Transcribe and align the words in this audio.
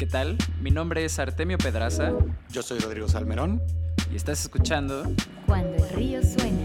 ¿Qué 0.00 0.06
tal? 0.06 0.38
Mi 0.62 0.70
nombre 0.70 1.04
es 1.04 1.18
Artemio 1.18 1.58
Pedraza. 1.58 2.14
Yo 2.48 2.62
soy 2.62 2.78
Rodrigo 2.78 3.06
Salmerón. 3.06 3.60
Y 4.10 4.16
estás 4.16 4.40
escuchando 4.40 5.02
Cuando 5.44 5.76
el 5.76 5.90
río 5.90 6.22
suena. 6.22 6.58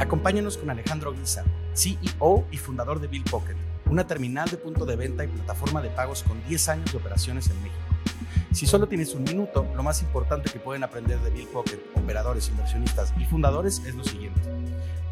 Acompáñanos 0.00 0.56
con 0.56 0.70
Alejandro 0.70 1.12
Guisa, 1.12 1.44
CEO 1.74 2.46
y 2.50 2.56
fundador 2.56 2.98
de 2.98 3.08
Bill 3.08 3.24
Pocket, 3.24 3.56
una 3.90 4.06
terminal 4.06 4.48
de 4.48 4.56
punto 4.56 4.86
de 4.86 4.96
venta 4.96 5.22
y 5.22 5.28
plataforma 5.28 5.82
de 5.82 5.90
pagos 5.90 6.22
con 6.22 6.42
10 6.48 6.68
años 6.70 6.92
de 6.92 6.96
operaciones 6.96 7.50
en 7.50 7.62
México. 7.62 7.78
Si 8.54 8.64
solo 8.64 8.88
tienes 8.88 9.14
un 9.14 9.24
minuto, 9.24 9.66
lo 9.76 9.82
más 9.82 10.00
importante 10.00 10.50
que 10.50 10.60
pueden 10.60 10.84
aprender 10.84 11.20
de 11.20 11.28
Bill 11.28 11.48
Pocket, 11.48 11.78
operadores, 11.94 12.48
inversionistas 12.48 13.12
y 13.20 13.26
fundadores 13.26 13.82
es 13.86 13.94
lo 13.94 14.02
siguiente. 14.02 14.40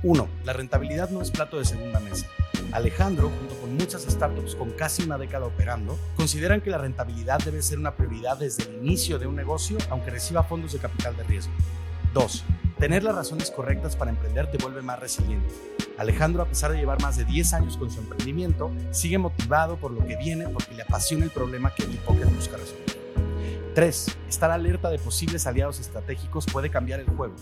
1. 0.02 0.28
La 0.44 0.54
rentabilidad 0.54 1.10
no 1.10 1.20
es 1.20 1.30
plato 1.30 1.58
de 1.58 1.66
segunda 1.66 2.00
mesa. 2.00 2.26
Alejandro, 2.76 3.30
junto 3.30 3.54
con 3.58 3.74
muchas 3.74 4.02
startups 4.02 4.54
con 4.54 4.70
casi 4.72 5.02
una 5.02 5.16
década 5.16 5.46
operando, 5.46 5.98
consideran 6.14 6.60
que 6.60 6.68
la 6.68 6.76
rentabilidad 6.76 7.38
debe 7.42 7.62
ser 7.62 7.78
una 7.78 7.96
prioridad 7.96 8.36
desde 8.36 8.64
el 8.64 8.84
inicio 8.84 9.18
de 9.18 9.26
un 9.26 9.34
negocio, 9.34 9.78
aunque 9.88 10.10
reciba 10.10 10.42
fondos 10.42 10.74
de 10.74 10.78
capital 10.78 11.16
de 11.16 11.22
riesgo. 11.22 11.54
2. 12.12 12.44
Tener 12.78 13.02
las 13.02 13.14
razones 13.14 13.50
correctas 13.50 13.96
para 13.96 14.10
emprender 14.10 14.50
te 14.50 14.58
vuelve 14.58 14.82
más 14.82 15.00
resiliente. 15.00 15.48
Alejandro, 15.96 16.42
a 16.42 16.46
pesar 16.46 16.70
de 16.70 16.76
llevar 16.76 17.00
más 17.00 17.16
de 17.16 17.24
10 17.24 17.54
años 17.54 17.78
con 17.78 17.90
su 17.90 18.00
emprendimiento, 18.00 18.70
sigue 18.90 19.16
motivado 19.16 19.76
por 19.78 19.90
lo 19.90 20.06
que 20.06 20.16
viene 20.16 20.46
porque 20.46 20.74
le 20.74 20.82
apasiona 20.82 21.24
el 21.24 21.30
problema 21.30 21.74
que 21.74 21.84
Pocket 21.84 22.26
busca 22.26 22.58
resolver. 22.58 22.84
3. 23.74 24.06
Estar 24.28 24.50
alerta 24.50 24.90
de 24.90 24.98
posibles 24.98 25.46
aliados 25.46 25.80
estratégicos 25.80 26.44
puede 26.44 26.68
cambiar 26.68 27.00
el 27.00 27.06
juego. 27.06 27.36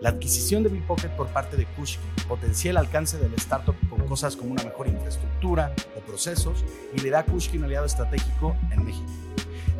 La 0.00 0.10
adquisición 0.10 0.62
de 0.62 0.68
Bill 0.68 0.82
Pocket 0.82 1.08
por 1.08 1.28
parte 1.28 1.56
de 1.56 1.64
Kushki 1.64 2.04
potencia 2.28 2.70
el 2.70 2.76
alcance 2.76 3.16
del 3.16 3.32
startup 3.34 3.74
con 3.88 4.06
cosas 4.06 4.36
como 4.36 4.50
una 4.50 4.62
mejor 4.62 4.88
infraestructura 4.88 5.74
o 5.96 6.00
procesos 6.00 6.64
y 6.94 7.00
le 7.00 7.08
da 7.08 7.20
a 7.20 7.24
Kushki 7.24 7.56
un 7.56 7.64
aliado 7.64 7.86
estratégico 7.86 8.54
en 8.70 8.84
México. 8.84 9.06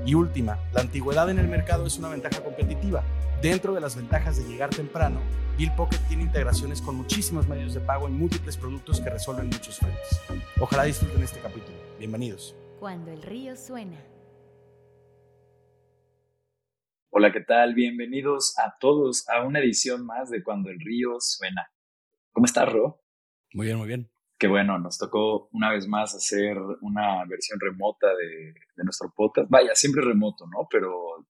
Y 0.07 0.15
última, 0.15 0.59
la 0.73 0.81
antigüedad 0.81 1.29
en 1.29 1.39
el 1.39 1.49
mercado 1.49 1.85
es 1.85 1.99
una 1.99 2.09
ventaja 2.09 2.43
competitiva. 2.43 3.03
Dentro 3.43 3.75
de 3.75 3.81
las 3.81 3.95
ventajas 3.95 4.39
de 4.39 4.45
llegar 4.45 4.71
temprano, 4.71 5.21
Bill 5.59 5.73
Pocket 5.73 5.99
tiene 6.09 6.23
integraciones 6.23 6.81
con 6.81 6.95
muchísimos 6.97 7.47
medios 7.47 7.75
de 7.75 7.81
pago 7.81 8.09
y 8.09 8.13
múltiples 8.13 8.57
productos 8.57 9.01
que 9.01 9.11
resuelven 9.11 9.47
muchos 9.49 9.79
frentes. 9.79 10.21
Ojalá 10.59 10.85
disfruten 10.85 11.23
este 11.23 11.41
capítulo. 11.41 11.77
Bienvenidos. 11.99 12.55
Cuando 12.81 13.11
el 13.11 13.23
río 13.23 13.55
suena. 13.55 13.99
Hola, 17.19 17.33
¿qué 17.33 17.41
tal? 17.41 17.73
Bienvenidos 17.73 18.59
a 18.59 18.77
todos 18.79 19.27
a 19.31 19.43
una 19.43 19.61
edición 19.61 20.05
más 20.05 20.29
de 20.29 20.43
Cuando 20.43 20.69
el 20.69 20.79
río 20.79 21.17
suena. 21.19 21.67
¿Cómo 22.31 22.45
estás, 22.45 22.71
Ro? 22.71 23.03
Muy 23.55 23.69
bien, 23.69 23.79
muy 23.79 23.89
bien. 23.89 24.11
Qué 24.39 24.49
bueno, 24.49 24.79
nos 24.79 24.99
tocó 24.99 25.49
una 25.53 25.73
vez 25.73 25.89
más 25.89 26.15
hacer 26.15 26.59
una 26.83 27.25
versión 27.25 27.59
remota 27.59 28.09
de, 28.09 28.53
de 28.77 28.85
nuestro 28.85 29.15
podcast. 29.17 29.49
Vaya, 29.49 29.75
siempre 29.75 30.05
remoto, 30.05 30.47
¿no? 30.47 30.69
Pero 30.71 31.27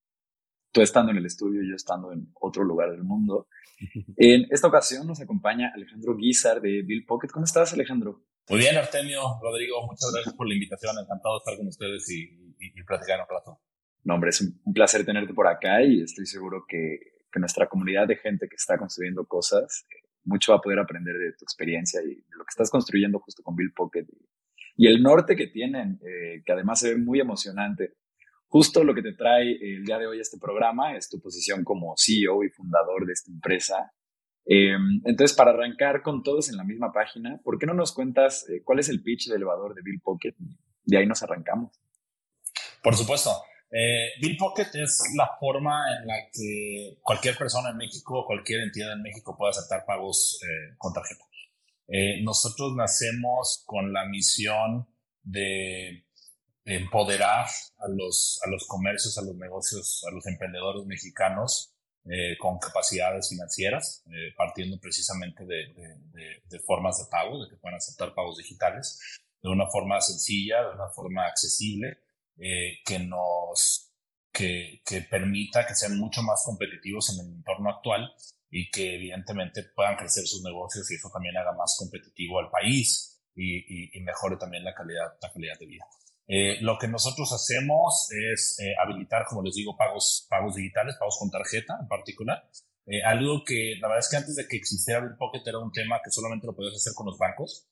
tú 0.72 0.80
estando 0.80 1.12
en 1.12 1.18
el 1.18 1.26
estudio 1.26 1.62
y 1.62 1.68
yo 1.68 1.76
estando 1.76 2.10
en 2.10 2.32
otro 2.40 2.64
lugar 2.64 2.90
del 2.90 3.04
mundo. 3.04 3.46
En 4.16 4.48
esta 4.50 4.66
ocasión 4.66 5.06
nos 5.06 5.20
acompaña 5.20 5.70
Alejandro 5.72 6.16
Guizar 6.16 6.60
de 6.60 6.82
Bill 6.82 7.04
Pocket. 7.06 7.28
¿Cómo 7.28 7.44
estás, 7.44 7.74
Alejandro? 7.74 8.24
Muy 8.48 8.58
bien, 8.58 8.76
Artemio, 8.76 9.20
Rodrigo, 9.40 9.86
muchas 9.86 10.10
gracias 10.12 10.34
por 10.34 10.48
la 10.48 10.54
invitación. 10.54 10.96
Encantado 10.98 11.36
de 11.36 11.38
estar 11.38 11.56
con 11.56 11.68
ustedes 11.68 12.10
y, 12.10 12.22
y, 12.58 12.80
y 12.80 12.82
platicar 12.82 13.20
un 13.20 13.26
rato. 13.30 13.60
No, 14.06 14.14
hombre, 14.14 14.30
es 14.30 14.40
un, 14.40 14.60
un, 14.64 14.72
placer 14.72 15.04
tenerte 15.04 15.34
por 15.34 15.48
acá 15.48 15.82
y 15.82 16.00
estoy 16.00 16.26
seguro 16.26 16.64
que, 16.68 17.00
que, 17.32 17.40
nuestra 17.40 17.66
comunidad 17.68 18.06
de 18.06 18.14
gente 18.14 18.48
que 18.48 18.54
está 18.54 18.78
construyendo 18.78 19.26
cosas, 19.26 19.84
eh, 19.90 20.06
mucho 20.22 20.52
va 20.52 20.58
a 20.58 20.60
poder 20.60 20.78
aprender 20.78 21.16
de 21.16 21.32
tu 21.32 21.44
experiencia 21.44 22.00
y 22.02 22.14
de 22.14 22.36
lo 22.38 22.44
que 22.44 22.50
estás 22.50 22.70
construyendo 22.70 23.18
justo 23.18 23.42
con 23.42 23.56
Bill 23.56 23.72
Pocket 23.74 24.06
y, 24.08 24.28
y 24.76 24.86
el 24.86 25.02
norte 25.02 25.34
que 25.34 25.48
tienen, 25.48 25.98
eh, 26.06 26.42
que 26.46 26.52
además 26.52 26.78
se 26.78 26.94
ve 26.94 27.00
muy 27.00 27.18
emocionante. 27.18 27.94
Justo 28.46 28.84
lo 28.84 28.94
que 28.94 29.02
te 29.02 29.14
trae 29.14 29.56
el 29.60 29.84
día 29.84 29.98
de 29.98 30.06
hoy 30.06 30.20
este 30.20 30.38
programa 30.38 30.96
es 30.96 31.08
tu 31.08 31.20
posición 31.20 31.64
como 31.64 31.94
CEO 31.96 32.44
y 32.44 32.50
fundador 32.50 33.06
de 33.06 33.12
esta 33.12 33.32
empresa. 33.32 33.92
Eh, 34.44 34.76
entonces, 35.04 35.36
para 35.36 35.50
arrancar 35.50 36.02
con 36.02 36.22
todos 36.22 36.48
en 36.48 36.56
la 36.56 36.62
misma 36.62 36.92
página, 36.92 37.40
¿por 37.42 37.58
qué 37.58 37.66
no 37.66 37.74
nos 37.74 37.92
cuentas 37.92 38.48
eh, 38.48 38.62
cuál 38.62 38.78
es 38.78 38.88
el 38.88 39.02
pitch 39.02 39.28
de 39.28 39.34
elevador 39.34 39.74
de 39.74 39.82
Bill 39.82 40.00
Pocket? 40.00 40.34
De 40.84 40.96
ahí 40.96 41.06
nos 41.06 41.24
arrancamos. 41.24 41.80
Por 42.82 42.94
supuesto. 42.94 43.30
Eh, 43.70 44.12
Bill 44.20 44.36
Pocket 44.36 44.68
es 44.74 45.02
la 45.16 45.36
forma 45.38 45.84
en 45.98 46.06
la 46.06 46.14
que 46.32 46.98
cualquier 47.02 47.36
persona 47.36 47.70
en 47.70 47.76
México, 47.76 48.24
cualquier 48.26 48.62
entidad 48.62 48.92
en 48.92 49.02
México 49.02 49.36
puede 49.36 49.50
aceptar 49.50 49.84
pagos 49.84 50.40
eh, 50.42 50.74
con 50.78 50.92
tarjeta. 50.92 51.24
Eh, 51.88 52.22
nosotros 52.22 52.74
nacemos 52.74 53.62
con 53.66 53.92
la 53.92 54.06
misión 54.06 54.88
de 55.22 56.06
empoderar 56.64 57.46
a 57.78 57.88
los, 57.88 58.40
a 58.44 58.50
los 58.50 58.66
comercios, 58.66 59.16
a 59.18 59.22
los 59.22 59.36
negocios, 59.36 60.04
a 60.08 60.12
los 60.12 60.26
emprendedores 60.26 60.84
mexicanos 60.84 61.72
eh, 62.08 62.36
con 62.38 62.58
capacidades 62.58 63.28
financieras, 63.28 64.04
eh, 64.06 64.32
partiendo 64.36 64.78
precisamente 64.78 65.44
de, 65.44 65.74
de, 65.74 66.42
de, 66.48 66.58
formas 66.60 66.98
de 66.98 67.10
pago, 67.10 67.42
de 67.42 67.50
que 67.50 67.56
puedan 67.56 67.76
aceptar 67.76 68.14
pagos 68.14 68.38
digitales, 68.38 69.00
de 69.42 69.48
una 69.48 69.66
forma 69.68 70.00
sencilla, 70.00 70.62
de 70.62 70.74
una 70.74 70.88
forma 70.88 71.26
accesible, 71.26 71.98
eh, 72.38 72.78
que 72.84 72.98
nos 72.98 73.92
que, 74.32 74.82
que, 74.84 75.02
permita 75.02 75.66
que 75.66 75.74
sean 75.74 75.98
mucho 75.98 76.22
más 76.22 76.42
competitivos 76.44 77.10
en 77.10 77.26
el 77.26 77.32
entorno 77.36 77.70
actual 77.70 78.12
y 78.50 78.70
que 78.70 78.96
evidentemente 78.96 79.64
puedan 79.74 79.96
crecer 79.96 80.26
sus 80.26 80.42
negocios 80.42 80.90
y 80.90 80.94
eso 80.94 81.10
también 81.12 81.36
haga 81.36 81.52
más 81.52 81.76
competitivo 81.78 82.38
al 82.38 82.50
país 82.50 83.22
y, 83.34 83.56
y, 83.56 83.90
y 83.94 84.00
mejore 84.02 84.36
también 84.36 84.64
la 84.64 84.74
calidad, 84.74 85.16
la 85.20 85.32
calidad 85.32 85.58
de 85.58 85.66
vida. 85.66 85.86
Eh, 86.28 86.58
lo 86.60 86.76
que 86.78 86.88
nosotros 86.88 87.32
hacemos 87.32 88.08
es 88.10 88.58
eh, 88.58 88.74
habilitar, 88.82 89.26
como 89.26 89.42
les 89.42 89.54
digo, 89.54 89.76
pagos, 89.76 90.26
pagos 90.28 90.56
digitales, 90.56 90.96
pagos 90.98 91.16
con 91.18 91.30
tarjeta 91.30 91.78
en 91.80 91.86
particular. 91.86 92.48
Eh, 92.86 93.02
algo 93.02 93.44
que 93.44 93.76
la 93.80 93.88
verdad 93.88 94.00
es 94.00 94.08
que 94.08 94.16
antes 94.16 94.36
de 94.36 94.48
que 94.48 94.56
existiera 94.56 95.00
Bill 95.00 95.16
Pocket 95.16 95.42
era 95.46 95.58
un 95.58 95.72
tema 95.72 96.00
que 96.04 96.10
solamente 96.10 96.46
lo 96.46 96.54
podías 96.54 96.74
hacer 96.74 96.94
con 96.94 97.06
los 97.06 97.18
bancos. 97.18 97.68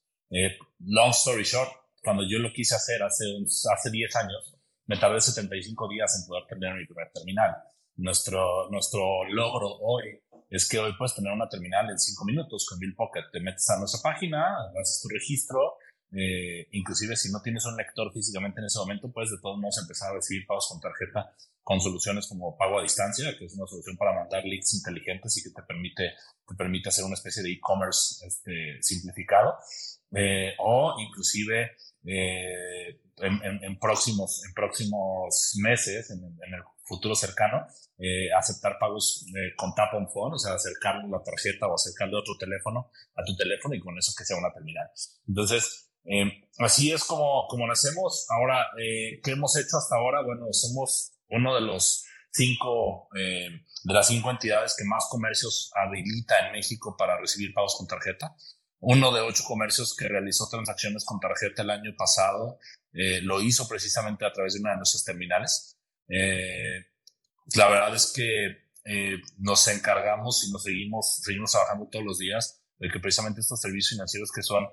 long 0.81 1.11
story 1.11 1.45
short, 1.45 1.71
cuando 2.03 2.23
yo 2.29 2.39
lo 2.39 2.53
quise 2.53 2.75
hacer 2.75 3.03
hace, 3.03 3.25
hace 3.73 3.91
10 3.91 4.17
años, 4.17 4.54
me 4.87 4.97
tardé 4.97 5.21
75 5.21 5.89
días 5.89 6.19
en 6.21 6.27
poder 6.27 6.45
tener 6.47 6.75
mi 6.75 6.87
primer 6.87 7.11
terminal. 7.12 7.55
Nuestro, 7.97 8.69
nuestro 8.71 9.25
logro 9.31 9.69
hoy 9.81 10.21
es 10.50 10.69
que 10.69 10.78
hoy 10.78 10.93
puedes 10.99 11.15
tener 11.15 11.33
una 11.33 11.49
terminal 11.49 11.89
en 11.91 11.99
5 11.99 12.25
minutos 12.25 12.67
con 12.69 12.78
Bill 12.78 12.94
Pocket. 12.94 13.23
Te 13.33 13.41
metes 13.41 13.69
a 13.71 13.78
nuestra 13.78 14.00
página, 14.03 14.56
haces 14.81 15.00
tu 15.03 15.09
registro, 15.09 15.78
eh, 16.12 16.69
inclusive 16.73 17.17
si 17.17 17.33
no 17.33 17.41
tienes 17.43 17.65
un 17.67 17.77
lector 17.77 18.12
físicamente 18.12 18.61
en 18.61 18.67
ese 18.67 18.78
momento, 18.78 19.11
puedes 19.11 19.31
de 19.31 19.39
todos 19.41 19.59
modos 19.59 19.78
empezar 19.78 20.11
a 20.11 20.15
recibir 20.15 20.47
pagos 20.47 20.69
con 20.71 20.81
tarjeta 20.81 21.34
con 21.65 21.81
soluciones 21.81 22.27
como 22.28 22.56
pago 22.56 22.78
a 22.78 22.83
distancia, 22.83 23.37
que 23.37 23.47
es 23.47 23.55
una 23.55 23.67
solución 23.67 23.97
para 23.97 24.15
mandar 24.15 24.44
leads 24.44 24.75
inteligentes 24.75 25.39
y 25.39 25.43
que 25.43 25.50
te 25.50 25.62
permite, 25.62 26.12
te 26.47 26.55
permite 26.55 26.91
hacer 26.91 27.05
una 27.05 27.15
especie 27.15 27.43
de 27.43 27.53
e-commerce 27.53 28.25
este, 28.27 28.83
simplificado, 28.83 29.56
eh, 30.12 30.53
o 30.59 30.94
inclusive 31.00 31.73
eh, 32.05 33.00
en, 33.19 33.35
en, 33.45 33.65
en, 33.65 33.79
próximos, 33.79 34.43
en 34.47 34.55
próximos 34.55 35.53
meses, 35.63 36.11
en, 36.11 36.19
en 36.19 36.55
el 36.55 36.63
futuro 36.85 37.15
cercano, 37.15 37.67
eh, 37.99 38.33
aceptar 38.37 38.77
pagos 38.79 39.27
eh, 39.29 39.55
con 39.57 39.75
tap 39.75 39.95
on 39.95 40.09
phone, 40.11 40.35
o 40.35 40.39
sea, 40.39 40.55
acercar 40.55 40.97
la 41.05 41.23
tarjeta 41.23 41.67
o 41.67 41.75
acercarle 41.75 42.17
otro 42.17 42.37
teléfono 42.39 42.91
a 43.15 43.25
tu 43.25 43.37
teléfono 43.37 43.75
y 43.75 43.81
con 43.81 43.97
eso 43.99 44.13
que 44.17 44.25
sea 44.25 44.37
una 44.37 44.53
terminal. 44.53 44.89
Entonces, 45.27 45.91
eh, 46.05 46.25
así 46.59 46.93
es 46.93 47.05
como, 47.05 47.47
como 47.49 47.67
nacemos. 47.67 48.27
Ahora, 48.31 48.67
eh, 48.79 49.21
¿qué 49.23 49.33
hemos 49.33 49.57
hecho 49.57 49.77
hasta 49.79 49.97
ahora? 49.97 50.23
Bueno, 50.23 50.47
somos 50.53 51.13
uno 51.29 51.55
de 51.55 51.63
los 51.63 52.05
cinco, 52.31 53.09
eh, 53.17 53.49
de 53.85 53.95
las 53.95 54.09
cinco 54.09 54.31
entidades 54.31 54.75
que 54.77 54.85
más 54.85 55.07
comercios 55.09 55.71
habilita 55.75 56.47
en 56.47 56.53
México 56.53 56.97
para 56.99 57.19
recibir 57.19 57.55
pagos 57.55 57.77
con 57.79 57.87
tarjeta. 57.87 58.35
Uno 58.87 59.12
de 59.12 59.21
ocho 59.21 59.45
comercios 59.45 59.97
que 59.97 60.09
realizó 60.09 60.49
transacciones 60.49 61.05
con 61.05 61.21
tarjeta 61.21 61.62
el 61.62 61.70
año 61.70 61.94
pasado 61.97 62.59
eh, 62.93 63.20
lo 63.23 63.41
hizo 63.41 63.67
precisamente 63.67 64.25
a 64.25 64.32
través 64.32 64.55
de 64.55 64.61
una 64.61 64.70
de 64.73 64.76
nuestras 64.76 65.05
terminales. 65.05 65.76
la 67.56 67.69
verdad 67.69 67.94
es 67.94 68.12
que 68.12 68.64
nos 69.38 69.67
encargamos 69.69 70.44
y 70.47 70.53
nos 70.53 70.62
seguimos, 70.62 71.17
seguimos 71.23 71.50
trabajando 71.50 71.88
todos 71.91 72.05
los 72.05 72.19
días 72.19 72.64
de 72.79 72.91
que 72.91 73.00
precisamente 73.00 73.41
estos 73.41 73.61
servicios 73.61 73.91
financieros 73.91 74.31
que 74.31 74.43
son 74.43 74.67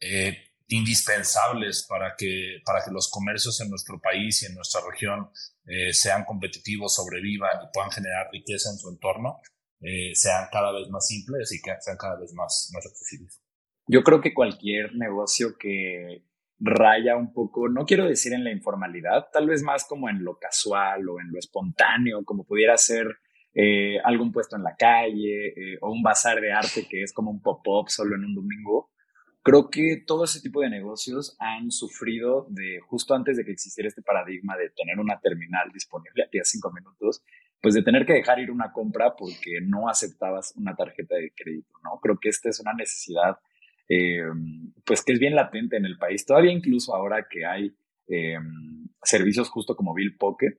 eh, 0.00 0.36
indispensables 0.68 1.84
para 1.88 2.14
que, 2.16 2.60
para 2.64 2.82
que 2.84 2.90
los 2.90 3.10
comercios 3.10 3.60
en 3.60 3.70
nuestro 3.70 4.00
país 4.00 4.42
y 4.42 4.46
en 4.46 4.54
nuestra 4.54 4.80
región 4.88 5.30
eh, 5.66 5.92
sean 5.92 6.24
competitivos, 6.24 6.94
sobrevivan 6.94 7.64
y 7.64 7.72
puedan 7.72 7.90
generar 7.90 8.28
riqueza 8.32 8.70
en 8.70 8.78
su 8.78 8.88
entorno, 8.88 9.40
eh, 9.80 10.14
sean 10.14 10.48
cada 10.50 10.72
vez 10.72 10.88
más 10.88 11.06
simples 11.06 11.52
y 11.52 11.60
que 11.60 11.72
sean 11.80 11.96
cada 11.96 12.18
vez 12.18 12.32
más, 12.32 12.70
más 12.72 12.86
accesibles. 12.86 13.40
Yo 13.86 14.02
creo 14.02 14.20
que 14.20 14.34
cualquier 14.34 14.94
negocio 14.94 15.56
que 15.58 16.24
raya 16.58 17.16
un 17.16 17.32
poco, 17.32 17.68
no 17.68 17.84
quiero 17.84 18.06
decir 18.06 18.32
en 18.32 18.44
la 18.44 18.52
informalidad, 18.52 19.26
tal 19.32 19.48
vez 19.48 19.62
más 19.62 19.84
como 19.84 20.08
en 20.08 20.22
lo 20.22 20.38
casual 20.38 21.08
o 21.08 21.20
en 21.20 21.32
lo 21.32 21.38
espontáneo, 21.38 22.24
como 22.24 22.44
pudiera 22.44 22.76
ser 22.76 23.18
eh, 23.54 23.98
algún 24.04 24.32
puesto 24.32 24.56
en 24.56 24.62
la 24.62 24.76
calle 24.76 25.48
eh, 25.48 25.78
o 25.80 25.90
un 25.90 26.02
bazar 26.02 26.40
de 26.40 26.52
arte 26.52 26.86
que 26.88 27.02
es 27.02 27.12
como 27.12 27.30
un 27.30 27.42
pop-up 27.42 27.88
solo 27.88 28.14
en 28.14 28.24
un 28.24 28.34
domingo, 28.34 28.90
creo 29.42 29.70
que 29.70 30.02
todo 30.06 30.24
ese 30.24 30.40
tipo 30.40 30.60
de 30.60 30.70
negocios 30.70 31.36
han 31.40 31.70
sufrido 31.70 32.46
de 32.48 32.80
justo 32.80 33.14
antes 33.14 33.36
de 33.36 33.44
que 33.44 33.52
existiera 33.52 33.88
este 33.88 34.02
paradigma 34.02 34.56
de 34.56 34.70
tener 34.70 34.98
una 35.00 35.20
terminal 35.20 35.70
disponible 35.72 36.22
a 36.24 36.30
ti 36.30 36.38
a 36.38 36.44
cinco 36.44 36.72
minutos, 36.72 37.22
pues 37.60 37.74
de 37.74 37.82
tener 37.82 38.06
que 38.06 38.14
dejar 38.14 38.38
ir 38.38 38.50
una 38.50 38.72
compra 38.72 39.14
porque 39.16 39.60
no 39.62 39.88
aceptabas 39.88 40.54
una 40.56 40.74
tarjeta 40.74 41.16
de 41.16 41.32
crédito, 41.34 41.74
¿no? 41.84 41.98
Creo 42.00 42.18
que 42.20 42.28
esta 42.28 42.48
es 42.48 42.60
una 42.60 42.72
necesidad, 42.72 43.38
eh, 43.94 44.22
pues 44.86 45.04
que 45.04 45.12
es 45.12 45.18
bien 45.18 45.34
latente 45.34 45.76
en 45.76 45.84
el 45.84 45.98
país, 45.98 46.24
todavía 46.24 46.50
incluso 46.50 46.94
ahora 46.94 47.26
que 47.28 47.44
hay 47.44 47.76
eh, 48.08 48.38
servicios 49.02 49.50
justo 49.50 49.76
como 49.76 49.92
Bill 49.92 50.16
Pocket. 50.16 50.56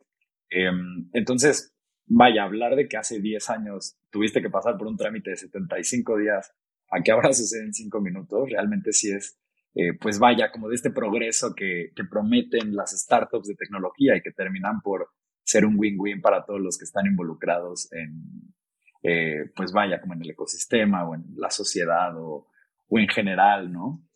Eh, 0.51 0.69
entonces, 1.13 1.73
vaya, 2.05 2.43
hablar 2.43 2.75
de 2.75 2.87
que 2.87 2.97
hace 2.97 3.19
10 3.19 3.49
años 3.49 3.97
tuviste 4.11 4.39
que 4.39 4.51
pasar 4.51 4.77
por 4.77 4.85
un 4.85 4.97
trámite 4.97 5.31
de 5.31 5.37
75 5.37 6.17
días 6.19 6.53
a 6.91 7.01
que 7.01 7.11
ahora 7.11 7.33
sucede 7.33 7.63
en 7.63 7.73
5 7.73 8.01
minutos, 8.01 8.49
realmente 8.51 8.93
sí 8.93 9.11
es, 9.11 9.39
eh, 9.73 9.93
pues 9.99 10.19
vaya, 10.19 10.51
como 10.51 10.69
de 10.69 10.75
este 10.75 10.91
progreso 10.91 11.55
que, 11.55 11.91
que, 11.95 12.03
prometen 12.03 12.75
las 12.75 12.91
startups 12.91 13.47
de 13.47 13.55
tecnología 13.55 14.15
y 14.15 14.21
que 14.21 14.31
terminan 14.31 14.79
por 14.81 15.09
ser 15.43 15.65
un 15.65 15.73
win-win 15.79 16.21
para 16.21 16.45
todos 16.45 16.61
los 16.61 16.77
que 16.77 16.85
están 16.85 17.07
involucrados 17.07 17.91
en, 17.93 18.53
eh, 19.01 19.49
pues 19.55 19.71
vaya, 19.71 19.99
como 19.99 20.13
en 20.13 20.21
el 20.21 20.29
ecosistema 20.29 21.09
o 21.09 21.15
en 21.15 21.23
la 21.35 21.49
sociedad 21.49 22.15
o, 22.15 22.47
o 22.93 22.99
en 22.99 23.07
general, 23.07 23.71
¿no? 23.71 24.07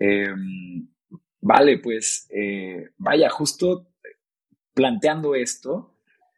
Eh, 0.00 0.34
vale, 1.40 1.78
pues 1.78 2.28
eh, 2.34 2.90
vaya, 2.96 3.30
justo 3.30 3.92
planteando 4.74 5.36
esto, 5.36 5.94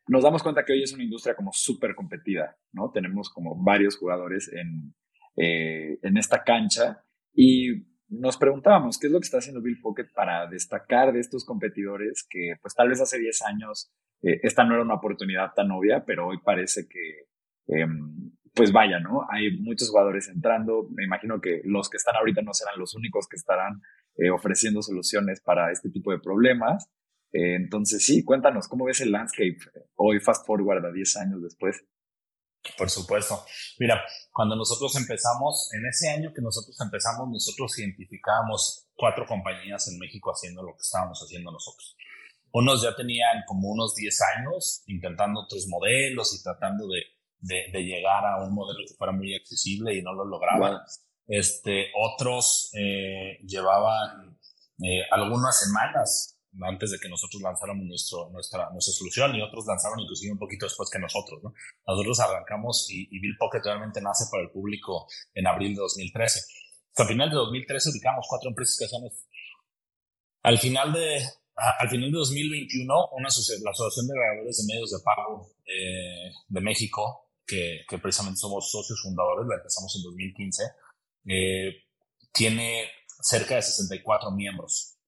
nos 0.06 0.23
damos 0.23 0.43
cuenta 0.43 0.65
que 0.65 0.75
hoy 0.75 0.82
es 0.82 0.93
una 0.93 1.05
industria 1.05 1.35
como 1.35 1.53
súper 1.53 1.94
competida, 1.94 2.59
¿no? 2.73 2.91
Tenemos 2.91 3.31
como 3.31 3.56
varios 3.62 3.97
jugadores 3.97 4.53
en, 4.53 4.94
eh, 5.37 5.99
en 6.03 6.17
esta 6.19 6.43
cancha 6.44 7.03
y 7.32 7.87
nos 8.09 8.37
preguntábamos 8.37 8.99
qué 8.99 9.06
es 9.06 9.12
lo 9.12 9.21
que 9.21 9.25
está 9.25 9.38
haciendo 9.38 9.62
Bill 9.62 9.81
Pocket 9.81 10.09
para 10.15 10.47
destacar 10.49 11.12
de 11.15 11.21
estos 11.21 11.47
competidores 11.47 12.27
que 12.29 12.56
pues 12.61 12.75
tal 12.75 12.91
vez 12.91 13.00
hace 13.00 13.19
10 13.19 13.43
años 13.43 13.91
eh, 14.21 14.41
esta 14.43 14.65
no 14.65 14.75
era 14.75 14.82
una 14.82 14.94
oportunidad 14.94 15.55
tan 15.55 15.71
obvia, 15.71 16.05
pero 16.05 16.27
hoy 16.27 16.38
parece 16.44 16.87
que 16.88 17.29
eh, 17.69 17.87
pues 18.55 18.73
vaya, 18.73 18.99
¿no? 18.99 19.26
Hay 19.31 19.58
muchos 19.58 19.91
jugadores 19.91 20.29
entrando, 20.29 20.88
me 20.91 21.05
imagino 21.05 21.41
que 21.41 21.61
los 21.64 21.88
que 21.88 21.97
están 21.97 22.17
ahorita 22.17 22.43
no 22.43 22.52
serán 22.52 22.79
los 22.79 22.94
únicos 22.94 23.26
que 23.29 23.37
estarán 23.37 23.81
eh, 24.17 24.31
ofreciendo 24.31 24.82
soluciones 24.82 25.41
para 25.41 25.70
este 25.70 25.91
tipo 25.91 26.11
de 26.11 26.19
problemas. 26.19 26.91
Eh, 27.32 27.55
entonces 27.55 28.05
sí, 28.05 28.25
cuéntanos, 28.25 28.67
¿cómo 28.67 28.87
ves 28.87 29.00
el 29.00 29.12
landscape 29.12 29.58
hoy 29.94 30.19
fast 30.20 30.44
forward 30.47 30.85
a 30.85 30.93
10 30.93 31.17
años 31.19 31.43
después? 31.43 31.85
Por 32.76 32.91
supuesto. 32.91 33.43
Mira, 33.79 34.02
cuando 34.32 34.55
nosotros 34.55 34.94
empezamos, 34.96 35.70
en 35.73 35.87
ese 35.87 36.11
año 36.11 36.32
que 36.35 36.43
nosotros 36.43 36.76
empezamos, 36.81 37.29
nosotros 37.31 37.79
identificábamos 37.79 38.88
cuatro 38.94 39.25
compañías 39.26 39.88
en 39.88 39.99
México 39.99 40.31
haciendo 40.31 40.62
lo 40.62 40.75
que 40.75 40.82
estábamos 40.82 41.19
haciendo 41.20 41.50
nosotros. 41.50 41.96
Unos 42.53 42.82
ya 42.82 42.94
tenían 42.94 43.44
como 43.46 43.70
unos 43.70 43.94
10 43.94 44.20
años 44.37 44.82
intentando 44.87 45.41
otros 45.41 45.67
modelos 45.69 46.38
y 46.38 46.43
tratando 46.43 46.87
de, 46.88 47.00
de, 47.41 47.71
de 47.73 47.83
llegar 47.83 48.25
a 48.25 48.43
un 48.43 48.55
modelo 48.55 48.81
que 48.87 48.95
fuera 48.95 49.13
muy 49.13 49.35
accesible 49.35 49.95
y 49.95 50.03
no 50.03 50.13
lo 50.13 50.25
lograban. 50.25 50.73
Wow. 50.73 50.81
Este, 51.27 51.87
otros 51.95 52.71
eh, 52.75 53.39
llevaban 53.47 54.39
eh, 54.83 55.03
algunas 55.11 55.61
semanas 55.61 56.37
antes 56.63 56.91
de 56.91 56.99
que 56.99 57.09
nosotros 57.09 57.41
lanzáramos 57.41 57.85
nuestro, 57.87 58.29
nuestra, 58.31 58.69
nuestra 58.71 58.93
solución 58.93 59.37
y 59.37 59.43
otros 59.43 59.65
lanzaron 59.67 60.01
inclusive 60.01 60.33
un 60.33 60.39
poquito 60.39 60.67
después 60.67 60.91
que 60.91 60.99
nosotros. 60.99 61.41
¿no? 61.43 61.55
Nosotros 61.87 62.19
arrancamos 62.21 62.89
y, 62.91 63.09
y 63.11 63.21
Bill 63.21 63.37
Pocket 63.39 63.61
realmente 63.63 64.01
nace 64.01 64.25
para 64.31 64.43
el 64.43 64.51
público 64.51 65.07
en 65.35 65.47
abril 65.47 65.75
de 65.75 65.81
2013. 65.83 66.41
Hasta 66.89 67.07
final 67.07 67.31
de 67.31 67.37
2013 67.37 67.91
ubicamos 67.91 68.27
cuatro 68.29 68.51
empresas 68.51 68.77
que 68.79 68.89
son 68.89 69.03
al 70.43 70.59
final 70.59 70.93
de 70.93 71.23
al 71.55 71.91
final 71.91 72.11
de 72.11 72.19
2021 72.19 73.09
una 73.13 73.29
la 73.29 73.71
Asociación 73.71 74.09
de 74.09 74.15
Agregadores 74.19 74.57
de 74.57 74.75
Medios 74.75 74.91
de 74.91 74.99
Pago 75.05 75.53
eh, 75.67 76.33
de 76.49 76.61
México 76.61 77.30
que, 77.50 77.81
que 77.88 77.99
precisamente 77.99 78.38
somos 78.38 78.70
socios 78.70 79.02
fundadores 79.02 79.49
la 79.49 79.56
empezamos 79.56 79.94
en 79.97 80.02
2015 80.05 80.62
eh, 81.26 81.73
tiene 82.32 82.88
cerca 83.20 83.56
de 83.56 83.62
64 83.62 84.31
miembros 84.31 85.00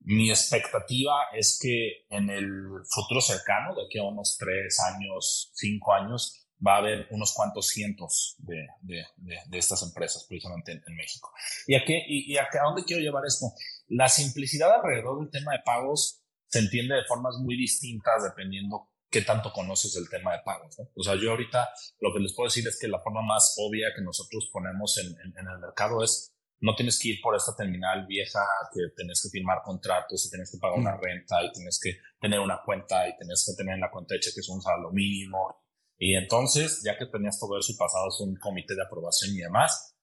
mi 0.00 0.30
expectativa 0.30 1.24
es 1.34 1.58
que 1.60 2.06
en 2.08 2.30
el 2.30 2.46
futuro 2.88 3.20
cercano, 3.20 3.74
de 3.74 3.84
aquí 3.86 3.98
a 3.98 4.04
unos 4.04 4.36
tres 4.38 4.78
años, 4.80 5.50
cinco 5.54 5.92
años, 5.92 6.46
va 6.66 6.76
a 6.76 6.78
haber 6.78 7.06
unos 7.10 7.32
cuantos 7.34 7.68
cientos 7.68 8.36
de, 8.38 8.66
de, 8.80 9.04
de, 9.16 9.36
de 9.46 9.58
estas 9.58 9.82
empresas 9.82 10.24
precisamente 10.28 10.72
en, 10.72 10.82
en, 10.86 10.96
México. 10.96 11.30
¿Y 11.66 11.74
a, 11.74 11.84
qué, 11.84 12.02
y, 12.06 12.32
y 12.32 12.36
a, 12.36 12.44
a 12.44 12.64
dónde 12.64 12.84
quiero 12.84 13.02
llevar 13.02 13.24
esto? 13.26 13.52
La 13.88 14.08
simplicidad 14.08 14.74
alrededor 14.74 15.20
del 15.20 15.30
tema 15.30 15.52
de 15.52 15.60
pagos 15.64 16.22
se 16.46 16.60
entiende 16.60 16.94
de 16.94 17.04
formas 17.04 17.36
muy 17.38 17.56
distintas 17.56 18.22
dependiendo 18.22 18.88
qué 19.10 19.22
tanto 19.22 19.52
conoces 19.52 19.96
el 19.96 20.08
tema 20.08 20.32
de 20.32 20.42
pagos. 20.44 20.78
¿no? 20.78 20.88
O 20.94 21.02
sea, 21.02 21.14
yo 21.16 21.30
ahorita 21.30 21.68
lo 22.00 22.12
que 22.12 22.20
les 22.20 22.34
puedo 22.34 22.48
decir 22.48 22.66
es 22.66 22.78
que 22.80 22.88
la 22.88 23.00
forma 23.00 23.22
más 23.22 23.56
obvia 23.58 23.88
que 23.94 24.02
nosotros 24.02 24.48
ponemos 24.52 24.98
en, 24.98 25.06
en, 25.06 25.38
en 25.38 25.48
el 25.48 25.58
mercado 25.58 26.02
es 26.04 26.34
no 26.60 26.74
tienes 26.74 26.98
que 26.98 27.10
ir 27.10 27.20
por 27.22 27.36
esta 27.36 27.54
terminal 27.54 28.06
vieja 28.06 28.40
que 28.72 28.80
tienes 28.96 29.22
que 29.22 29.30
firmar 29.30 29.62
contratos 29.64 30.26
y 30.26 30.30
tienes 30.30 30.50
que 30.50 30.58
pagar 30.58 30.78
una 30.78 30.96
renta 30.96 31.42
y 31.42 31.52
tienes 31.52 31.78
que 31.82 31.98
tener 32.20 32.40
una 32.40 32.60
cuenta 32.64 33.08
y 33.08 33.16
tienes 33.16 33.44
que 33.46 33.56
tener 33.56 33.74
en 33.74 33.80
la 33.80 33.90
cuenta 33.90 34.14
de 34.14 34.20
cheques 34.20 34.48
un 34.48 34.60
salario 34.60 34.90
mínimo. 34.90 35.62
Y 35.98 36.14
entonces, 36.14 36.82
ya 36.84 36.96
que 36.96 37.06
tenías 37.06 37.38
todo 37.38 37.58
eso 37.58 37.72
y 37.72 37.76
pasabas 37.76 38.20
un 38.20 38.36
comité 38.36 38.74
de 38.74 38.82
aprobación 38.82 39.34
y 39.34 39.38
demás, 39.38 39.96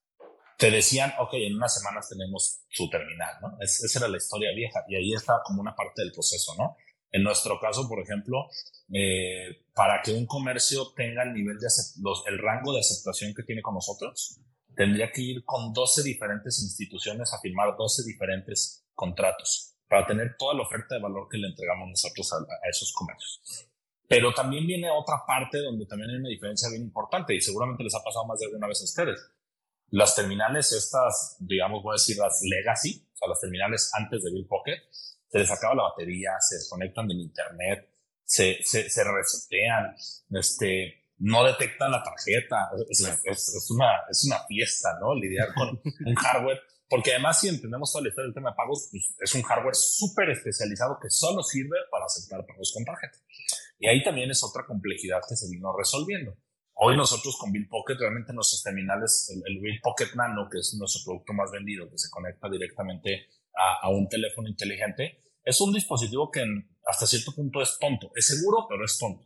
te 0.57 0.71
decían, 0.71 1.13
ok, 1.19 1.33
en 1.33 1.55
unas 1.55 1.77
semanas 1.77 2.07
tenemos 2.09 2.63
su 2.69 2.89
terminal, 2.89 3.35
¿no? 3.41 3.57
Es, 3.59 3.83
esa 3.83 3.99
era 3.99 4.07
la 4.07 4.17
historia 4.17 4.51
vieja 4.55 4.83
y 4.87 4.95
ahí 4.95 5.13
estaba 5.13 5.41
como 5.43 5.61
una 5.61 5.75
parte 5.75 6.01
del 6.01 6.11
proceso, 6.11 6.55
¿no? 6.57 6.77
En 7.11 7.23
nuestro 7.23 7.59
caso, 7.59 7.87
por 7.87 7.99
ejemplo, 8.01 8.49
eh, 8.93 9.65
para 9.73 10.01
que 10.01 10.13
un 10.13 10.25
comercio 10.25 10.91
tenga 10.95 11.23
el 11.23 11.33
nivel 11.33 11.57
de 11.57 11.67
los, 12.01 12.23
el 12.27 12.37
rango 12.39 12.73
de 12.73 12.79
aceptación 12.79 13.33
que 13.33 13.43
tiene 13.43 13.61
con 13.61 13.73
nosotros, 13.73 14.39
tendría 14.75 15.11
que 15.11 15.21
ir 15.21 15.45
con 15.45 15.73
12 15.73 16.03
diferentes 16.03 16.61
instituciones 16.61 17.33
a 17.33 17.39
firmar 17.39 17.75
12 17.77 18.03
diferentes 18.03 18.85
contratos 18.93 19.75
para 19.87 20.05
tener 20.05 20.35
toda 20.37 20.55
la 20.55 20.63
oferta 20.63 20.95
de 20.95 21.01
valor 21.01 21.27
que 21.29 21.37
le 21.37 21.47
entregamos 21.47 21.89
nosotros 21.89 22.33
a, 22.33 22.37
a, 22.37 22.69
esos 22.69 22.91
comercios. 22.93 23.69
Pero 24.07 24.33
también 24.33 24.67
viene 24.67 24.89
otra 24.89 25.23
parte 25.25 25.59
donde 25.59 25.85
también 25.85 26.11
hay 26.11 26.17
una 26.17 26.29
diferencia 26.29 26.69
bien 26.69 26.83
importante 26.83 27.33
y 27.33 27.41
seguramente 27.41 27.83
les 27.83 27.95
ha 27.95 28.03
pasado 28.03 28.25
más 28.25 28.39
de 28.39 28.47
alguna 28.47 28.67
vez 28.67 28.81
a 28.81 28.85
ustedes. 28.85 29.19
Las 29.89 30.15
terminales 30.15 30.71
estas, 30.71 31.37
digamos, 31.39 31.81
voy 31.81 31.93
a 31.93 31.99
decir 31.99 32.17
las 32.17 32.41
legacy, 32.43 33.07
o 33.13 33.17
sea, 33.17 33.29
las 33.29 33.39
terminales 33.39 33.91
antes 33.93 34.23
de 34.23 34.31
Bill 34.31 34.47
Pocket, 34.47 34.81
se 35.35 35.39
les 35.39 35.51
acaba 35.51 35.75
la 35.75 35.83
batería, 35.83 36.31
se 36.39 36.55
desconectan 36.55 37.09
del 37.09 37.19
internet, 37.19 37.89
se, 38.23 38.57
se, 38.63 38.89
se 38.89 39.03
resetean, 39.03 39.93
este, 40.31 41.11
no 41.17 41.43
detectan 41.43 41.91
la 41.91 42.01
tarjeta. 42.01 42.69
Es, 42.89 43.01
es, 43.01 43.55
es, 43.55 43.71
una, 43.71 43.87
es 44.09 44.25
una 44.25 44.39
fiesta, 44.47 44.97
¿no? 45.01 45.13
Lidiar 45.13 45.53
con 45.53 45.69
un 46.05 46.15
hardware. 46.15 46.61
Porque 46.87 47.11
además, 47.11 47.41
si 47.41 47.49
entendemos 47.49 47.91
toda 47.91 48.03
la 48.03 48.09
historia 48.09 48.27
del 48.27 48.33
tema 48.33 48.51
de 48.51 48.55
pagos, 48.55 48.87
pues 48.89 49.13
es 49.19 49.35
un 49.35 49.41
hardware 49.41 49.75
súper 49.75 50.29
especializado 50.29 50.97
que 51.01 51.09
solo 51.09 51.43
sirve 51.43 51.77
para 51.91 52.05
aceptar 52.05 52.45
pagos 52.45 52.71
con 52.73 52.85
tarjeta. 52.85 53.17
Y 53.79 53.87
ahí 53.87 54.03
también 54.03 54.31
es 54.31 54.41
otra 54.41 54.65
complejidad 54.65 55.19
que 55.27 55.35
se 55.35 55.49
vino 55.49 55.75
resolviendo. 55.77 56.37
Hoy 56.75 56.95
nosotros 56.95 57.35
con 57.37 57.51
Bill 57.51 57.67
Pocket, 57.67 57.95
realmente 57.99 58.31
nuestros 58.31 58.63
terminales, 58.63 59.33
el, 59.33 59.43
el 59.51 59.59
Bill 59.59 59.81
Pocket 59.81 60.15
Nano, 60.15 60.47
que 60.49 60.59
es 60.59 60.73
nuestro 60.79 61.01
producto 61.03 61.33
más 61.33 61.51
vendido, 61.51 61.89
que 61.89 61.97
se 61.97 62.09
conecta 62.09 62.47
directamente 62.49 63.27
a, 63.55 63.85
a 63.85 63.89
un 63.89 64.07
teléfono 64.07 64.47
inteligente, 64.47 65.23
es 65.43 65.61
un 65.61 65.73
dispositivo 65.73 66.31
que 66.31 66.41
en, 66.41 66.69
hasta 66.85 67.05
cierto 67.05 67.33
punto 67.33 67.61
es 67.61 67.77
tonto. 67.79 68.11
Es 68.15 68.27
seguro, 68.27 68.65
pero 68.69 68.83
es 68.85 68.97
tonto. 68.97 69.25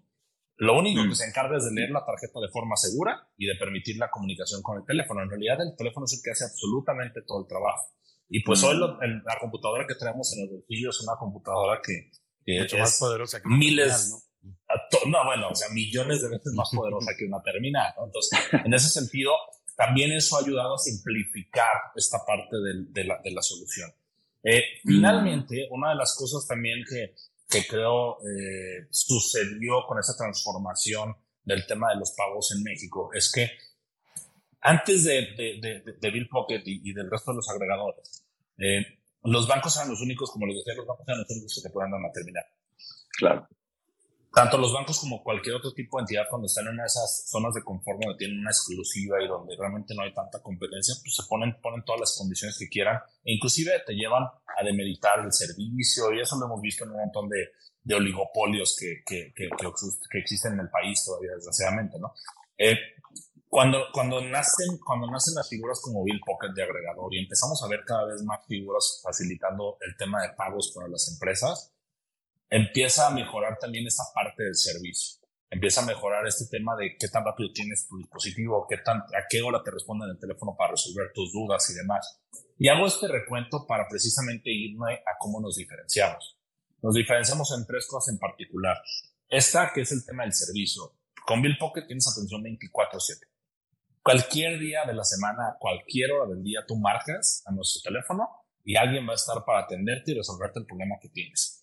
Lo 0.58 0.78
único 0.78 1.04
mm. 1.04 1.10
que 1.10 1.16
se 1.16 1.26
encarga 1.26 1.58
es 1.58 1.64
de 1.64 1.72
leer 1.72 1.90
la 1.90 2.06
tarjeta 2.06 2.40
de 2.42 2.50
forma 2.50 2.76
segura 2.76 3.30
y 3.38 3.48
de 3.48 3.56
permitir 3.56 3.98
la 3.98 4.10
comunicación 4.10 4.62
con 4.62 4.78
el 4.78 4.86
teléfono. 4.86 5.24
En 5.24 5.30
realidad, 5.30 5.62
el 5.62 5.76
teléfono 5.78 6.06
es 6.06 6.14
el 6.14 6.20
que 6.22 6.32
hace 6.32 6.44
absolutamente 6.44 7.22
todo 7.26 7.42
el 7.42 7.48
trabajo. 7.48 7.96
Y 8.28 8.44
pues 8.44 8.62
mm. 8.62 8.66
hoy 8.66 8.78
lo, 8.78 9.02
el, 9.02 9.24
la 9.24 9.40
computadora 9.40 9.88
que 9.88 9.96
tenemos 9.96 10.36
en 10.36 10.44
el 10.44 10.50
bolsillo 10.50 10.90
es 10.90 11.02
una 11.02 11.16
computadora 11.18 11.80
que, 11.82 12.12
que 12.46 12.60
Mucho 12.60 12.76
es 12.76 12.82
más 12.82 13.00
poderosa 13.00 13.42
que 13.42 13.48
miles, 13.48 13.88
terminal, 13.88 14.10
¿no? 14.10 14.30
To, 14.92 15.10
no, 15.10 15.26
bueno, 15.26 15.50
o 15.50 15.56
sea, 15.56 15.70
millones 15.70 16.22
de 16.22 16.30
veces 16.30 16.54
más 16.54 16.70
poderosa 16.76 17.12
que 17.18 17.26
una 17.26 17.42
terminal. 17.42 17.94
¿no? 17.98 18.06
Entonces, 18.06 18.40
en 18.52 18.74
ese 18.74 18.90
sentido, 18.90 19.32
también 19.78 20.12
eso 20.12 20.36
ha 20.36 20.42
ayudado 20.42 20.76
a 20.76 20.78
simplificar 20.78 21.94
esta 21.96 22.20
parte 22.26 22.58
de, 22.58 22.86
de, 22.90 23.04
la, 23.06 23.20
de 23.24 23.32
la, 23.32 23.42
solución. 23.42 23.90
Eh, 24.44 24.64
finalmente, 24.84 25.68
una 25.72 25.90
de 25.90 25.96
las 25.96 26.16
cosas 26.16 26.48
también 26.48 26.84
que, 26.90 27.14
que 27.50 27.68
creo 27.68 28.18
eh, 28.22 28.88
sucedió 28.90 29.86
con 29.88 30.00
esa 30.00 30.16
transformación 30.16 31.16
del 31.44 31.66
tema 31.66 31.90
de 31.90 32.00
los 32.00 32.12
pagos 32.12 32.54
en 32.56 32.64
México 32.64 33.10
es 33.14 33.32
que 33.32 33.50
antes 34.62 35.04
de, 35.06 35.34
de, 35.38 35.60
de, 35.62 35.94
de 36.00 36.12
Bill 36.12 36.28
Pocket 36.28 36.62
y, 36.66 36.90
y, 36.90 36.94
del 36.94 37.10
resto 37.10 37.32
de 37.32 37.38
los 37.38 37.50
agregadores, 37.50 38.26
eh, 38.58 38.86
los 39.24 39.48
bancos 39.48 39.76
eran 39.78 39.90
los 39.90 40.02
únicos, 40.02 40.32
como 40.32 40.46
les 40.48 40.58
decía, 40.58 40.76
los 40.76 40.86
bancos 40.86 41.08
eran 41.08 41.20
los 41.22 41.30
únicos 41.30 41.56
que 41.56 41.68
te 41.68 41.74
puedan 41.74 41.92
dar 41.92 42.00
una 42.00 42.12
terminal. 42.12 42.44
Claro. 43.18 43.48
Tanto 44.34 44.58
los 44.58 44.74
bancos 44.74 45.00
como 45.00 45.24
cualquier 45.24 45.56
otro 45.56 45.74
tipo 45.74 45.98
de 45.98 46.04
entidad 46.04 46.24
cuando 46.30 46.46
están 46.46 46.68
en 46.68 46.80
esas 46.80 47.30
zonas 47.30 47.54
de 47.54 47.64
confort 47.64 48.00
donde 48.02 48.18
tienen 48.18 48.40
una 48.40 48.52
exclusiva 48.52 49.22
y 49.24 49.28
donde 49.28 49.56
realmente 49.58 49.96
no 49.96 50.04
hay 50.04 50.14
tanta 50.14 50.42
competencia, 50.42 50.96
pues 51.02 51.16
se 51.16 51.24
ponen, 51.28 51.58
ponen 51.62 51.84
todas 51.84 52.02
las 52.02 52.18
condiciones 52.18 52.58
que 52.58 52.70
quieran 52.70 52.98
e 53.24 53.34
inclusive 53.34 53.72
te 53.86 53.94
llevan 53.94 54.24
a 54.24 54.64
demeritar 54.64 55.20
el 55.20 55.32
servicio 55.34 56.14
y 56.14 56.22
eso 56.22 56.38
lo 56.38 56.46
hemos 56.46 56.62
visto 56.62 56.84
en 56.84 56.92
un 56.92 56.98
montón 56.98 57.28
de, 57.30 57.50
de 57.84 57.96
oligopolios 57.96 58.76
que, 58.80 59.02
que, 59.06 59.34
que, 59.36 59.50
que, 59.50 60.20
existen 60.20 60.54
en 60.54 60.60
el 60.62 60.70
país 60.70 61.04
todavía 61.04 61.32
desgraciadamente, 61.34 61.98
¿no? 62.00 62.14
Eh, 62.58 62.78
cuando, 63.48 63.86
cuando, 63.92 64.22
nacen, 64.22 64.78
cuando 64.86 65.10
nacen 65.10 65.34
las 65.34 65.50
figuras 65.50 65.82
como 65.82 66.04
Bill 66.04 66.22
Pocket 66.24 66.54
de 66.54 66.64
agregador 66.64 67.12
y 67.16 67.20
empezamos 67.20 67.64
a 67.64 67.68
ver 67.68 67.84
cada 67.84 68.06
vez 68.06 68.22
más 68.22 68.46
figuras 68.46 69.02
facilitando 69.04 69.78
el 69.82 69.98
tema 69.98 70.22
de 70.22 70.34
pagos 70.34 70.72
para 70.76 70.88
las 70.88 71.12
empresas, 71.12 71.74
empieza 72.50 73.08
a 73.08 73.12
mejorar 73.12 73.58
también 73.60 73.86
esa 73.88 74.04
parte 74.14 74.44
del 74.44 74.56
servicio. 74.56 75.20
Empieza 75.52 75.82
a 75.82 75.86
mejorar 75.86 76.28
este 76.28 76.46
tema 76.46 76.76
de 76.76 76.96
qué 77.00 77.08
tan 77.08 77.26
rápido 77.26 77.52
tienes 77.52 77.88
tu 77.88 77.98
dispositivo, 77.98 78.68
qué 78.70 78.78
tan, 78.78 79.00
a 79.00 79.26
qué 79.28 79.42
hora 79.42 79.64
te 79.64 79.72
responden 79.72 80.10
el 80.10 80.20
teléfono 80.20 80.56
para 80.56 80.72
resolver 80.72 81.12
tus 81.14 81.32
dudas 81.34 81.68
y 81.72 81.74
demás. 81.74 82.22
Y 82.58 82.68
hago 82.68 82.86
este 82.86 83.08
recuento 83.08 83.66
para 83.66 83.88
precisamente 83.90 84.52
irme 84.52 84.96
a 84.96 85.18
cómo 85.18 85.42
nos 85.42 85.56
diferenciamos. 85.56 86.38
Nos 86.82 86.94
diferenciamos 86.94 87.52
en 87.58 87.66
tres 87.66 87.88
cosas 87.88 88.14
en 88.14 88.20
particular. 88.20 88.78
Esta, 89.28 89.72
que 89.74 89.82
es 89.82 89.92
el 89.92 90.06
tema 90.06 90.24
del 90.24 90.34
servicio. 90.34 90.94
Con 91.26 91.42
Bill 91.42 91.58
Pocket 91.58 91.86
tienes 91.88 92.08
atención 92.08 92.44
24/7. 92.44 93.28
Cualquier 94.04 94.60
día 94.60 94.86
de 94.86 94.94
la 94.94 95.04
semana, 95.04 95.56
cualquier 95.60 96.12
hora 96.12 96.34
del 96.34 96.44
día, 96.44 96.62
tú 96.68 96.78
marcas 96.78 97.44
a 97.46 97.52
nuestro 97.52 97.82
teléfono 97.92 98.30
y 98.64 98.76
alguien 98.76 99.08
va 99.08 99.12
a 99.12 99.16
estar 99.16 99.44
para 99.46 99.66
atenderte 99.66 100.12
y 100.12 100.16
resolverte 100.16 100.60
el 100.60 100.66
problema 100.66 100.96
que 101.02 101.10
tienes. 101.10 101.59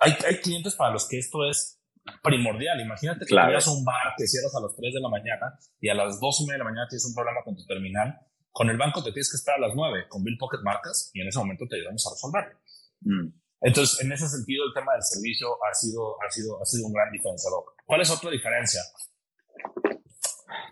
Hay, 0.00 0.16
hay 0.26 0.40
clientes 0.40 0.74
para 0.74 0.92
los 0.92 1.06
que 1.08 1.18
esto 1.18 1.48
es 1.48 1.80
primordial. 2.22 2.80
Imagínate 2.80 3.20
que 3.20 3.30
claro. 3.30 3.58
un 3.72 3.84
bar, 3.84 4.14
te 4.16 4.26
cierras 4.26 4.54
a 4.54 4.60
las 4.60 4.74
3 4.76 4.94
de 4.94 5.00
la 5.00 5.08
mañana 5.08 5.58
y 5.80 5.88
a 5.88 5.94
las 5.94 6.20
2 6.20 6.40
y 6.40 6.44
media 6.44 6.54
de 6.54 6.58
la 6.58 6.64
mañana 6.64 6.86
tienes 6.88 7.04
un 7.06 7.14
problema 7.14 7.40
con 7.44 7.56
tu 7.56 7.64
terminal. 7.66 8.18
Con 8.50 8.68
el 8.68 8.76
banco 8.76 9.02
te 9.02 9.12
tienes 9.12 9.30
que 9.30 9.36
esperar 9.36 9.62
a 9.62 9.66
las 9.68 9.76
9. 9.76 10.08
Con 10.08 10.24
Bill 10.24 10.38
Pocket 10.38 10.62
marcas 10.62 11.10
y 11.14 11.20
en 11.20 11.28
ese 11.28 11.38
momento 11.38 11.66
te 11.68 11.76
ayudamos 11.76 12.06
a 12.06 12.10
resolverlo. 12.10 12.58
Mm. 13.02 13.40
Entonces, 13.62 14.00
en 14.00 14.10
ese 14.12 14.26
sentido, 14.28 14.64
el 14.64 14.72
tema 14.74 14.94
del 14.94 15.02
servicio 15.02 15.48
ha 15.62 15.74
sido, 15.74 16.16
ha 16.22 16.30
sido, 16.30 16.60
ha 16.60 16.64
sido 16.64 16.86
un 16.86 16.92
gran 16.94 17.12
diferenciador. 17.12 17.64
¿Cuál 17.84 18.00
es 18.00 18.10
otra 18.10 18.30
diferencia? 18.30 18.80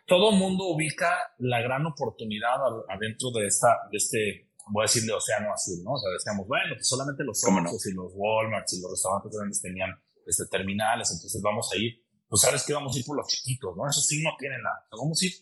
Todo 0.07 0.33
mundo 0.33 0.65
ubica 0.69 1.35
la 1.39 1.61
gran 1.61 1.85
oportunidad 1.85 2.57
adentro 2.89 3.31
de 3.31 3.47
esta, 3.47 3.77
de 3.91 3.97
este 3.99 4.48
voy 4.71 4.83
a 4.83 4.87
decir 4.87 5.05
de 5.05 5.13
océano 5.13 5.53
azul, 5.53 5.83
¿no? 5.85 5.93
O 5.93 5.99
sea, 5.99 6.11
decíamos, 6.13 6.47
bueno, 6.47 6.75
pues 6.75 6.89
solamente 6.89 7.25
los 7.25 7.43
Oxxos 7.45 7.87
y 7.87 7.93
los 7.95 8.13
Walmarts 8.15 8.73
y 8.75 8.81
los 8.81 8.91
restaurantes 8.91 9.33
grandes 9.33 9.61
tenían 9.61 9.91
este, 10.27 10.47
terminales, 10.47 11.11
entonces 11.11 11.41
vamos 11.43 11.71
a 11.73 11.77
ir, 11.77 12.05
pues 12.29 12.43
sabes 12.43 12.65
que 12.65 12.75
vamos 12.75 12.95
a 12.95 12.99
ir 12.99 13.05
por 13.05 13.17
los 13.17 13.27
chiquitos, 13.29 13.77
¿no? 13.77 13.89
Eso 13.89 14.01
sí 14.01 14.23
no 14.23 14.31
tiene 14.39 14.57
nada. 14.63 14.87
vamos 14.93 15.21
a 15.23 15.27
ir 15.27 15.33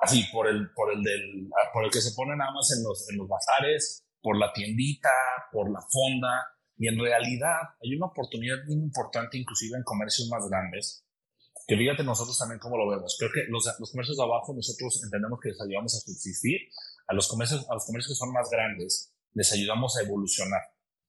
así 0.00 0.24
por 0.32 0.48
el, 0.48 0.70
por 0.72 0.92
el 0.92 1.02
del, 1.02 1.48
por 1.72 1.84
el 1.84 1.90
que 1.90 2.00
se 2.00 2.12
pone 2.12 2.36
nada 2.36 2.52
más 2.52 2.70
en 2.76 2.82
los, 2.82 3.08
en 3.10 3.18
los 3.18 3.28
bazares, 3.28 4.04
por 4.20 4.38
la 4.38 4.52
tiendita, 4.52 5.10
por 5.52 5.70
la 5.70 5.80
fonda, 5.80 6.46
y 6.76 6.88
en 6.88 6.98
realidad 6.98 7.76
hay 7.82 7.94
una 7.94 8.06
oportunidad 8.06 8.56
muy 8.66 8.76
importante 8.76 9.38
inclusive 9.38 9.76
en 9.76 9.84
comercios 9.84 10.28
más 10.28 10.48
grandes, 10.48 11.04
que 11.66 11.76
fíjate 11.76 12.04
nosotros 12.04 12.36
también 12.36 12.58
cómo 12.58 12.76
lo 12.76 12.88
vemos. 12.88 13.16
Creo 13.18 13.30
que 13.32 13.44
los, 13.48 13.64
los 13.78 13.90
comercios 13.90 14.16
de 14.16 14.22
abajo 14.22 14.52
nosotros 14.54 15.02
entendemos 15.04 15.38
que 15.40 15.50
les 15.50 15.60
ayudamos 15.60 15.94
a 15.94 16.00
subsistir, 16.00 16.60
a 17.06 17.14
los 17.14 17.28
comercios, 17.28 17.68
a 17.68 17.74
los 17.74 17.86
comercios 17.86 18.16
que 18.16 18.18
son 18.18 18.32
más 18.32 18.48
grandes, 18.50 19.12
les 19.32 19.52
ayudamos 19.52 19.96
a 19.96 20.02
evolucionar, 20.02 20.62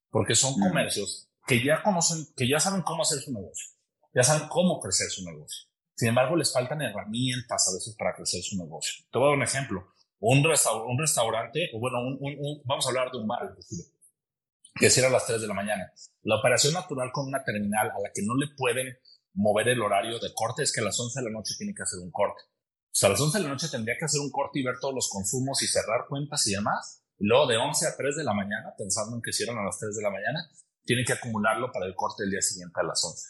porque 0.10 0.36
son 0.36 0.60
comercios 0.60 1.30
que 1.46 1.64
ya 1.64 1.84
conocen, 1.84 2.25
que 2.36 2.48
ya 2.48 2.60
saben 2.60 2.82
cómo 2.82 3.04
hacer 3.04 3.20
su 3.20 3.32
negocio, 3.32 3.70
ya 4.14 4.24
saben 4.24 4.48
cómo 4.50 4.80
crecer 4.80 5.10
su 5.10 5.24
negocio. 5.24 5.70
Sin 5.96 6.10
embargo, 6.10 6.36
les 6.36 6.52
faltan 6.52 6.82
herramientas 6.82 7.70
a 7.70 7.74
veces 7.74 7.96
para 7.98 8.14
crecer 8.16 8.42
su 8.44 8.58
negocio. 8.58 9.06
Te 9.12 9.18
voy 9.18 9.28
a 9.28 9.30
dar 9.30 9.38
un 9.38 9.44
ejemplo. 9.44 9.88
Un, 10.20 10.40
un 10.40 10.98
restaurante, 11.00 11.70
o 11.74 11.80
bueno, 11.80 12.00
un, 12.00 12.62
vamos 12.66 12.86
a 12.86 12.90
hablar 12.90 13.12
de 13.12 13.18
un 13.18 13.28
bar, 13.28 13.56
que 14.74 14.90
cierra 14.90 15.10
a 15.10 15.12
las 15.12 15.25
3 15.25 15.42
de 15.42 15.48
la 15.48 15.54
mañana. 15.54 15.92
La 16.24 16.38
operación 16.38 16.74
natural 16.74 17.12
con 17.14 17.28
una 17.28 17.44
terminal 17.44 17.92
a 17.92 18.00
la 18.00 18.12
que 18.14 18.24
no 18.24 18.36
le 18.36 18.48
pueden 18.58 18.98
mover 19.34 19.70
el 19.70 19.82
horario 19.82 20.20
de 20.20 20.34
corte 20.34 20.64
es 20.64 20.74
que 20.74 20.82
a 20.82 20.84
las 20.84 21.00
11 21.00 21.20
de 21.20 21.25
la 21.25 21.32
noche 21.32 21.54
tiene 21.58 21.74
que 21.74 21.84
hacer 21.84 22.00
un 22.00 22.12
corte. 22.12 22.42
Sea, 22.96 23.10
a 23.10 23.12
las 23.12 23.20
11 23.20 23.40
de 23.40 23.44
la 23.44 23.50
noche 23.50 23.68
tendría 23.68 23.98
que 24.00 24.06
hacer 24.06 24.22
un 24.22 24.32
corte 24.32 24.58
y 24.58 24.64
ver 24.64 24.75
todos 24.80 24.96
los 24.96 25.10
consumos 25.10 25.62
y 25.62 25.68
cerrar 25.68 26.06
cuentas 26.08 26.48
y 26.48 26.54
demás. 26.54 27.04
Y 27.20 27.28
luego 27.28 27.46
de 27.46 27.58
11 27.58 27.88
a 27.88 27.98
3 27.98 28.16
de 28.16 28.24
la 28.24 28.34
mañana, 28.34 28.74
pensando 28.78 29.18
en 29.18 29.22
que 29.22 29.34
cierran 29.34 29.58
a 29.58 29.66
las 29.66 29.78
3 29.78 29.98
de 29.98 30.02
la 30.02 30.12
mañana, 30.12 30.50
tiene 30.86 31.04
que 31.04 31.12
acumularlo 31.12 31.74
para 31.74 31.88
el 31.88 31.94
corte 31.94 32.24
del 32.24 32.32
día 32.32 32.42
siguiente 32.42 32.80
a 32.80 32.84
las 32.84 33.04
11. 33.04 33.28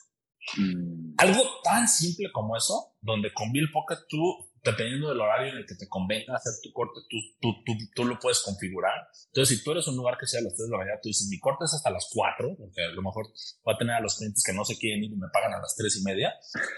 Mm. 0.62 1.16
Algo 1.18 1.42
tan 1.64 1.88
simple 1.88 2.32
como 2.32 2.56
eso, 2.56 2.94
donde 3.02 3.34
con 3.34 3.52
Bill 3.52 3.72
Pocket 3.72 4.06
tú 4.08 4.22
dependiendo 4.66 5.10
del 5.10 5.22
horario 5.22 5.52
en 5.52 5.58
el 5.60 5.66
que 5.66 5.76
te 5.76 5.88
convenga 5.88 6.36
hacer 6.36 6.54
tu 6.64 6.74
corte, 6.74 7.02
tú, 7.08 7.18
tú, 7.40 7.64
tú, 7.64 7.72
tú, 7.94 8.06
lo 8.06 8.18
puedes 8.18 8.42
configurar. 8.42 9.08
Entonces, 9.28 9.58
si 9.58 9.64
tú 9.64 9.72
eres 9.72 9.88
un 9.88 9.96
lugar 9.96 10.18
que 10.18 10.26
sea 10.26 10.40
a 10.42 10.44
las 10.44 10.56
3 10.56 10.66
de 10.66 10.72
la 10.72 10.78
mañana, 10.80 11.00
tú 11.02 11.10
dices, 11.10 11.28
mi 11.30 11.40
corte 11.40 11.66
es 11.66 11.74
hasta 11.74 11.92
las 11.92 12.10
4, 12.12 12.56
porque 12.58 12.82
a 12.84 12.90
lo 12.90 13.02
mejor 13.04 13.28
voy 13.64 13.76
a 13.76 13.78
tener 13.78 13.96
a 13.96 14.02
los 14.02 14.18
clientes 14.18 14.44
que 14.44 14.54
no 14.54 14.66
se 14.66 14.78
quieren 14.78 15.04
ir 15.04 15.12
y 15.12 15.16
me 15.16 15.30
pagan 15.32 15.54
a 15.54 15.60
las 15.62 15.76
3 15.76 15.98
y 15.98 16.04
media. 16.04 16.34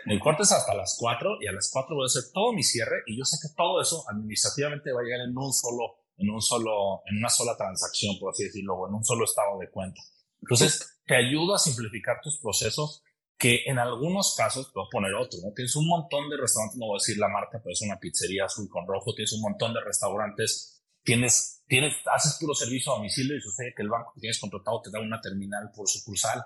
Mi 0.06 0.20
corte 0.20 0.44
es 0.44 0.52
hasta 0.52 0.76
las 0.76 0.98
4 1.00 1.38
y 1.42 1.48
a 1.48 1.54
las 1.54 1.72
4 1.72 1.96
voy 1.96 2.04
a 2.04 2.12
hacer 2.12 2.24
todo 2.34 2.52
mi 2.52 2.64
cierre 2.64 3.04
y 3.08 3.18
yo 3.18 3.24
sé 3.24 3.38
que 3.42 3.54
todo 3.56 3.82
eso 3.82 4.04
administrativamente 4.10 4.92
va 4.92 5.00
a 5.00 5.04
llegar 5.04 5.22
en 5.22 5.38
un 5.38 5.54
solo, 5.54 6.04
en 6.18 6.30
un 6.30 6.42
solo, 6.42 7.02
en 7.06 7.18
una 7.18 7.30
sola 7.30 7.56
transacción, 7.56 8.20
por 8.20 8.34
así 8.34 8.44
decirlo, 8.44 8.76
o 8.76 8.88
en 8.90 8.96
un 8.96 9.06
solo 9.06 9.24
estado 9.24 9.58
de 9.60 9.72
cuenta. 9.72 10.02
Entonces, 10.42 11.00
te 11.06 11.16
ayuda 11.16 11.56
a 11.56 11.60
simplificar 11.60 12.20
tus 12.22 12.38
procesos 12.40 13.02
que 13.38 13.64
en 13.68 13.78
algunos 13.78 14.36
casos, 14.36 14.72
puedo 14.74 14.88
poner 14.90 15.14
otro, 15.14 15.40
¿no? 15.44 15.54
Tienes 15.54 15.76
un 15.76 15.88
montón 15.88 16.30
de 16.30 16.38
restaurantes, 16.38 16.80
no 16.80 16.88
voy 16.88 16.98
a 16.98 17.02
decir 17.02 17.18
la 17.18 17.28
marca, 17.28 17.60
pero 17.64 17.72
es 17.72 17.82
una 17.82 18.00
pizzería 18.00 18.46
azul 18.46 18.68
con 18.68 18.88
rojo, 18.88 19.14
tienes 19.14 19.32
un 19.34 19.42
montón 19.42 19.74
de 19.74 19.82
restaurantes, 19.82 20.84
tienes, 21.04 21.64
tienes, 21.68 21.94
haces 22.14 22.38
puro 22.40 22.56
servicio 22.56 22.92
a 22.92 22.96
domicilio 22.96 23.38
y 23.38 23.42
sucede 23.42 23.74
que 23.76 23.84
el 23.84 23.90
banco 23.90 24.12
que 24.16 24.22
tienes 24.22 24.40
contratado 24.40 24.82
te 24.82 24.90
da 24.90 25.00
una 25.00 25.22
terminal 25.22 25.70
por 25.76 25.88
sucursal. 25.88 26.44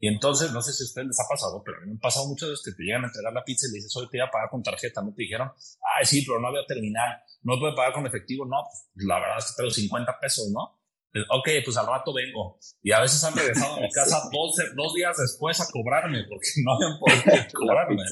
Y 0.00 0.08
entonces, 0.08 0.50
no 0.52 0.60
sé 0.60 0.72
si 0.72 0.82
a 0.82 0.86
ustedes 0.86 1.08
les 1.08 1.20
ha 1.20 1.28
pasado, 1.28 1.62
pero 1.64 1.76
a 1.76 1.80
mí 1.80 1.86
me 1.86 1.92
han 1.92 1.98
pasado 1.98 2.26
muchas 2.26 2.48
veces 2.48 2.64
que 2.64 2.72
te 2.72 2.82
llegan 2.82 3.04
a 3.04 3.06
entregar 3.06 3.32
la 3.32 3.44
pizza 3.44 3.66
y 3.66 3.70
le 3.70 3.76
dices, 3.76 3.94
hoy 3.96 4.08
te 4.10 4.18
voy 4.18 4.26
a 4.26 4.30
pagar 4.30 4.48
con 4.50 4.62
tarjeta, 4.62 5.02
no 5.02 5.14
te 5.14 5.22
dijeron, 5.22 5.52
ay, 5.96 6.04
sí, 6.04 6.24
pero 6.26 6.40
no 6.40 6.48
había 6.48 6.64
terminal, 6.66 7.22
no 7.42 7.58
puede 7.60 7.74
pagar 7.74 7.92
con 7.92 8.06
efectivo, 8.06 8.44
no, 8.44 8.64
pues, 8.64 9.06
la 9.06 9.20
verdad 9.20 9.38
es 9.38 9.46
que 9.46 9.56
tengo 9.56 9.70
50 9.70 10.18
pesos, 10.20 10.50
¿no? 10.50 10.80
Ok, 11.30 11.48
pues 11.64 11.76
al 11.76 11.86
rato 11.86 12.12
vengo. 12.12 12.58
Y 12.82 12.92
a 12.92 13.00
veces 13.00 13.22
han 13.24 13.34
regresado 13.34 13.76
a 13.76 13.80
mi 13.80 13.90
casa 13.92 14.22
dos, 14.32 14.56
dos 14.76 14.94
días 14.94 15.16
después 15.16 15.60
a 15.60 15.66
cobrarme 15.70 16.24
porque 16.28 16.48
no 16.64 16.74
habían 16.74 16.98
podido 17.00 17.46
cobrarme. 17.52 18.02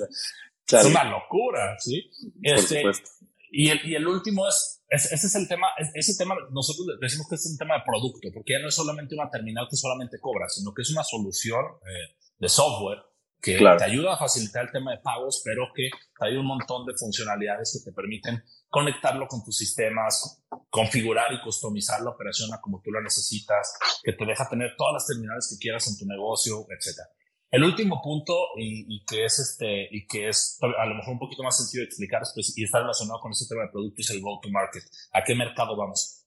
Es 0.66 0.85
una 0.85 1.04
locura, 1.04 1.76
¿sí? 1.78 2.11
Este, 2.42 2.82
y, 3.50 3.68
el, 3.68 3.80
y 3.85 3.94
el 3.94 4.06
último 4.06 4.49
es, 4.49 4.82
ese 4.88 5.14
es 5.14 5.35
el 5.35 5.49
tema, 5.49 5.68
ese 5.94 6.16
tema, 6.16 6.35
nosotros 6.50 6.87
decimos 7.00 7.26
que 7.28 7.35
es 7.35 7.47
un 7.50 7.59
tema 7.59 7.75
de 7.75 7.82
producto, 7.85 8.28
porque 8.32 8.54
ya 8.54 8.61
no 8.61 8.68
es 8.68 8.75
solamente 8.75 9.14
una 9.14 9.30
terminal 9.30 9.66
que 9.68 9.76
solamente 9.76 10.18
cobra, 10.21 10.49
sino 10.49 10.73
que 10.73 10.82
es 10.82 10.90
una 10.90 11.04
solución 11.04 11.64
eh, 11.82 12.16
de 12.38 12.49
software 12.49 13.02
que 13.42 13.58
te 13.58 13.84
ayuda 13.84 14.14
a 14.14 14.16
facilitar 14.16 14.66
el 14.66 14.70
tema 14.70 14.92
de 14.92 14.99
pagos, 14.99 15.42
pero 15.44 15.66
que 15.75 15.90
hay 16.20 16.37
un 16.37 16.46
montón 16.46 16.87
de 16.87 16.94
funcionalidades 16.96 17.72
que 17.76 17.90
te 17.90 17.94
permiten 17.94 18.40
conectarlo 18.68 19.26
con 19.26 19.42
tus 19.44 19.56
sistemas, 19.56 20.44
configurar 20.70 21.32
y 21.32 21.42
customizar 21.42 22.00
la 22.02 22.11
operación 22.11 22.54
a 22.54 22.61
como 22.61 22.80
tú 22.80 22.92
la 22.92 23.00
necesitas, 23.02 23.76
que 24.04 24.12
te 24.12 24.25
deja 24.25 24.49
tener 24.49 24.76
todas 24.78 24.94
las 24.94 25.06
terminales 25.08 25.49
que 25.50 25.61
quieras 25.61 25.88
en 25.88 25.99
tu 25.99 26.06
negocio, 26.06 26.66
etc. 26.70 27.00
El 27.50 27.64
último 27.64 28.00
punto 28.00 28.32
y, 28.56 29.04
que 29.04 29.25
es 29.25 29.40
este 29.40 29.88
y 29.90 30.06
que 30.06 30.28
es 30.28 30.58
a 30.62 30.87
lo 30.87 30.94
mejor 30.94 31.14
un 31.14 31.18
poquito 31.18 31.42
más 31.42 31.56
sencillo 31.56 31.82
de 31.82 31.87
explicar 31.87 32.22
pues, 32.32 32.56
y 32.56 32.62
está 32.62 32.78
relacionado 32.78 33.20
con 33.20 33.32
este 33.32 33.46
tema 33.49 33.64
de 33.64 33.70
producto 33.70 34.00
es 34.00 34.11
el 34.11 34.22
go 34.22 34.38
to 34.40 34.50
market. 34.50 34.84
¿A 35.12 35.25
qué 35.25 35.34
mercado 35.34 35.76
vamos? 35.76 36.26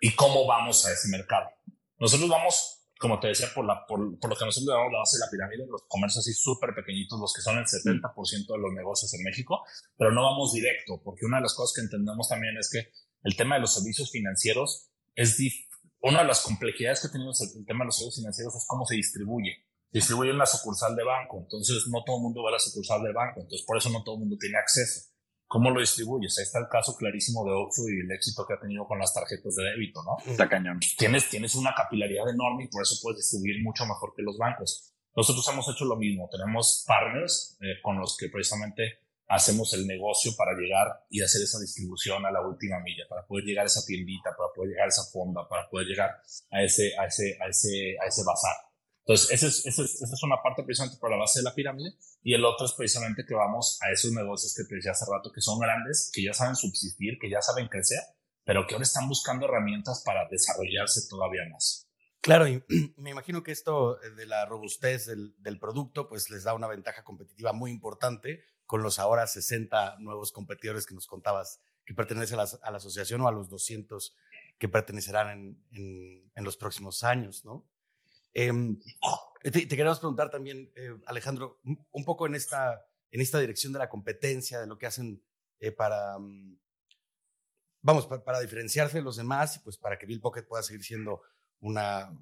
¿Y 0.00 0.14
cómo 0.14 0.46
vamos 0.46 0.86
a 0.86 0.92
ese 0.92 1.08
mercado? 1.08 1.50
Nosotros 1.98 2.30
vamos 2.30 2.83
como 2.98 3.18
te 3.20 3.28
decía, 3.28 3.48
por, 3.54 3.64
la, 3.64 3.84
por, 3.86 4.18
por 4.18 4.30
lo 4.30 4.36
que 4.36 4.44
nosotros 4.44 4.68
llamamos 4.68 4.92
la 4.92 4.98
base 5.00 5.16
de 5.16 5.24
la 5.24 5.30
pirámide, 5.30 5.66
los 5.68 5.82
comercios 5.88 6.24
así 6.24 6.32
súper 6.32 6.74
pequeñitos, 6.74 7.18
los 7.18 7.32
que 7.34 7.42
son 7.42 7.58
el 7.58 7.64
70% 7.64 8.46
de 8.46 8.58
los 8.58 8.72
negocios 8.72 9.12
en 9.14 9.22
México, 9.24 9.62
pero 9.96 10.12
no 10.12 10.22
vamos 10.22 10.52
directo, 10.52 11.00
porque 11.02 11.26
una 11.26 11.38
de 11.38 11.42
las 11.42 11.54
cosas 11.54 11.74
que 11.74 11.82
entendemos 11.82 12.28
también 12.28 12.56
es 12.56 12.70
que 12.70 12.90
el 13.24 13.36
tema 13.36 13.56
de 13.56 13.62
los 13.62 13.74
servicios 13.74 14.10
financieros 14.10 14.90
es 15.14 15.38
una 16.00 16.20
de 16.20 16.28
las 16.28 16.42
complejidades 16.42 17.00
que 17.00 17.08
tenemos 17.08 17.40
el, 17.40 17.64
tema 17.64 17.84
de 17.84 17.86
los 17.86 17.96
servicios 17.96 18.20
financieros 18.20 18.54
es 18.54 18.64
cómo 18.68 18.84
se 18.84 18.94
distribuye. 18.94 19.64
Distribuye 19.90 20.30
en 20.30 20.38
la 20.38 20.46
sucursal 20.46 20.94
de 20.94 21.04
banco, 21.04 21.38
entonces 21.38 21.86
no 21.88 22.02
todo 22.04 22.16
el 22.16 22.22
mundo 22.22 22.42
va 22.42 22.50
a 22.50 22.52
la 22.52 22.58
sucursal 22.58 23.02
de 23.02 23.12
banco, 23.12 23.40
entonces 23.40 23.64
por 23.66 23.78
eso 23.78 23.90
no 23.90 24.02
todo 24.02 24.16
el 24.16 24.20
mundo 24.20 24.36
tiene 24.38 24.58
acceso. 24.58 25.13
¿Cómo 25.54 25.70
lo 25.70 25.78
distribuyes? 25.78 26.36
Ahí 26.36 26.42
está 26.42 26.58
el 26.58 26.66
caso 26.66 26.96
clarísimo 26.96 27.44
de 27.44 27.52
Oxxo 27.52 27.82
y 27.88 28.00
el 28.00 28.10
éxito 28.10 28.44
que 28.44 28.54
ha 28.54 28.58
tenido 28.58 28.88
con 28.88 28.98
las 28.98 29.14
tarjetas 29.14 29.54
de 29.54 29.62
débito, 29.62 30.02
¿no? 30.02 30.16
Está 30.28 30.48
cañón. 30.48 30.80
Tienes, 30.98 31.30
tienes 31.30 31.54
una 31.54 31.72
capilaridad 31.72 32.28
enorme 32.28 32.64
y 32.64 32.66
por 32.66 32.82
eso 32.82 32.96
puedes 33.00 33.18
distribuir 33.18 33.62
mucho 33.62 33.86
mejor 33.86 34.14
que 34.16 34.22
los 34.22 34.36
bancos. 34.36 34.92
Nosotros 35.14 35.48
hemos 35.52 35.68
hecho 35.68 35.84
lo 35.84 35.94
mismo. 35.94 36.28
Tenemos 36.28 36.82
partners 36.88 37.56
eh, 37.60 37.80
con 37.84 38.00
los 38.00 38.16
que 38.16 38.30
precisamente 38.30 38.98
hacemos 39.28 39.72
el 39.74 39.86
negocio 39.86 40.32
para 40.36 40.58
llegar 40.58 40.88
y 41.08 41.22
hacer 41.22 41.42
esa 41.42 41.60
distribución 41.60 42.26
a 42.26 42.32
la 42.32 42.44
última 42.44 42.80
milla, 42.80 43.04
para 43.08 43.24
poder 43.24 43.44
llegar 43.44 43.62
a 43.62 43.68
esa 43.68 43.86
tiendita, 43.86 44.30
para 44.36 44.52
poder 44.52 44.70
llegar 44.70 44.86
a 44.86 44.88
esa 44.88 45.04
fonda, 45.04 45.48
para 45.48 45.70
poder 45.70 45.86
llegar 45.86 46.20
a 46.50 46.62
ese, 46.64 46.98
a 46.98 47.06
ese, 47.06 47.38
a 47.40 47.46
ese, 47.46 47.96
a 48.02 48.06
ese 48.08 48.24
bazar. 48.26 48.56
Entonces, 49.06 49.30
esa 49.32 49.46
es, 49.48 49.66
esa, 49.66 49.82
es, 49.82 50.00
esa 50.00 50.14
es, 50.14 50.22
una 50.22 50.42
parte 50.42 50.62
precisamente 50.62 50.98
para 50.98 51.16
la 51.16 51.20
base 51.20 51.40
de 51.40 51.44
la 51.44 51.54
pirámide 51.54 51.90
y 52.22 52.32
el 52.32 52.44
otro 52.44 52.64
es 52.64 52.72
precisamente 52.72 53.24
que 53.26 53.34
vamos 53.34 53.78
a 53.82 53.92
esos 53.92 54.12
negocios 54.12 54.54
que 54.56 54.64
te 54.64 54.76
decía 54.76 54.92
hace 54.92 55.04
rato, 55.10 55.30
que 55.30 55.42
son 55.42 55.58
grandes, 55.58 56.10
que 56.10 56.24
ya 56.24 56.32
saben 56.32 56.56
subsistir, 56.56 57.18
que 57.20 57.28
ya 57.28 57.42
saben 57.42 57.68
crecer, 57.68 58.00
pero 58.44 58.66
que 58.66 58.74
ahora 58.74 58.84
están 58.84 59.06
buscando 59.06 59.44
herramientas 59.44 60.02
para 60.06 60.26
desarrollarse 60.30 61.02
todavía 61.10 61.42
más. 61.52 61.86
Claro, 62.22 62.48
y 62.48 62.64
me 62.96 63.10
imagino 63.10 63.42
que 63.42 63.52
esto 63.52 64.02
eh, 64.02 64.10
de 64.12 64.24
la 64.24 64.46
robustez 64.46 65.04
del, 65.06 65.58
producto, 65.60 66.08
pues 66.08 66.30
les 66.30 66.44
da 66.44 66.54
una 66.54 66.66
ventaja 66.66 67.04
competitiva 67.04 67.52
muy 67.52 67.70
importante 67.70 68.42
con 68.64 68.82
los 68.82 68.98
ahora 68.98 69.26
60 69.26 69.96
nuevos 69.98 70.32
competidores 70.32 70.86
que 70.86 70.94
nos 70.94 71.06
contabas 71.06 71.60
que 71.84 71.92
pertenecen 71.92 72.38
a 72.38 72.44
la, 72.70 72.78
asociación 72.78 73.20
o 73.20 73.28
a 73.28 73.32
los 73.32 73.50
200 73.50 74.16
que 74.56 74.70
pertenecerán 74.70 75.28
en, 75.28 75.64
en, 75.72 76.32
en 76.34 76.44
los 76.44 76.56
próximos 76.56 77.04
años, 77.04 77.44
¿no? 77.44 77.68
Eh, 78.34 78.52
te, 79.42 79.50
te, 79.50 79.68
queremos 79.68 80.00
preguntar 80.00 80.30
también, 80.30 80.72
eh, 80.74 80.96
Alejandro, 81.06 81.60
un 81.62 82.04
poco 82.04 82.26
en 82.26 82.34
esta, 82.34 82.84
en 83.10 83.20
esta 83.20 83.38
dirección 83.38 83.72
de 83.72 83.78
la 83.78 83.88
competencia, 83.88 84.60
de 84.60 84.66
lo 84.66 84.76
que 84.76 84.86
hacen 84.86 85.22
eh, 85.60 85.72
para, 85.72 86.16
um, 86.16 86.58
vamos, 87.80 88.06
para, 88.06 88.24
para, 88.24 88.40
diferenciarse 88.40 88.98
de 88.98 89.04
los 89.04 89.16
demás 89.16 89.56
y 89.56 89.60
pues 89.60 89.78
para 89.78 89.98
que 89.98 90.04
Bill 90.04 90.20
Pocket 90.20 90.42
pueda 90.42 90.62
seguir 90.62 90.82
siendo 90.82 91.22
una, 91.60 92.12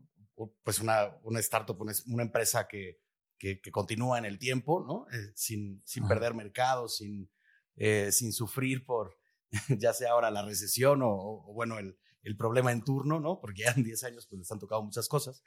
pues 0.63 0.79
una, 0.81 1.17
una 1.23 1.41
startup, 1.41 1.81
una, 1.81 1.93
una 2.07 2.23
empresa 2.23 2.69
que, 2.69 3.01
que, 3.39 3.61
que, 3.61 3.73
continúa 3.73 4.19
en 4.19 4.27
el 4.27 4.39
tiempo, 4.39 4.85
¿no? 4.87 5.07
Eh, 5.17 5.33
sin, 5.35 5.83
sin 5.85 6.07
perder 6.07 6.35
mercado, 6.35 6.89
sin, 6.89 7.31
eh, 7.75 8.13
sin 8.13 8.33
sufrir 8.33 8.85
por 8.85 9.19
ya 9.69 9.93
sea 9.93 10.13
ahora 10.13 10.31
la 10.31 10.45
recesión 10.45 11.03
o, 11.03 11.11
o, 11.11 11.53
bueno, 11.53 11.79
el, 11.79 11.99
el 12.23 12.37
problema 12.37 12.71
en 12.71 12.85
turno, 12.85 13.19
¿no? 13.19 13.41
Porque 13.41 13.63
ya 13.63 13.73
en 13.73 13.83
10 13.83 14.05
años 14.05 14.27
pues 14.27 14.39
les 14.39 14.53
han 14.53 14.59
tocado 14.59 14.83
muchas 14.83 15.09
cosas. 15.09 15.43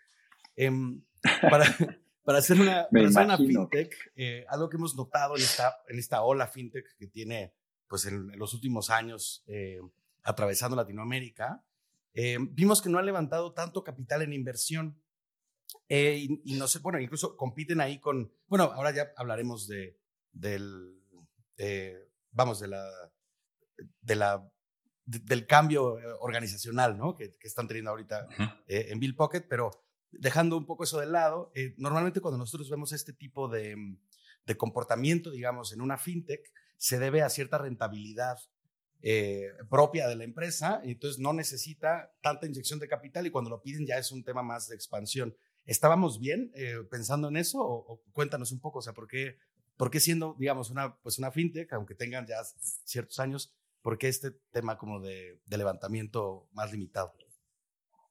Eh, 0.55 0.71
para, 1.41 1.65
para, 2.23 2.37
hacer 2.39 2.59
una, 2.59 2.87
para 2.89 3.07
hacer 3.07 3.25
una 3.25 3.37
fintech, 3.37 3.95
eh, 4.15 4.45
algo 4.49 4.69
que 4.69 4.77
hemos 4.77 4.95
notado 4.95 5.35
en 5.35 5.41
esta, 5.41 5.77
en 5.87 5.99
esta 5.99 6.21
ola 6.23 6.47
fintech 6.47 6.85
que 6.97 7.07
tiene 7.07 7.53
pues 7.87 8.05
en, 8.05 8.31
en 8.31 8.39
los 8.39 8.53
últimos 8.53 8.89
años 8.89 9.43
eh, 9.47 9.79
atravesando 10.23 10.75
Latinoamérica, 10.75 11.63
eh, 12.13 12.37
vimos 12.39 12.81
que 12.81 12.89
no 12.89 12.97
han 12.97 13.05
levantado 13.05 13.53
tanto 13.53 13.83
capital 13.83 14.21
en 14.21 14.33
inversión. 14.33 15.01
Y, 15.87 16.41
y, 16.51 16.57
no 16.57 16.67
sé, 16.67 16.79
bueno, 16.79 16.99
incluso 16.99 17.35
compiten 17.35 17.79
ahí 17.81 17.99
con, 17.99 18.31
bueno, 18.47 18.65
ahora 18.65 18.91
ya 18.91 19.11
hablaremos 19.17 19.67
de, 19.67 19.99
del, 20.31 20.99
vamos, 22.31 22.59
de 22.59 22.67
la, 22.69 22.89
de 24.01 24.15
la 24.15 24.51
del 25.05 25.45
cambio 25.45 25.97
organizacional 26.19 26.97
¿no? 26.97 27.15
que, 27.15 27.31
que 27.37 27.47
están 27.47 27.67
teniendo 27.67 27.91
ahorita 27.91 28.27
eh, 28.67 28.87
en 28.89 28.99
Bill 28.99 29.15
Pocket, 29.15 29.41
pero 29.47 29.84
dejando 30.19 30.57
un 30.57 30.65
poco 30.65 30.83
eso 30.83 30.99
de 30.99 31.07
lado, 31.07 31.51
eh, 31.55 31.73
normalmente 31.77 32.21
cuando 32.21 32.37
nosotros 32.37 32.69
vemos 32.69 32.91
este 32.91 33.13
tipo 33.13 33.47
de, 33.47 33.75
de, 34.45 34.57
comportamiento, 34.57 35.31
digamos, 35.31 35.73
en 35.73 35.81
una 35.81 35.97
fintech, 35.97 36.51
se 36.77 36.99
debe 36.99 37.21
a 37.21 37.29
cierta 37.29 37.57
rentabilidad 37.57 38.37
eh, 39.01 39.49
propia 39.69 40.07
de 40.07 40.15
la 40.15 40.23
empresa, 40.23 40.81
y 40.83 40.91
entonces 40.91 41.19
no 41.19 41.33
necesita 41.33 42.13
tanta 42.21 42.47
inyección 42.47 42.79
de 42.79 42.87
capital 42.87 43.27
y 43.27 43.31
cuando 43.31 43.49
lo 43.49 43.61
piden 43.61 43.85
ya 43.85 43.97
es 43.97 44.11
un 44.11 44.23
tema 44.23 44.41
más 44.41 44.67
de 44.67 44.75
expansión. 44.75 45.35
¿Estábamos 45.65 46.19
bien 46.19 46.51
eh, 46.55 46.77
pensando 46.89 47.27
en 47.27 47.37
eso? 47.37 47.59
O, 47.59 47.93
o, 47.93 48.01
cuéntanos 48.13 48.51
un 48.51 48.59
poco, 48.59 48.79
o 48.79 48.81
sea, 48.81 48.93
¿por 48.93 49.07
qué, 49.07 49.37
¿por 49.77 49.91
qué 49.91 49.99
siendo, 49.99 50.35
digamos, 50.39 50.69
una, 50.69 50.97
pues 50.97 51.17
una 51.19 51.31
fintech, 51.31 51.71
aunque 51.73 51.95
tengan 51.95 52.25
ya 52.27 52.37
ciertos 52.83 53.19
años, 53.19 53.53
por 53.81 53.97
qué 53.97 54.07
este 54.07 54.31
tema 54.51 54.77
como 54.77 54.99
de, 54.99 55.39
de 55.45 55.57
levantamiento 55.57 56.47
más 56.53 56.71
limitado? 56.71 57.13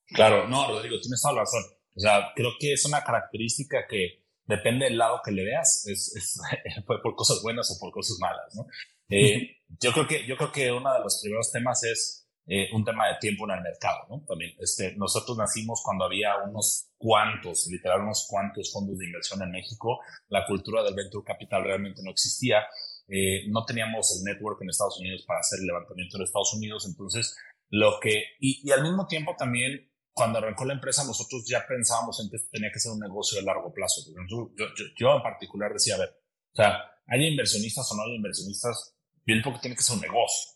Claro, 0.07 0.49
no, 0.49 0.69
Rodrigo, 0.69 1.01
tienes 1.01 1.21
toda 1.21 1.35
la 1.35 1.41
razón. 1.41 1.63
O 1.97 2.01
sea, 2.01 2.33
creo 2.35 2.53
que 2.59 2.73
es 2.73 2.85
una 2.85 3.03
característica 3.03 3.87
que 3.89 4.25
depende 4.47 4.87
del 4.87 4.99
lado 4.99 5.21
que 5.25 5.33
le 5.33 5.45
veas, 5.45 5.87
es, 5.87 6.15
es 6.17 6.39
por 6.87 7.15
cosas 7.15 7.41
buenas 7.43 7.71
o 7.71 7.81
por 7.81 7.93
cosas 7.93 8.19
malas, 8.21 8.55
¿no? 8.55 8.67
Eh, 9.09 9.59
yo 9.81 9.93
creo 9.93 10.07
que 10.07 10.27
yo 10.27 10.37
creo 10.37 10.53
que 10.53 10.73
uno 10.73 10.93
de 10.93 11.01
los 11.01 11.21
primeros 11.23 11.53
temas 11.53 11.83
es 11.85 12.27
eh, 12.47 12.69
un 12.73 12.85
tema 12.85 13.09
de 13.09 13.15
tiempo 13.21 13.45
en 13.45 13.57
el 13.57 13.63
mercado, 13.63 14.07
¿no? 14.09 14.25
También, 14.27 14.53
este, 14.59 14.95
nosotros 14.97 15.37
nacimos 15.37 15.83
cuando 15.83 16.05
había 16.05 16.37
unos 16.39 16.91
cuantos, 16.99 17.67
literal 17.71 18.03
unos 18.03 18.27
cuantos 18.29 18.73
fondos 18.73 18.99
de 18.99 19.07
inversión 19.07 19.43
en 19.43 19.51
México. 19.51 20.01
La 20.29 20.47
cultura 20.47 20.83
del 20.83 20.95
venture 20.95 21.25
capital 21.25 21.65
realmente 21.65 22.03
no 22.03 22.11
existía. 22.11 22.67
Eh, 23.09 23.49
no 23.49 23.65
teníamos 23.65 24.19
el 24.19 24.25
network 24.25 24.61
en 24.63 24.71
Estados 24.71 24.99
Unidos 24.99 25.25
para 25.27 25.41
hacer 25.41 25.61
el 25.61 25.67
levantamiento 25.67 26.17
en 26.17 26.23
Estados 26.25 26.55
Unidos, 26.55 26.87
entonces 26.87 27.37
lo 27.69 27.99
que 28.01 28.25
y, 28.41 28.67
y 28.67 28.73
al 28.73 28.83
mismo 28.83 29.07
tiempo 29.07 29.35
también 29.37 29.91
cuando 30.15 30.39
arrancó 30.39 30.65
la 30.65 30.75
empresa, 30.75 31.05
nosotros 31.05 31.45
ya 31.47 31.67
pensábamos 31.67 32.21
en 32.21 32.31
que 32.31 32.39
tenía 32.51 32.71
que 32.73 32.79
ser 32.79 32.93
un 32.93 33.01
negocio 33.01 33.39
de 33.39 33.45
largo 33.45 33.73
plazo. 33.73 34.01
Yo, 34.31 34.51
yo, 34.57 34.67
yo 34.97 35.17
en 35.17 35.23
particular 35.23 35.73
decía, 35.73 35.97
a 35.97 35.99
ver, 35.99 36.09
o 36.09 36.57
sea, 36.57 36.79
haya 37.07 37.27
inversionistas 37.27 37.91
o 37.91 37.97
no 37.97 38.03
haya 38.05 38.15
inversionistas, 38.15 38.95
bien 39.25 39.43
poco 39.43 39.59
tiene 39.61 39.77
que 39.77 39.83
ser 39.83 39.97
un 39.97 40.03
negocio, 40.03 40.53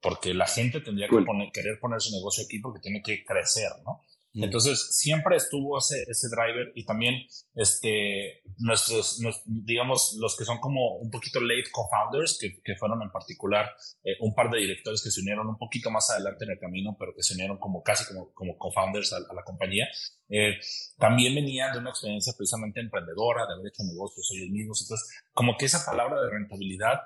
porque 0.00 0.32
la 0.32 0.46
gente 0.46 0.80
tendría 0.80 1.08
que 1.08 1.22
poner, 1.22 1.52
querer 1.52 1.78
poner 1.78 2.00
su 2.00 2.10
negocio 2.10 2.44
aquí 2.44 2.58
porque 2.58 2.80
tiene 2.80 3.02
que 3.02 3.22
crecer, 3.24 3.70
¿no? 3.84 4.02
Entonces, 4.32 4.88
siempre 4.90 5.36
estuvo 5.36 5.78
ese, 5.78 6.04
ese 6.06 6.28
driver 6.28 6.70
y 6.74 6.84
también, 6.84 7.26
este, 7.54 8.42
nuestros, 8.58 9.20
nos, 9.20 9.42
digamos, 9.44 10.16
los 10.18 10.36
que 10.36 10.44
son 10.44 10.58
como 10.58 10.96
un 10.96 11.10
poquito 11.10 11.40
late 11.40 11.70
co-founders, 11.70 12.38
que, 12.40 12.60
que, 12.62 12.76
fueron 12.76 13.02
en 13.02 13.10
particular 13.10 13.70
eh, 14.02 14.16
un 14.20 14.34
par 14.34 14.50
de 14.50 14.58
directores 14.58 15.02
que 15.02 15.10
se 15.10 15.20
unieron 15.20 15.46
un 15.46 15.58
poquito 15.58 15.90
más 15.90 16.10
adelante 16.10 16.44
en 16.44 16.52
el 16.52 16.58
camino, 16.58 16.96
pero 16.98 17.14
que 17.14 17.22
se 17.22 17.34
unieron 17.34 17.58
como 17.58 17.82
casi 17.82 18.06
como, 18.06 18.32
como 18.32 18.56
co-founders 18.56 19.12
a, 19.12 19.16
a, 19.16 19.34
la 19.34 19.42
compañía, 19.44 19.88
eh, 20.28 20.58
también 20.98 21.34
venían 21.34 21.72
de 21.72 21.78
una 21.78 21.90
experiencia 21.90 22.32
precisamente 22.36 22.80
emprendedora, 22.80 23.46
de 23.46 23.54
haber 23.54 23.68
hecho 23.68 23.82
negocios 23.84 24.30
ellos 24.34 24.50
mismos. 24.50 24.82
Entonces, 24.82 25.22
como 25.32 25.56
que 25.56 25.66
esa 25.66 25.84
palabra 25.84 26.20
de 26.22 26.30
rentabilidad 26.30 27.00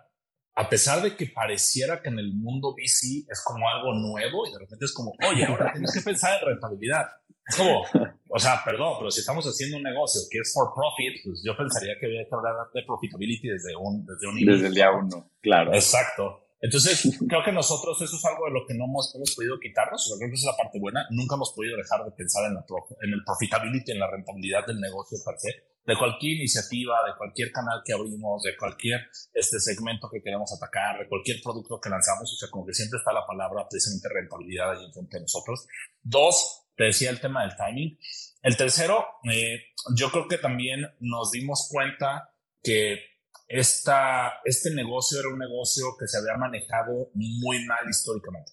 a 0.60 0.68
pesar 0.68 1.02
de 1.02 1.16
que 1.16 1.26
pareciera 1.26 2.02
que 2.02 2.08
en 2.08 2.18
el 2.18 2.34
mundo 2.34 2.74
VC 2.74 3.24
es 3.30 3.42
como 3.44 3.68
algo 3.68 3.94
nuevo 3.94 4.46
y 4.46 4.52
de 4.52 4.58
repente 4.58 4.84
es 4.84 4.92
como, 4.92 5.12
oye, 5.26 5.44
ahora 5.46 5.72
tienes 5.72 5.92
que 5.92 6.00
pensar 6.02 6.38
en 6.38 6.48
rentabilidad. 6.48 7.06
Es 7.50 7.56
como, 7.56 7.82
o 8.28 8.38
sea, 8.38 8.62
perdón, 8.64 8.94
pero 8.98 9.10
si 9.10 9.20
estamos 9.20 9.44
haciendo 9.44 9.76
un 9.76 9.82
negocio 9.82 10.22
que 10.30 10.38
es 10.38 10.52
for 10.54 10.72
profit, 10.72 11.18
pues 11.24 11.42
yo 11.44 11.56
pensaría 11.56 11.94
que 11.98 12.06
había 12.06 12.22
que 12.22 12.34
hablar 12.34 12.54
de 12.72 12.82
profitability 12.86 13.48
desde 13.48 13.74
un, 13.76 14.06
desde 14.06 14.28
un 14.28 14.38
inicio. 14.38 14.52
Desde 14.54 14.66
el 14.68 14.74
día 14.74 14.90
uno, 14.92 15.30
claro. 15.42 15.74
Exacto. 15.74 16.46
Entonces, 16.60 17.18
creo 17.28 17.42
que 17.44 17.52
nosotros 17.52 18.00
eso 18.00 18.16
es 18.16 18.24
algo 18.24 18.46
de 18.46 18.52
lo 18.52 18.66
que 18.66 18.74
no 18.74 18.84
hemos, 18.84 19.14
hemos 19.14 19.34
podido 19.34 19.58
quitarnos, 19.58 20.12
o 20.12 20.18
creo 20.18 20.30
que 20.30 20.36
esa 20.36 20.50
es 20.50 20.56
la 20.56 20.62
parte 20.62 20.78
buena, 20.78 21.06
nunca 21.10 21.34
hemos 21.34 21.52
podido 21.52 21.76
dejar 21.76 22.04
de 22.04 22.12
pensar 22.12 22.46
en, 22.46 22.54
la, 22.54 22.64
en 23.02 23.12
el 23.12 23.24
profitability, 23.24 23.92
en 23.92 23.98
la 23.98 24.10
rentabilidad 24.10 24.66
del 24.66 24.78
negocio 24.78 25.18
per 25.24 25.34
se, 25.38 25.50
de 25.86 25.96
cualquier 25.96 26.36
iniciativa, 26.36 27.02
de 27.06 27.16
cualquier 27.16 27.50
canal 27.50 27.80
que 27.84 27.92
abrimos, 27.92 28.42
de 28.42 28.56
cualquier 28.56 29.00
este 29.32 29.58
segmento 29.58 30.08
que 30.12 30.22
queremos 30.22 30.52
atacar, 30.52 31.00
de 31.00 31.08
cualquier 31.08 31.40
producto 31.42 31.80
que 31.80 31.88
lanzamos, 31.88 32.30
o 32.30 32.36
sea, 32.36 32.50
como 32.50 32.66
que 32.66 32.74
siempre 32.74 32.98
está 32.98 33.12
la 33.12 33.26
palabra 33.26 33.66
precisamente 33.68 34.08
rentabilidad 34.08 34.72
ahí 34.72 34.84
enfrente 34.84 35.16
de 35.16 35.22
nosotros. 35.22 35.66
Dos, 36.02 36.59
te 36.80 36.86
decía 36.86 37.10
el 37.10 37.20
tema 37.20 37.42
del 37.42 37.54
timing. 37.56 37.98
El 38.40 38.56
tercero, 38.56 39.04
eh, 39.30 39.64
yo 39.94 40.10
creo 40.10 40.26
que 40.26 40.38
también 40.38 40.86
nos 41.00 41.30
dimos 41.30 41.68
cuenta 41.70 42.32
que 42.62 42.98
esta, 43.46 44.40
este 44.46 44.74
negocio 44.74 45.20
era 45.20 45.28
un 45.28 45.38
negocio 45.38 45.84
que 45.98 46.06
se 46.06 46.16
había 46.16 46.38
manejado 46.38 47.10
muy 47.12 47.66
mal 47.66 47.86
históricamente. 47.86 48.52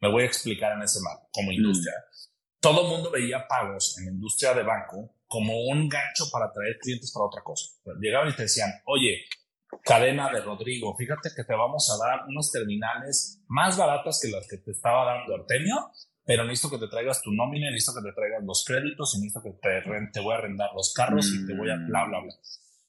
Me 0.00 0.10
voy 0.10 0.22
a 0.22 0.26
explicar 0.26 0.72
en 0.72 0.84
ese 0.84 1.00
mal, 1.02 1.18
como 1.30 1.52
industria. 1.52 1.92
Mm. 1.92 2.60
Todo 2.60 2.80
el 2.80 2.88
mundo 2.88 3.10
veía 3.10 3.46
pagos 3.46 3.98
en 3.98 4.06
la 4.06 4.12
industria 4.12 4.54
de 4.54 4.62
banco 4.62 5.14
como 5.26 5.66
un 5.66 5.86
gancho 5.86 6.30
para 6.32 6.46
atraer 6.46 6.78
clientes 6.80 7.12
para 7.12 7.26
otra 7.26 7.42
cosa. 7.42 7.72
Llegaban 8.00 8.30
y 8.30 8.36
te 8.36 8.44
decían, 8.44 8.70
oye, 8.86 9.22
cadena 9.84 10.32
de 10.32 10.40
Rodrigo, 10.40 10.96
fíjate 10.96 11.28
que 11.36 11.44
te 11.44 11.54
vamos 11.54 11.90
a 11.90 12.02
dar 12.02 12.24
unos 12.26 12.50
terminales 12.50 13.42
más 13.48 13.76
baratas 13.76 14.18
que 14.22 14.30
las 14.30 14.48
que 14.48 14.56
te 14.56 14.70
estaba 14.70 15.04
dando 15.04 15.34
Artemio, 15.34 15.90
pero 16.26 16.44
necesito 16.44 16.70
que 16.70 16.84
te 16.84 16.90
traigas 16.90 17.22
tu 17.22 17.30
nómina, 17.32 17.70
necesito 17.70 18.02
que 18.02 18.08
te 18.08 18.14
traigas 18.14 18.44
los 18.44 18.64
créditos 18.66 19.14
y 19.14 19.20
necesito 19.20 19.42
que 19.42 19.52
te, 19.62 20.10
te 20.12 20.20
voy 20.20 20.34
a 20.34 20.38
arrendar 20.38 20.70
los 20.74 20.92
carros 20.92 21.30
y 21.32 21.46
te 21.46 21.56
voy 21.56 21.70
a 21.70 21.76
bla, 21.76 22.04
bla, 22.04 22.20
bla. 22.20 22.34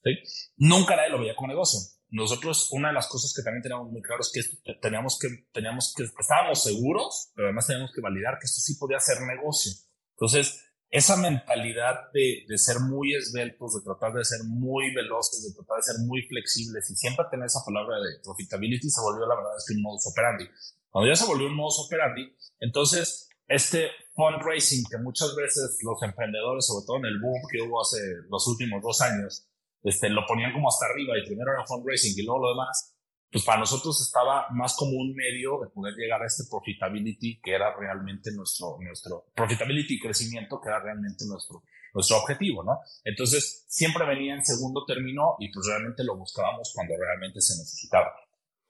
¿Sí? 0.03 0.11
Nunca 0.57 0.95
nadie 0.95 1.11
lo 1.11 1.19
veía 1.19 1.35
como 1.35 1.49
negocio. 1.49 1.79
Nosotros, 2.09 2.69
una 2.71 2.87
de 2.87 2.95
las 2.95 3.07
cosas 3.07 3.33
que 3.35 3.43
también 3.43 3.61
teníamos 3.61 3.91
muy 3.91 4.01
claro 4.01 4.21
es 4.21 4.31
que 4.33 4.41
teníamos 4.81 5.19
que, 5.19 5.27
teníamos 5.53 5.93
que, 5.95 6.03
estábamos 6.03 6.63
seguros, 6.63 7.31
pero 7.35 7.49
además 7.49 7.67
teníamos 7.67 7.91
que 7.93 8.01
validar 8.01 8.39
que 8.39 8.45
esto 8.45 8.59
sí 8.59 8.75
podía 8.75 8.99
ser 8.99 9.21
negocio. 9.21 9.71
Entonces, 10.15 10.63
esa 10.89 11.17
mentalidad 11.17 12.09
de, 12.13 12.45
de, 12.47 12.57
ser 12.57 12.79
muy 12.79 13.13
esbeltos, 13.13 13.75
de 13.75 13.81
tratar 13.81 14.13
de 14.13 14.23
ser 14.23 14.39
muy 14.45 14.95
veloces, 14.95 15.43
de 15.43 15.53
tratar 15.53 15.77
de 15.77 15.83
ser 15.83 15.95
muy 16.07 16.21
flexibles 16.23 16.89
y 16.89 16.95
siempre 16.95 17.25
tener 17.29 17.45
esa 17.45 17.59
palabra 17.63 17.97
de 17.97 18.23
profitability 18.23 18.89
se 18.89 19.01
volvió 19.01 19.27
la 19.27 19.35
verdad 19.35 19.51
es 19.57 19.65
que 19.67 19.75
un 19.75 19.83
modus 19.83 20.07
operandi. 20.07 20.45
Cuando 20.89 21.11
ya 21.11 21.15
se 21.15 21.27
volvió 21.27 21.47
un 21.47 21.55
modus 21.55 21.85
operandi, 21.85 22.33
entonces 22.61 23.26
este 23.47 23.89
fundraising 24.13 24.83
que 24.89 24.97
muchas 24.97 25.35
veces 25.35 25.77
los 25.83 26.01
emprendedores, 26.03 26.65
sobre 26.65 26.85
todo 26.85 26.97
en 26.97 27.05
el 27.05 27.19
boom 27.19 27.41
que 27.49 27.61
hubo 27.61 27.81
hace 27.81 27.97
los 28.29 28.47
últimos 28.47 28.81
dos 28.81 29.01
años, 29.01 29.47
este, 29.83 30.09
lo 30.09 30.25
ponían 30.25 30.51
como 30.51 30.67
hasta 30.67 30.87
arriba 30.87 31.17
y 31.17 31.25
primero 31.25 31.51
era 31.53 31.65
fundraising 31.65 32.13
y 32.17 32.25
luego 32.25 32.43
lo 32.43 32.49
demás, 32.49 32.95
pues 33.31 33.43
para 33.43 33.59
nosotros 33.59 34.01
estaba 34.01 34.47
más 34.51 34.75
como 34.75 34.97
un 34.97 35.13
medio 35.13 35.59
de 35.61 35.69
poder 35.69 35.93
llegar 35.95 36.21
a 36.21 36.27
este 36.27 36.43
profitability 36.49 37.39
que 37.41 37.53
era 37.53 37.75
realmente 37.75 38.31
nuestro, 38.33 38.77
nuestro 38.81 39.25
profitability 39.35 39.95
y 39.95 39.99
crecimiento 39.99 40.59
que 40.61 40.69
era 40.69 40.79
realmente 40.79 41.25
nuestro, 41.27 41.63
nuestro 41.93 42.17
objetivo, 42.17 42.63
¿no? 42.63 42.79
Entonces, 43.03 43.65
siempre 43.67 44.05
venía 44.05 44.33
en 44.33 44.45
segundo 44.45 44.85
término 44.85 45.35
y 45.39 45.51
pues 45.51 45.67
realmente 45.67 46.03
lo 46.03 46.17
buscábamos 46.17 46.71
cuando 46.73 46.95
realmente 46.97 47.41
se 47.41 47.57
necesitaba. 47.57 48.13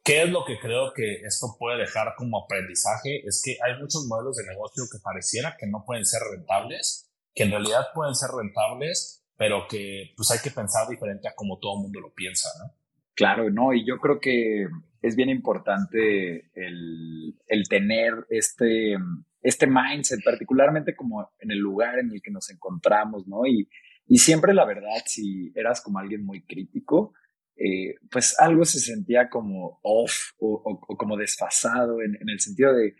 ¿Qué 0.08 0.24
es 0.24 0.30
lo 0.30 0.46
que 0.46 0.58
creo 0.58 0.94
que 0.96 1.16
esto 1.16 1.58
puede 1.60 1.80
dejar 1.80 2.14
como 2.16 2.42
aprendizaje? 2.42 3.28
Es 3.28 3.42
que 3.44 3.58
hay 3.62 3.78
muchos 3.78 4.06
modelos 4.08 4.38
de 4.38 4.48
negocio 4.48 4.86
que 4.90 5.00
pareciera 5.04 5.58
que 5.60 5.68
no 5.68 5.84
pueden 5.86 6.06
ser 6.06 6.22
rentables, 6.32 7.12
que 7.36 7.44
en 7.44 7.52
realidad 7.52 7.88
pueden 7.94 8.16
ser 8.16 8.30
rentables, 8.30 9.28
pero 9.36 9.68
que 9.70 10.14
pues 10.16 10.32
hay 10.32 10.40
que 10.42 10.56
pensar 10.56 10.88
diferente 10.88 11.28
a 11.28 11.36
como 11.36 11.60
todo 11.60 11.76
el 11.76 11.82
mundo 11.82 12.00
lo 12.00 12.14
piensa, 12.14 12.48
¿no? 12.58 12.74
Claro, 13.16 13.50
no, 13.50 13.74
y 13.74 13.86
yo 13.86 13.98
creo 13.98 14.22
que 14.22 14.68
es 15.02 15.18
bien 15.18 15.28
importante 15.28 16.52
el, 16.54 17.38
el 17.46 17.68
tener 17.68 18.14
este, 18.30 18.96
este 19.42 19.68
mindset, 19.68 20.24
particularmente 20.24 20.96
como 20.96 21.32
en 21.40 21.52
el 21.52 21.58
lugar 21.58 22.00
en 22.00 22.14
el 22.14 22.22
que 22.22 22.32
nos 22.32 22.50
encontramos, 22.50 23.28
¿no? 23.28 23.46
Y, 23.46 23.68
y 24.08 24.20
siempre 24.20 24.54
la 24.54 24.64
verdad, 24.64 25.04
si 25.06 25.52
eras 25.54 25.82
como 25.82 26.00
alguien 26.00 26.26
muy 26.26 26.46
crítico, 26.46 27.14
eh, 27.58 27.96
pues 28.12 28.36
algo 28.40 28.66
se 28.66 28.80
sentía 28.80 29.30
como 29.30 29.80
off 29.82 30.32
o, 30.40 30.80
como 30.98 31.18
desfasado 31.18 32.02
en, 32.02 32.18
el 32.28 32.40
sentido 32.40 32.74
de, 32.74 32.96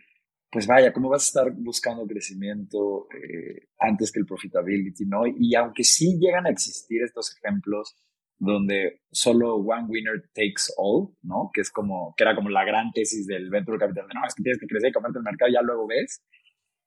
pues 0.50 0.66
vaya, 0.66 0.92
¿cómo 0.92 1.08
vas 1.08 1.22
a 1.24 1.28
estar 1.28 1.52
buscando 1.56 2.06
crecimiento 2.06 3.06
eh, 3.14 3.68
antes 3.78 4.10
que 4.10 4.20
el 4.20 4.26
profitability, 4.26 5.06
¿no? 5.06 5.22
Y 5.26 5.54
aunque 5.54 5.84
sí 5.84 6.18
llegan 6.18 6.46
a 6.46 6.50
existir 6.50 7.02
estos 7.02 7.36
ejemplos 7.36 7.94
donde 8.38 9.02
solo 9.10 9.56
one 9.56 9.86
winner 9.88 10.22
takes 10.34 10.72
all, 10.76 11.10
¿no? 11.22 11.50
Que 11.52 11.60
es 11.60 11.70
como, 11.70 12.14
que 12.16 12.24
era 12.24 12.34
como 12.34 12.48
la 12.48 12.64
gran 12.64 12.90
tesis 12.92 13.26
del 13.26 13.50
venture 13.50 13.78
capital, 13.78 14.06
de 14.08 14.14
no, 14.14 14.26
es 14.26 14.34
que 14.34 14.42
tienes 14.42 14.60
que 14.60 14.66
crecer 14.66 14.90
y 14.90 14.92
comerte 14.92 15.18
el 15.18 15.24
mercado 15.24 15.52
ya 15.52 15.62
luego 15.62 15.86
ves, 15.86 16.22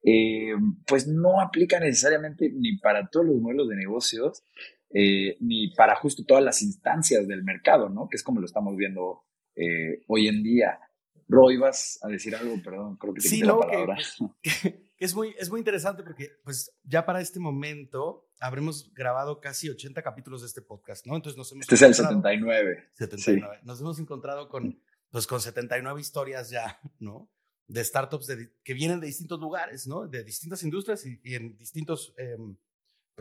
eh, 0.03 0.53
pues 0.87 1.07
no 1.07 1.41
aplica 1.41 1.79
necesariamente 1.79 2.49
ni 2.53 2.77
para 2.77 3.07
todos 3.07 3.25
los 3.27 3.35
modelos 3.37 3.69
de 3.69 3.75
negocios, 3.75 4.43
eh, 4.93 5.37
ni 5.39 5.69
para 5.73 5.95
justo 5.95 6.23
todas 6.25 6.43
las 6.43 6.61
instancias 6.61 7.27
del 7.27 7.43
mercado, 7.43 7.89
¿no? 7.89 8.09
Que 8.09 8.17
es 8.17 8.23
como 8.23 8.39
lo 8.39 8.45
estamos 8.45 8.75
viendo 8.75 9.23
eh, 9.55 10.03
hoy 10.07 10.27
en 10.27 10.43
día. 10.43 10.79
Roy, 11.27 11.55
vas 11.55 11.97
a 12.01 12.09
decir 12.09 12.35
algo, 12.35 12.61
perdón, 12.61 12.97
creo 12.97 13.13
que 13.13 13.21
te 13.21 13.29
sí, 13.29 13.41
la 13.41 13.57
palabra. 13.57 13.97
es, 14.97 15.15
muy, 15.15 15.33
es 15.39 15.49
muy 15.49 15.59
interesante 15.59 16.03
porque, 16.03 16.29
pues, 16.43 16.77
ya 16.83 17.05
para 17.05 17.21
este 17.21 17.39
momento 17.39 18.29
habremos 18.41 18.93
grabado 18.93 19.39
casi 19.39 19.69
80 19.69 20.01
capítulos 20.01 20.41
de 20.41 20.47
este 20.47 20.61
podcast, 20.61 21.07
¿no? 21.07 21.15
Entonces 21.15 21.37
nos 21.37 21.49
hemos 21.53 21.61
Este 21.63 21.75
es 21.75 21.81
el 21.83 21.95
79. 21.95 22.89
79. 22.93 23.59
Nos 23.63 23.79
hemos 23.79 23.97
encontrado 23.99 24.49
con, 24.49 24.83
pues, 25.09 25.25
con 25.25 25.39
79 25.39 26.01
historias 26.01 26.49
ya, 26.49 26.81
¿no? 26.99 27.31
De 27.67 27.81
startups 27.81 28.27
que 28.61 28.73
vienen 28.73 28.99
de 28.99 29.07
distintos 29.07 29.39
lugares, 29.39 29.87
¿no? 29.87 30.07
De 30.07 30.25
distintas 30.25 30.63
industrias 30.63 31.05
y, 31.05 31.19
en 31.33 31.57
distintos 31.57 32.13
em, 32.17 32.57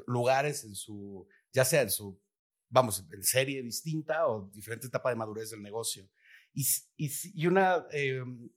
lugares 0.06 0.64
en 0.64 0.74
su, 0.74 1.28
ya 1.52 1.64
sea 1.64 1.82
en 1.82 1.90
su, 1.90 2.20
vamos, 2.68 3.04
en 3.12 3.22
serie 3.22 3.62
distinta 3.62 4.26
o 4.26 4.50
diferente 4.52 4.86
etapa 4.86 5.10
de 5.10 5.16
madurez 5.16 5.50
del 5.50 5.62
negocio. 5.62 6.08
Y, 6.52 6.66
y, 6.96 7.10
y 7.34 7.46
una, 7.46 7.86
em, 7.90 8.50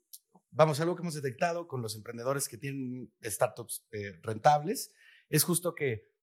vamos, 0.51 0.79
algo 0.79 0.95
que 0.95 1.01
hemos 1.01 1.15
detectado 1.15 1.67
con 1.67 1.82
los 1.82 1.95
emprendedores 1.95 2.47
que 2.47 2.58
tienen 2.58 3.12
startups 3.23 3.86
eh, 3.91 4.19
rentables 4.21 4.91
es 5.29 5.43
justo 5.43 5.75
que 5.75 6.13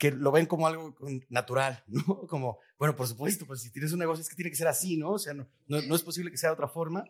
que 0.00 0.10
lo 0.10 0.32
ven 0.32 0.46
como 0.46 0.66
algo 0.66 0.96
natural, 1.28 1.84
¿no? 1.86 2.26
Como, 2.26 2.58
bueno, 2.78 2.96
por 2.96 3.06
supuesto, 3.06 3.46
pues 3.46 3.60
si 3.60 3.70
tienes 3.70 3.92
un 3.92 3.98
negocio 3.98 4.22
es 4.22 4.30
que 4.30 4.34
tiene 4.34 4.50
que 4.50 4.56
ser 4.56 4.66
así, 4.66 4.96
¿no? 4.96 5.12
O 5.12 5.18
sea, 5.18 5.34
no, 5.34 5.46
no, 5.66 5.94
es 5.94 6.02
posible 6.02 6.30
que 6.30 6.38
sea 6.38 6.48
de 6.48 6.54
otra 6.54 6.68
forma. 6.68 7.04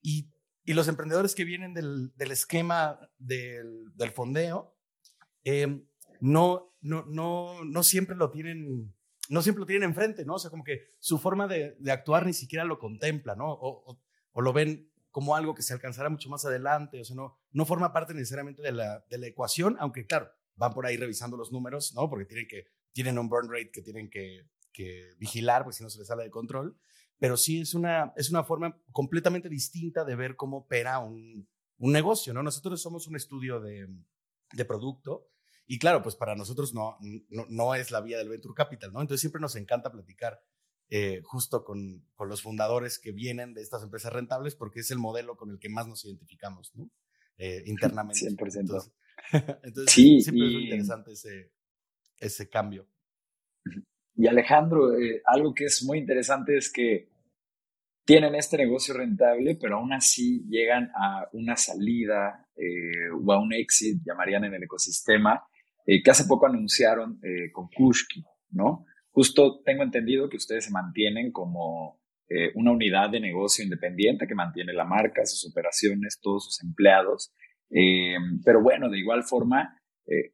Y, 0.00 0.30
y 0.64 0.72
los 0.72 0.88
emprendedores 0.88 1.34
que 1.34 1.44
vienen 1.44 1.74
del, 1.74 2.16
del 2.16 2.30
esquema 2.30 2.98
del, 3.18 3.94
del 3.94 4.10
fondeo, 4.12 4.74
eh, 5.44 5.84
no, 6.20 6.74
no, 6.80 7.04
no, 7.06 7.64
no 7.64 7.82
siempre 7.82 8.16
lo 8.16 8.30
tienen, 8.30 8.94
no 9.28 9.42
siempre 9.42 9.60
lo 9.60 9.66
tienen 9.66 9.88
enfrente, 9.88 10.24
¿no? 10.24 10.34
O 10.34 10.38
sea, 10.38 10.50
como 10.50 10.64
que 10.64 10.86
su 10.98 11.18
forma 11.18 11.46
de, 11.46 11.76
de 11.78 11.92
actuar 11.92 12.26
ni 12.26 12.32
siquiera 12.32 12.64
lo 12.64 12.78
contempla, 12.78 13.34
¿no? 13.34 13.50
O, 13.52 13.98
o, 14.32 14.40
lo 14.40 14.52
ven 14.52 14.90
como 15.10 15.34
algo 15.34 15.54
que 15.54 15.62
se 15.62 15.72
alcanzará 15.72 16.08
mucho 16.08 16.28
más 16.30 16.44
adelante, 16.44 17.00
o 17.00 17.04
sea, 17.04 17.16
no, 17.16 17.36
no 17.50 17.66
forma 17.66 17.92
parte 17.92 18.14
necesariamente 18.14 18.62
de 18.62 18.72
la, 18.72 19.04
de 19.10 19.18
la 19.18 19.26
ecuación, 19.26 19.76
aunque 19.80 20.06
claro, 20.06 20.30
van 20.54 20.72
por 20.72 20.86
ahí 20.86 20.96
revisando 20.96 21.36
los 21.36 21.52
números, 21.52 21.94
¿no? 21.94 22.08
Porque 22.08 22.26
tienen, 22.26 22.46
que, 22.46 22.66
tienen 22.92 23.18
un 23.18 23.28
burn 23.28 23.50
rate 23.50 23.70
que 23.70 23.82
tienen 23.82 24.08
que, 24.08 24.46
que 24.72 25.14
vigilar, 25.18 25.64
porque 25.64 25.76
si 25.76 25.82
no 25.82 25.90
se 25.90 25.98
les 25.98 26.06
sale 26.06 26.24
de 26.24 26.30
control. 26.30 26.78
Pero 27.18 27.36
sí 27.36 27.60
es 27.60 27.74
una, 27.74 28.12
es 28.16 28.30
una 28.30 28.44
forma 28.44 28.80
completamente 28.92 29.48
distinta 29.48 30.04
de 30.04 30.16
ver 30.16 30.36
cómo 30.36 30.58
opera 30.58 31.00
un, 31.00 31.48
un 31.78 31.92
negocio, 31.92 32.32
¿no? 32.32 32.42
Nosotros 32.42 32.80
somos 32.80 33.06
un 33.08 33.16
estudio 33.16 33.60
de, 33.60 33.88
de 34.52 34.64
producto 34.64 35.29
y 35.72 35.78
claro, 35.78 36.02
pues 36.02 36.16
para 36.16 36.34
nosotros 36.34 36.74
no, 36.74 36.96
no, 37.28 37.46
no, 37.48 37.76
es 37.76 37.92
la 37.92 38.00
vía 38.00 38.18
del 38.18 38.28
Venture 38.28 38.54
Capital, 38.56 38.92
¿no? 38.92 39.00
Entonces 39.00 39.20
siempre 39.20 39.40
nos 39.40 39.54
encanta 39.54 39.92
platicar 39.92 40.42
eh, 40.88 41.20
justo 41.22 41.62
con, 41.62 42.04
con, 42.16 42.28
los 42.28 42.42
fundadores 42.42 42.98
que 42.98 43.12
vienen 43.12 43.54
de 43.54 43.62
estas 43.62 43.84
empresas 43.84 44.12
rentables 44.12 44.56
porque 44.56 44.80
es 44.80 44.90
el 44.90 44.98
modelo 44.98 45.36
con 45.36 45.48
el 45.48 45.60
que 45.60 45.68
más 45.68 45.86
nos 45.86 46.04
identificamos, 46.04 46.74
¿no? 46.74 46.90
Eh, 47.38 47.62
internamente. 47.66 48.18
100%. 48.18 48.92
Entonces, 49.62 49.94
sí, 49.94 50.20
siempre 50.20 50.48
es 50.48 50.52
interesante 50.54 51.12
ese, 51.12 51.52
ese 52.18 52.48
cambio. 52.48 52.88
Y 54.16 54.26
Alejandro, 54.26 54.98
eh, 54.98 55.22
algo 55.24 55.54
que 55.54 55.66
es 55.66 55.84
muy 55.84 55.98
interesante 55.98 56.56
es 56.56 56.72
que 56.72 57.10
tienen 58.04 58.34
este 58.34 58.56
negocio 58.56 58.92
rentable, 58.92 59.54
pero 59.54 59.76
aún 59.76 59.92
así 59.92 60.44
llegan 60.48 60.90
a 60.96 61.28
una 61.32 61.54
salida 61.54 62.48
eh, 62.56 63.08
o 63.08 63.32
a 63.32 63.40
un 63.40 63.52
exit, 63.52 64.02
llamarían 64.04 64.42
en 64.46 64.54
el 64.54 64.64
ecosistema, 64.64 65.44
eh, 65.92 66.02
que 66.02 66.10
hace 66.10 66.24
poco 66.24 66.46
anunciaron 66.46 67.20
con 67.52 67.68
Kushki, 67.68 68.24
¿no? 68.50 68.84
Justo 69.10 69.60
tengo 69.64 69.82
entendido 69.82 70.28
que 70.28 70.36
ustedes 70.36 70.64
se 70.66 70.70
mantienen 70.70 71.32
como 71.32 71.98
una 72.54 72.70
unidad 72.70 73.10
de 73.10 73.18
negocio 73.18 73.64
independiente 73.64 74.28
que 74.28 74.36
mantiene 74.36 74.72
la 74.72 74.84
marca, 74.84 75.26
sus 75.26 75.50
operaciones, 75.50 76.20
todos 76.22 76.44
sus 76.44 76.62
empleados 76.62 77.32
eh, 77.70 78.16
pero 78.44 78.62
bueno, 78.62 78.90
de 78.90 78.98
igual 78.98 79.22
forma, 79.22 79.78
eh, 80.06 80.32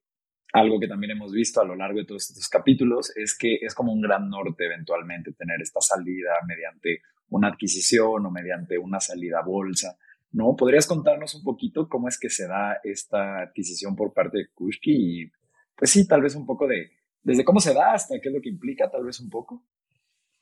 algo 0.52 0.80
que 0.80 0.88
también 0.88 1.12
hemos 1.12 1.32
visto 1.32 1.60
a 1.60 1.64
lo 1.64 1.76
largo 1.76 1.98
de 1.98 2.06
todos 2.06 2.30
estos 2.30 2.48
capítulos 2.48 3.14
es 3.16 3.36
que 3.36 3.56
es 3.60 3.74
como 3.74 3.92
un 3.92 4.00
gran 4.00 4.28
norte 4.30 4.64
eventualmente 4.64 5.32
tener 5.32 5.60
esta 5.60 5.80
salida 5.80 6.32
mediante 6.46 7.02
una 7.28 7.48
adquisición 7.48 8.24
o 8.24 8.30
mediante 8.30 8.78
una 8.78 9.00
salida 9.00 9.40
a 9.40 9.46
bolsa. 9.46 9.98
¿No? 10.32 10.54
¿Podrías 10.54 10.86
contarnos 10.86 11.34
un 11.34 11.44
poquito 11.44 11.88
cómo 11.88 12.08
es 12.08 12.18
que 12.18 12.28
se 12.28 12.46
da 12.46 12.78
esta 12.82 13.42
adquisición 13.42 13.96
por 13.96 14.12
parte 14.12 14.38
de 14.38 14.48
Kushki? 14.52 15.22
Y 15.22 15.32
pues 15.76 15.90
sí, 15.90 16.06
tal 16.06 16.22
vez 16.22 16.34
un 16.34 16.46
poco 16.46 16.66
de, 16.66 16.90
desde 17.22 17.44
cómo 17.44 17.60
se 17.60 17.74
da 17.74 17.92
hasta 17.92 18.20
qué 18.20 18.28
es 18.28 18.34
lo 18.34 18.40
que 18.40 18.48
implica, 18.48 18.90
tal 18.90 19.04
vez 19.04 19.20
un 19.20 19.30
poco. 19.30 19.62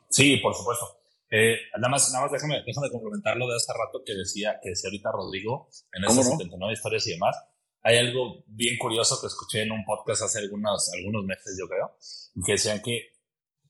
Sí, 0.08 0.36
por 0.38 0.54
supuesto. 0.54 0.98
Eh, 1.30 1.56
nada 1.76 1.88
más, 1.88 2.12
nada 2.12 2.24
más 2.24 2.32
déjame, 2.32 2.62
déjame 2.64 2.90
complementarlo 2.90 3.48
de 3.48 3.56
hace 3.56 3.72
rato 3.72 4.02
que 4.04 4.14
decía, 4.14 4.60
que 4.62 4.70
decía 4.70 4.88
ahorita 4.88 5.10
Rodrigo 5.10 5.68
en 5.92 6.04
esas 6.04 6.30
79 6.30 6.72
historias 6.72 7.06
y 7.08 7.10
demás. 7.12 7.36
Hay 7.82 7.98
algo 7.98 8.44
bien 8.46 8.78
curioso 8.78 9.20
que 9.20 9.26
escuché 9.26 9.62
en 9.62 9.72
un 9.72 9.84
podcast 9.84 10.22
hace 10.22 10.38
algunos, 10.38 10.90
algunos 10.92 11.24
meses, 11.24 11.56
yo 11.58 11.68
creo, 11.68 11.96
que 12.46 12.52
decían 12.52 12.80
que 12.80 13.14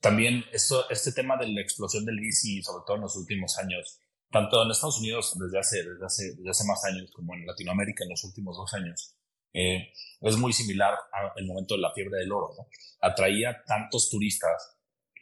también 0.01 0.45
esto, 0.53 0.89
este 0.91 1.13
tema 1.13 1.37
de 1.37 1.49
la 1.49 1.63
explosión 1.63 2.05
del 2.05 2.21
VC, 2.21 2.63
sobre 2.63 2.85
todo 2.87 2.97
en 2.97 3.03
los 3.03 3.17
últimos 3.17 3.57
años, 3.59 3.99
tanto 4.31 4.63
en 4.63 4.71
Estados 4.71 4.99
Unidos 4.99 5.35
desde 5.39 5.59
hace, 5.59 5.83
desde 5.83 6.05
hace, 6.05 6.35
desde 6.35 6.51
hace 6.51 6.65
más 6.65 6.85
años 6.85 7.11
como 7.13 7.35
en 7.35 7.47
Latinoamérica 7.47 8.05
en 8.05 8.11
los 8.11 8.23
últimos 8.25 8.57
dos 8.57 8.75
años, 8.75 9.14
eh, 9.55 9.93
es 10.21 10.37
muy 10.37 10.53
similar 10.53 10.95
al 11.13 11.47
momento 11.47 11.75
de 11.75 11.81
la 11.81 11.93
fiebre 11.93 12.19
del 12.19 12.33
oro. 12.33 12.51
¿no? 12.59 12.67
Atraía 13.01 13.63
tantos 13.67 14.11
turistas 14.11 14.75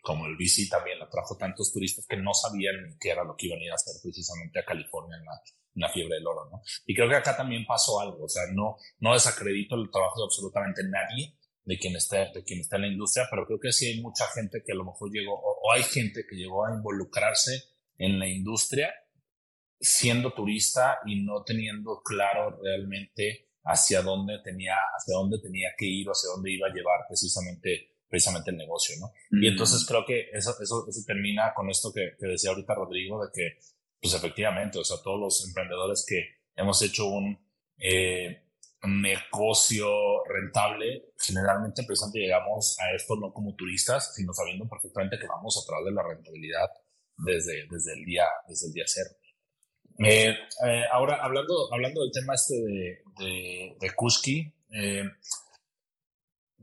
como 0.03 0.27
el 0.27 0.37
VC 0.37 0.68
también 0.68 1.01
atrajo 1.01 1.37
tantos 1.37 1.73
turistas 1.73 2.05
que 2.07 2.16
no 2.16 2.35
sabían 2.35 2.97
qué 3.01 3.11
era 3.11 3.23
lo 3.23 3.37
que 3.37 3.47
iban 3.47 3.61
a 3.61 3.64
ir 3.64 3.71
a 3.71 3.77
hacer 3.77 3.95
precisamente 4.03 4.59
a 4.59 4.64
California 4.64 5.16
en 5.16 5.81
la, 5.81 5.88
fiebre 5.88 6.16
del 6.16 6.27
oro, 6.27 6.51
¿no? 6.51 6.61
Y 6.85 6.95
creo 6.95 7.09
que 7.09 7.14
acá 7.14 7.37
también 7.37 7.64
pasó 7.64 8.01
algo, 8.01 8.25
o 8.25 8.29
sea, 8.29 8.42
no, 8.53 8.77
no 8.99 9.12
desacredito 9.14 9.77
el 9.77 9.90
trabajo 9.90 10.21
de 10.21 10.25
absolutamente 10.25 10.83
nadie 10.85 11.37
de 11.64 11.79
quien 11.79 11.95
esté, 11.95 12.31
de 12.35 12.42
quien 12.42 12.61
está 12.61 12.77
en 12.77 12.83
la 12.83 12.88
industria, 12.88 13.29
pero 13.31 13.47
creo 13.47 13.61
que 13.61 13.73
sí 13.73 13.87
hay 13.87 14.01
mucha 14.01 14.27
gente 14.35 14.62
que 14.66 14.73
a 14.73 14.75
lo 14.75 14.85
mejor 14.85 15.11
llegó, 15.12 15.40
o, 15.40 15.73
hay 15.73 15.85
gente 15.85 16.25
que 16.29 16.35
llegó 16.35 16.66
a 16.66 16.75
involucrarse 16.75 17.62
en 17.97 18.18
la 18.18 18.27
industria 18.27 18.92
siendo 19.81 20.33
turista 20.33 20.99
y 21.07 21.23
no 21.23 21.45
teniendo 21.45 22.03
claro 22.03 22.59
realmente 22.61 23.52
hacia 23.64 24.03
dónde 24.03 24.38
tenía, 24.42 24.75
hacia 24.96 25.14
dónde 25.14 25.38
tenía 25.40 25.70
que 25.77 25.87
ir 25.87 26.09
o 26.09 26.12
hacia 26.12 26.31
dónde 26.35 26.53
iba 26.53 26.68
a 26.68 26.72
llevar 26.72 27.01
precisamente 27.09 27.88
precisamente 28.09 28.51
el 28.51 28.59
negocio, 28.59 28.94
¿no? 29.01 29.11
Y 29.40 29.48
entonces 29.48 29.87
creo 29.88 30.05
que 30.05 30.29
eso, 30.35 30.55
eso, 30.61 30.85
eso 30.87 31.01
termina 31.07 31.55
con 31.55 31.70
esto 31.70 31.90
que, 31.94 32.11
que, 32.20 32.27
decía 32.27 32.51
ahorita 32.51 32.75
Rodrigo, 32.75 33.25
de 33.25 33.31
que, 33.33 33.59
pues 34.03 34.12
efectivamente, 34.12 34.79
o 34.79 34.85
sea, 34.85 34.98
todos 35.03 35.18
los 35.18 35.46
emprendedores 35.46 36.05
que 36.07 36.22
hemos 36.55 36.83
hecho 36.83 37.07
un, 37.07 37.38
eh, 37.79 38.42
negocio 38.85 39.88
rentable, 40.25 41.12
generalmente 41.18 41.85
precisamente 41.85 42.20
llegamos 42.20 42.77
a 42.81 42.94
esto 42.94 43.16
no 43.16 43.33
como 43.33 43.55
turistas, 43.55 44.14
sino 44.14 44.33
sabiendo 44.33 44.68
perfectamente 44.68 45.18
que 45.18 45.27
vamos 45.27 45.57
a 45.62 45.66
través 45.66 45.87
de 45.87 45.92
la 45.92 46.03
rentabilidad 46.03 46.68
desde, 47.16 47.66
desde, 47.70 47.92
el, 47.92 48.05
día, 48.05 48.27
desde 48.48 48.66
el 48.66 48.72
día 48.72 48.85
cero. 48.87 49.11
Eh, 50.05 50.31
eh, 50.31 50.83
ahora, 50.93 51.23
hablando, 51.23 51.73
hablando 51.73 52.03
del 52.03 52.12
tema 52.12 52.35
este 52.35 52.55
de, 52.55 53.03
de, 53.19 53.77
de 53.81 53.95
Kushki, 53.95 54.53
eh, 54.71 55.05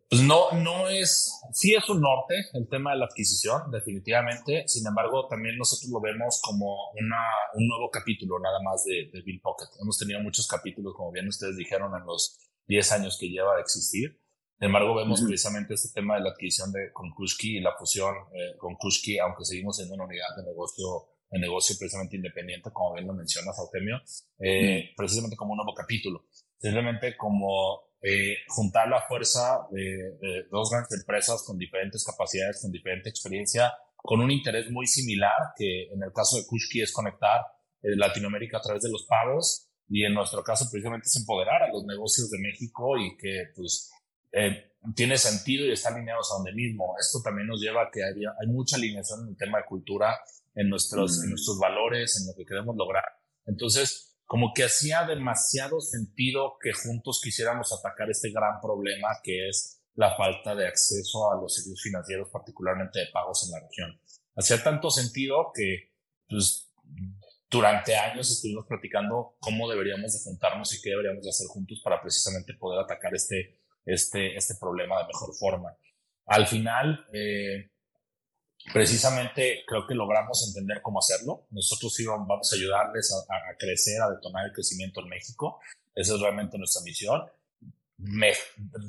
pues 0.10 0.24
no, 0.24 0.52
no 0.54 0.90
es, 0.90 1.40
sí 1.54 1.76
es 1.76 1.88
un 1.88 2.02
norte 2.02 2.34
el 2.54 2.68
tema 2.68 2.92
de 2.92 2.98
la 2.98 3.06
adquisición, 3.06 3.70
definitivamente. 3.70 4.68
Sin 4.68 4.88
embargo, 4.88 5.28
también 5.28 5.56
nosotros 5.56 5.92
lo 5.92 6.02
vemos 6.02 6.42
como 6.42 6.90
una, 7.00 7.24
un 7.54 7.68
nuevo 7.68 7.92
capítulo 7.92 8.40
nada 8.40 8.60
más 8.64 8.84
de, 8.86 9.12
de 9.14 9.22
Bill 9.22 9.40
Pocket. 9.40 9.68
Hemos 9.80 10.00
tenido 10.00 10.20
muchos 10.22 10.48
capítulos, 10.48 10.96
como 10.96 11.12
bien 11.12 11.28
ustedes 11.28 11.56
dijeron, 11.56 11.92
en 11.96 12.08
los 12.08 12.40
10 12.68 12.92
años 12.94 13.18
que 13.20 13.30
lleva 13.30 13.56
de 13.56 13.62
existir. 13.62 14.20
Sin 14.58 14.66
embargo, 14.66 14.96
vemos 14.96 15.22
precisamente 15.22 15.76
este 15.76 15.90
tema 15.94 16.16
de 16.16 16.22
la 16.22 16.32
adquisición 16.32 16.72
de, 16.72 16.92
con 16.92 17.12
Kushki 17.12 17.58
y 17.58 17.62
la 17.62 17.78
fusión 17.78 18.14
eh, 18.34 18.58
con 18.58 18.76
Kushki, 18.76 19.20
aunque 19.20 19.46
seguimos 19.46 19.78
siendo 19.78 19.94
una 19.94 20.06
unidad 20.06 20.36
de 20.36 20.44
negocio, 20.44 21.08
de 21.30 21.40
negocio 21.40 21.76
precisamente 21.78 22.16
independiente, 22.16 22.72
como 22.72 22.94
bien 22.94 23.08
lo 23.08 23.14
mencionas, 23.14 23.58
Artemio, 23.60 24.02
eh, 24.40 24.92
precisamente 24.96 25.36
como 25.36 25.52
un 25.52 25.58
nuevo 25.58 25.74
capítulo. 25.74 26.26
Simplemente 26.58 27.16
como 27.16 27.90
eh, 28.02 28.38
juntar 28.48 28.88
la 28.88 29.02
fuerza 29.02 29.68
de, 29.72 30.46
dos 30.50 30.70
grandes 30.72 31.00
empresas 31.00 31.44
con 31.46 31.58
diferentes 31.58 32.04
capacidades, 32.04 32.62
con 32.62 32.72
diferente 32.72 33.10
experiencia, 33.10 33.74
con 33.98 34.22
un 34.22 34.32
interés 34.32 34.72
muy 34.72 34.88
similar, 34.88 35.34
que 35.58 35.90
en 35.92 36.02
el 36.02 36.14
caso 36.14 36.38
de 36.38 36.46
Kushki 36.46 36.82
es 36.82 36.94
conectar 36.94 37.42
eh, 37.82 37.96
Latinoamérica 37.96 38.58
a 38.58 38.62
través 38.62 38.84
de 38.84 38.90
los 38.90 39.06
pagos 39.06 39.70
y 39.90 40.06
en 40.06 40.14
nuestro 40.14 40.44
caso 40.44 40.70
precisamente 40.72 41.08
es 41.08 41.16
empoderar 41.18 41.64
a 41.64 41.72
los 41.72 41.86
negocios 41.86 42.30
de 42.30 42.40
México 42.40 42.98
y 42.98 43.18
que 43.18 43.46
pues 43.56 43.92
eh, 44.32 44.72
tiene 44.96 45.18
sentido 45.18 45.66
y 45.66 45.72
está 45.72 45.90
alineados 45.90 46.32
a 46.32 46.38
donde 46.38 46.54
mismo. 46.54 46.96
Esto 47.00 47.20
también 47.24 47.48
nos 47.48 47.60
lleva 47.60 47.84
a 47.84 47.90
que 47.92 48.04
hay, 48.04 48.14
hay 48.14 48.48
mucha 48.48 48.78
alineación 48.78 49.24
en 49.24 49.30
el 49.30 49.38
tema 49.38 49.58
de 49.58 49.66
cultura, 49.66 50.16
en 50.56 50.70
nuestros, 50.70 51.22
en 51.22 51.28
mm. 51.28 51.30
nuestros 51.32 51.60
valores, 51.60 52.20
en 52.20 52.28
lo 52.28 52.36
que 52.36 52.46
queremos 52.46 52.76
lograr. 52.76 53.06
Entonces, 53.46 54.18
como 54.26 54.54
que 54.54 54.64
hacía 54.64 55.06
demasiado 55.06 55.82
sentido 55.82 56.58
que 56.62 56.72
juntos 56.72 57.20
quisiéramos 57.24 57.74
atacar 57.74 58.10
este 58.10 58.32
gran 58.32 58.62
problema 58.62 59.08
que 59.24 59.50
es 59.50 59.82
la 59.96 60.16
falta 60.16 60.56
de 60.56 60.68
acceso 60.68 61.32
a 61.32 61.42
los 61.42 61.56
servicios 61.56 61.82
financieros, 61.82 62.30
particularmente 62.30 63.00
de 63.00 63.08
pagos 63.12 63.44
en 63.46 63.52
la 63.52 63.68
región. 63.68 64.00
Hacía 64.36 64.64
tanto 64.64 64.92
sentido 64.92 65.52
que 65.54 65.94
pues, 66.28 66.72
durante 67.50 67.96
años 67.96 68.32
estuvimos 68.32 68.66
platicando 68.68 69.36
cómo 69.40 69.70
deberíamos 69.70 70.14
de 70.14 70.20
juntarnos 70.24 70.74
y 70.74 70.82
qué 70.82 70.92
deberíamos 70.92 71.24
de 71.24 71.30
hacer 71.30 71.48
juntos 71.48 71.82
para 71.84 72.02
precisamente 72.02 72.54
poder 72.54 72.82
atacar 72.82 73.14
este, 73.16 73.60
este, 73.86 74.36
este 74.36 74.56
problema 74.60 75.00
de 75.00 75.08
mejor 75.08 75.36
forma. 75.36 75.76
Al 76.28 76.46
final, 76.48 77.08
eh, 77.12 77.72
precisamente 78.74 79.64
creo 79.68 79.86
que 79.88 79.96
logramos 79.96 80.48
entender 80.48 80.82
cómo 80.82 81.00
hacerlo. 81.00 81.48
Nosotros 81.52 81.94
sí 81.94 82.06
vamos 82.06 82.52
a 82.52 82.56
ayudarles 82.56 83.12
a, 83.14 83.58
crecer, 83.58 84.02
a 84.02 84.10
detonar 84.10 84.46
el 84.46 84.54
crecimiento 84.54 85.02
en 85.02 85.10
México. 85.10 85.60
Esa 85.96 86.16
es 86.16 86.22
realmente 86.22 86.58
nuestra 86.58 86.82
misión. 86.84 87.22
Me, 87.98 88.34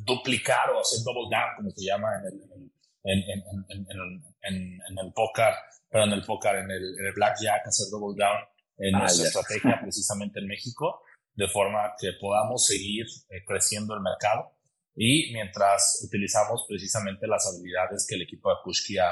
duplicar 0.04 0.70
o 0.70 0.80
hacer 0.80 1.00
double 1.04 1.28
down, 1.30 1.56
como 1.56 1.70
se 1.70 1.85
llama 1.85 2.09
en 2.18 2.26
el, 2.26 2.70
en, 3.04 3.30
en, 3.30 4.24
en, 4.42 4.80
en 4.88 4.98
el 4.98 5.12
póker, 5.12 5.54
pero 5.88 6.04
en 6.04 6.12
el 6.12 6.24
póker, 6.24 6.56
en 6.56 6.70
el, 6.70 6.94
el 6.98 7.12
blackjack, 7.14 7.66
hacer 7.66 7.87
double 7.90 8.16
down 8.16 8.38
en 8.78 8.94
ah, 8.94 9.00
nuestra 9.00 9.26
estrategia 9.26 9.78
precisamente 9.80 10.40
en 10.40 10.46
México, 10.46 11.02
de 11.35 11.48
forma 11.48 11.94
que 11.98 12.12
podamos 12.20 12.64
seguir 12.66 13.06
eh, 13.28 13.44
creciendo 13.46 13.94
el 13.94 14.00
mercado 14.00 14.52
y 14.94 15.33
mientras 15.33 16.03
utilizamos 16.05 16.64
precisamente 16.68 17.26
las 17.26 17.46
habilidades 17.46 18.07
que 18.09 18.16
el 18.16 18.22
equipo 18.22 18.50
de 18.50 18.57
Kushki 18.62 18.98
ha, 18.98 19.11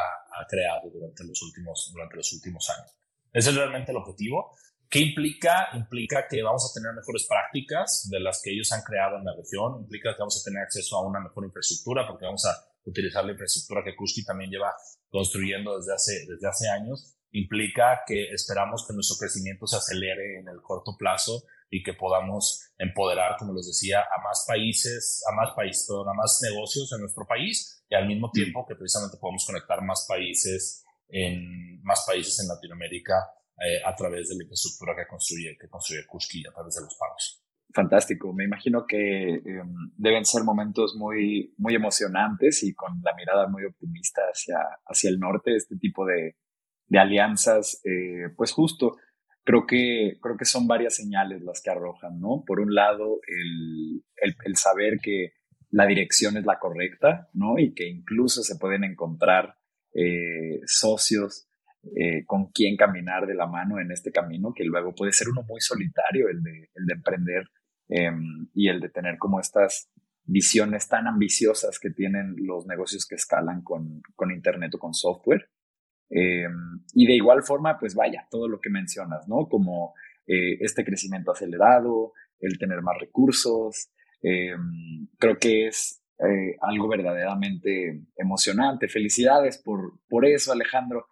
creado 0.49 0.91
durante 0.91 1.25
los, 1.25 1.41
últimos, 1.43 1.91
durante 1.93 2.17
los 2.17 2.33
últimos 2.33 2.69
años. 2.71 2.97
Ese 3.33 3.51
es 3.51 3.57
realmente 3.57 3.91
el 3.93 3.99
objetivo. 3.99 4.57
¿Qué 4.89 5.01
implica? 5.01 5.69
Implica 5.75 6.27
que 6.29 6.43
vamos 6.43 6.71
a 6.71 6.73
tener 6.73 6.95
mejores 6.95 7.27
prácticas 7.29 8.09
de 8.11 8.21
las 8.21 8.41
que 8.43 8.53
ellos 8.53 8.73
han 8.73 8.83
creado 8.83 9.19
en 9.19 9.25
la 9.25 9.35
región, 9.37 9.83
implica 9.83 10.15
que 10.15 10.21
vamos 10.21 10.41
a 10.41 10.45
tener 10.45 10.63
acceso 10.63 10.97
a 10.97 11.07
una 11.07 11.21
mejor 11.21 11.45
infraestructura 11.45 12.07
porque 12.07 12.25
vamos 12.25 12.45
a 12.47 12.57
utilizar 12.85 13.25
la 13.25 13.33
infraestructura 13.33 13.85
que 13.85 13.95
Kushki 13.95 14.25
también 14.25 14.51
lleva 14.51 14.75
construyendo 15.11 15.77
desde 15.77 15.95
hace, 15.95 16.27
desde 16.27 16.49
hace 16.49 16.69
años, 16.69 17.15
implica 17.33 18.03
que 18.07 18.31
esperamos 18.31 18.87
que 18.87 18.95
nuestro 18.95 19.19
crecimiento 19.19 19.67
se 19.67 19.77
acelere 19.77 20.41
en 20.41 20.49
el 20.49 20.63
corto 20.63 20.97
plazo 20.97 21.45
y 21.71 21.83
que 21.83 21.95
podamos 21.95 22.73
empoderar, 22.79 23.37
como 23.39 23.55
les 23.55 23.67
decía, 23.67 24.01
a 24.01 24.23
más 24.23 24.45
países, 24.47 25.23
a 25.31 25.35
más 25.35 25.55
países, 25.55 25.89
a 25.91 26.15
más 26.15 26.41
negocios 26.43 26.93
en 26.93 27.01
nuestro 27.01 27.27
país 27.27 27.85
y 27.89 27.95
al 27.95 28.07
mismo 28.07 28.31
tiempo 28.31 28.65
que 28.67 28.75
precisamente 28.75 29.19
podamos 29.21 29.45
conectar 29.47 29.83
más 29.83 30.07
países 30.09 30.85
en 31.09 31.83
más 31.83 32.05
países 32.07 32.39
en 32.41 32.49
Latinoamérica 32.49 33.15
eh, 33.59 33.81
a 33.85 33.95
través 33.95 34.29
de 34.29 34.37
la 34.37 34.43
infraestructura 34.45 34.95
que 34.95 35.09
construye 35.09 35.57
que 35.59 35.69
construye 35.69 36.07
Kushki 36.07 36.47
a 36.47 36.53
través 36.53 36.75
de 36.75 36.83
los 36.83 36.97
pagos. 36.97 37.43
Fantástico. 37.75 38.33
Me 38.33 38.45
imagino 38.45 38.87
que 38.87 39.35
em, 39.35 39.93
deben 39.97 40.25
ser 40.25 40.43
momentos 40.43 40.97
muy, 40.97 41.55
muy 41.59 41.75
emocionantes 41.75 42.63
y 42.63 42.75
con 42.75 43.01
la 43.03 43.15
mirada 43.15 43.47
muy 43.47 43.65
optimista 43.65 44.23
hacia, 44.23 44.59
hacia 44.87 45.11
el 45.11 45.19
norte, 45.19 45.55
este 45.55 45.77
tipo 45.77 46.07
de, 46.07 46.37
de 46.87 46.99
alianzas, 46.99 47.81
eh, 47.85 48.31
pues 48.37 48.53
justo 48.53 48.97
creo 49.49 49.67
que, 49.67 50.19
creo 50.21 50.37
que 50.37 50.45
son 50.45 50.67
varias 50.67 50.95
señales 50.95 51.41
las 51.41 51.63
que 51.63 51.71
arrojan, 51.71 52.21
¿no? 52.21 52.45
Por 52.47 52.61
un 52.61 52.75
lado, 52.75 53.19
el, 53.27 54.05
el, 54.45 54.57
saber 54.57 54.99
que 55.03 55.33
la 55.71 55.87
dirección 55.87 56.37
es 56.37 56.45
la 56.45 56.59
correcta, 56.59 57.31
¿no? 57.33 57.59
Y 57.59 57.73
que 57.73 57.89
incluso 57.89 58.43
se 58.43 58.57
pueden 58.57 58.85
encontrar 58.85 59.57
eh, 59.95 60.61
socios 60.67 61.49
eh, 61.97 62.27
con 62.27 62.51
quien 62.53 62.77
caminar 62.77 63.27
de 63.27 63.35
la 63.35 63.47
mano 63.47 63.81
en 63.81 63.91
este 63.91 64.13
camino, 64.13 64.53
que 64.55 64.65
luego 64.65 64.95
puede 64.95 65.13
ser 65.13 65.31
uno 65.31 65.43
muy 65.49 65.63
solitario, 65.63 66.29
el 66.29 66.43
de, 66.43 66.69
el 66.75 66.85
de 66.85 66.93
emprender 66.93 67.45
em, 67.89 68.51
y 68.53 68.69
el 68.69 68.81
de 68.81 68.91
tener 68.91 69.17
como 69.17 69.41
estas 69.41 69.89
visiones 70.25 70.89
tan 70.89 71.07
ambiciosas 71.07 71.79
que 71.79 71.89
tienen 71.89 72.35
los 72.37 72.67
negocios 72.67 73.07
que 73.07 73.15
escalan 73.15 73.63
con, 73.63 74.03
con 74.15 74.31
Internet 74.31 74.75
o 74.75 74.79
con 74.79 74.93
software. 74.93 75.49
Eh, 76.11 76.47
y 76.95 77.07
de 77.07 77.15
igual 77.15 77.43
forma, 77.43 77.79
pues 77.79 77.95
vaya, 77.95 78.27
todo 78.31 78.49
lo 78.49 78.61
que 78.61 78.71
mencionas, 78.71 79.29
¿no? 79.29 79.49
Como 79.49 79.95
eh, 80.27 80.57
este 80.61 80.85
crecimiento 80.85 81.33
acelerado, 81.33 82.13
el 82.41 82.59
tener 82.59 82.83
más 82.83 82.99
recursos, 82.99 83.91
eh, 84.23 84.55
creo 85.19 85.39
que 85.39 85.69
es 85.69 86.03
algo 86.63 86.89
verdaderamente 86.89 88.03
emocionante. 88.17 88.89
Felicidades 88.89 89.57
por, 89.59 90.01
por 90.09 90.27
eso, 90.27 90.51
Alejandro. 90.51 91.07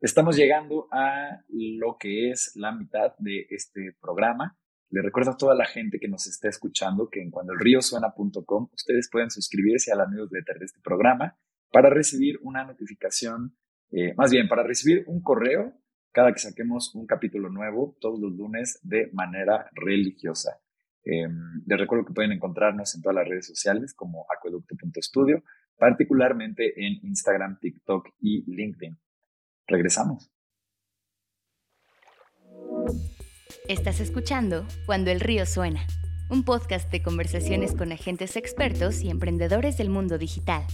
Estamos 0.00 0.38
llegando 0.38 0.88
a 0.90 1.42
lo 1.50 1.98
que 1.98 2.30
es 2.30 2.52
la 2.54 2.72
mitad 2.72 3.12
de 3.18 3.46
este 3.50 3.94
programa. 4.00 4.56
Le 4.88 5.02
recuerdo 5.02 5.32
a 5.32 5.36
toda 5.36 5.54
la 5.54 5.66
gente 5.66 5.98
que 5.98 6.08
nos 6.08 6.26
está 6.26 6.48
escuchando 6.48 7.10
que 7.10 7.20
en 7.20 7.30
cuandoelriosuena.com 7.30 8.70
ustedes 8.72 9.10
pueden 9.12 9.30
suscribirse 9.30 9.92
a 9.92 9.96
la 9.96 10.06
newsletter 10.06 10.58
de 10.58 10.64
este 10.64 10.80
programa 10.80 11.36
para 11.70 11.90
recibir 11.90 12.38
una 12.42 12.64
notificación 12.64 13.54
eh, 13.90 14.14
más 14.16 14.30
bien, 14.30 14.48
para 14.48 14.62
recibir 14.62 15.04
un 15.06 15.22
correo 15.22 15.74
cada 16.12 16.32
que 16.32 16.40
saquemos 16.40 16.94
un 16.94 17.06
capítulo 17.06 17.48
nuevo 17.48 17.96
todos 18.00 18.18
los 18.18 18.32
lunes 18.32 18.80
de 18.82 19.10
manera 19.12 19.70
religiosa. 19.72 20.60
Eh, 21.04 21.28
les 21.66 21.78
recuerdo 21.78 22.04
que 22.04 22.12
pueden 22.12 22.32
encontrarnos 22.32 22.94
en 22.94 23.02
todas 23.02 23.16
las 23.16 23.28
redes 23.28 23.46
sociales 23.46 23.94
como 23.94 24.26
acueducto.studio, 24.28 25.42
particularmente 25.76 26.74
en 26.76 26.98
Instagram, 27.02 27.58
TikTok 27.60 28.08
y 28.20 28.50
LinkedIn. 28.52 28.98
Regresamos. 29.66 30.30
Estás 33.68 34.00
escuchando 34.00 34.66
Cuando 34.86 35.10
el 35.10 35.20
río 35.20 35.46
suena, 35.46 35.86
un 36.30 36.44
podcast 36.44 36.90
de 36.90 37.02
conversaciones 37.02 37.74
con 37.74 37.92
agentes 37.92 38.36
expertos 38.36 39.02
y 39.02 39.10
emprendedores 39.10 39.78
del 39.78 39.90
mundo 39.90 40.18
digital. 40.18 40.64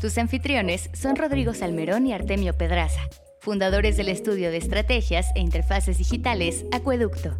Tus 0.00 0.18
anfitriones 0.18 0.90
son 0.94 1.16
Rodrigo 1.16 1.54
Salmerón 1.54 2.06
y 2.06 2.12
Artemio 2.12 2.56
Pedraza, 2.56 3.00
fundadores 3.40 3.96
del 3.96 4.08
estudio 4.08 4.50
de 4.50 4.58
estrategias 4.58 5.26
e 5.34 5.40
interfaces 5.40 5.98
digitales 5.98 6.64
Acueducto. 6.72 7.36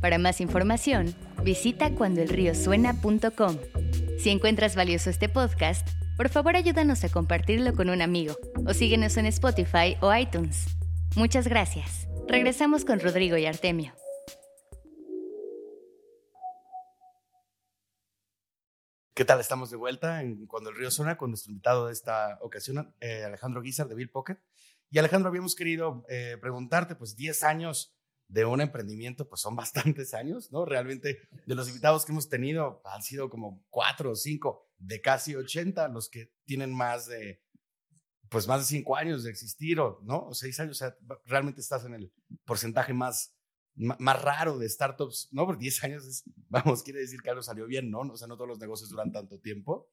Para 0.00 0.18
más 0.18 0.40
información, 0.40 1.14
visita 1.42 1.90
cuandoelriosuena.com. 1.90 3.56
Si 4.18 4.30
encuentras 4.30 4.76
valioso 4.76 5.10
este 5.10 5.28
podcast, 5.28 5.88
por 6.16 6.28
favor 6.28 6.56
ayúdanos 6.56 7.04
a 7.04 7.08
compartirlo 7.08 7.74
con 7.74 7.90
un 7.90 8.02
amigo 8.02 8.36
o 8.66 8.74
síguenos 8.74 9.16
en 9.16 9.26
Spotify 9.26 9.96
o 10.00 10.14
iTunes. 10.14 10.76
Muchas 11.14 11.46
gracias. 11.46 12.08
Regresamos 12.28 12.84
con 12.84 13.00
Rodrigo 13.00 13.36
y 13.36 13.46
Artemio. 13.46 13.92
¿Qué 19.16 19.24
tal? 19.24 19.40
Estamos 19.40 19.70
de 19.70 19.78
vuelta 19.78 20.20
en 20.20 20.46
Cuando 20.46 20.68
el 20.68 20.76
Río 20.76 20.90
Suena 20.90 21.16
con 21.16 21.30
nuestro 21.30 21.50
invitado 21.50 21.86
de 21.86 21.94
esta 21.94 22.38
ocasión, 22.42 22.94
eh, 23.00 23.24
Alejandro 23.24 23.62
Guizar 23.62 23.88
de 23.88 23.94
Bill 23.94 24.10
Pocket. 24.10 24.36
Y 24.90 24.98
Alejandro, 24.98 25.30
habíamos 25.30 25.54
querido 25.54 26.04
eh, 26.10 26.36
preguntarte, 26.38 26.96
pues 26.96 27.16
10 27.16 27.42
años 27.44 27.96
de 28.28 28.44
un 28.44 28.60
emprendimiento, 28.60 29.26
pues 29.26 29.40
son 29.40 29.56
bastantes 29.56 30.12
años, 30.12 30.52
¿no? 30.52 30.66
Realmente 30.66 31.18
de 31.46 31.54
los 31.54 31.66
invitados 31.66 32.04
que 32.04 32.12
hemos 32.12 32.28
tenido 32.28 32.82
han 32.84 33.02
sido 33.02 33.30
como 33.30 33.64
4 33.70 34.10
o 34.10 34.14
5 34.14 34.68
de 34.80 35.00
casi 35.00 35.34
80 35.34 35.88
los 35.88 36.10
que 36.10 36.34
tienen 36.44 36.74
más 36.74 37.06
de 37.06 37.42
pues 38.28 38.46
más 38.46 38.60
de 38.60 38.66
cinco 38.66 38.96
años 38.96 39.22
de 39.24 39.30
existir, 39.30 39.80
o, 39.80 40.00
¿no? 40.02 40.26
O 40.26 40.34
seis 40.34 40.58
años, 40.60 40.76
o 40.76 40.78
sea, 40.78 40.96
realmente 41.24 41.60
estás 41.60 41.84
en 41.84 41.94
el 41.94 42.12
porcentaje 42.44 42.92
más, 42.92 43.35
más 43.76 44.22
raro 44.22 44.58
de 44.58 44.68
startups, 44.68 45.28
¿no? 45.32 45.46
Porque 45.46 45.62
diez 45.62 45.82
años 45.84 46.06
es, 46.06 46.24
vamos, 46.48 46.82
quiere 46.82 47.00
decir 47.00 47.20
que 47.22 47.30
algo 47.30 47.42
salió 47.42 47.66
bien, 47.66 47.90
¿no? 47.90 48.00
O 48.00 48.16
sea, 48.16 48.28
no 48.28 48.36
todos 48.36 48.48
los 48.48 48.60
negocios 48.60 48.90
duran 48.90 49.12
tanto 49.12 49.38
tiempo. 49.38 49.90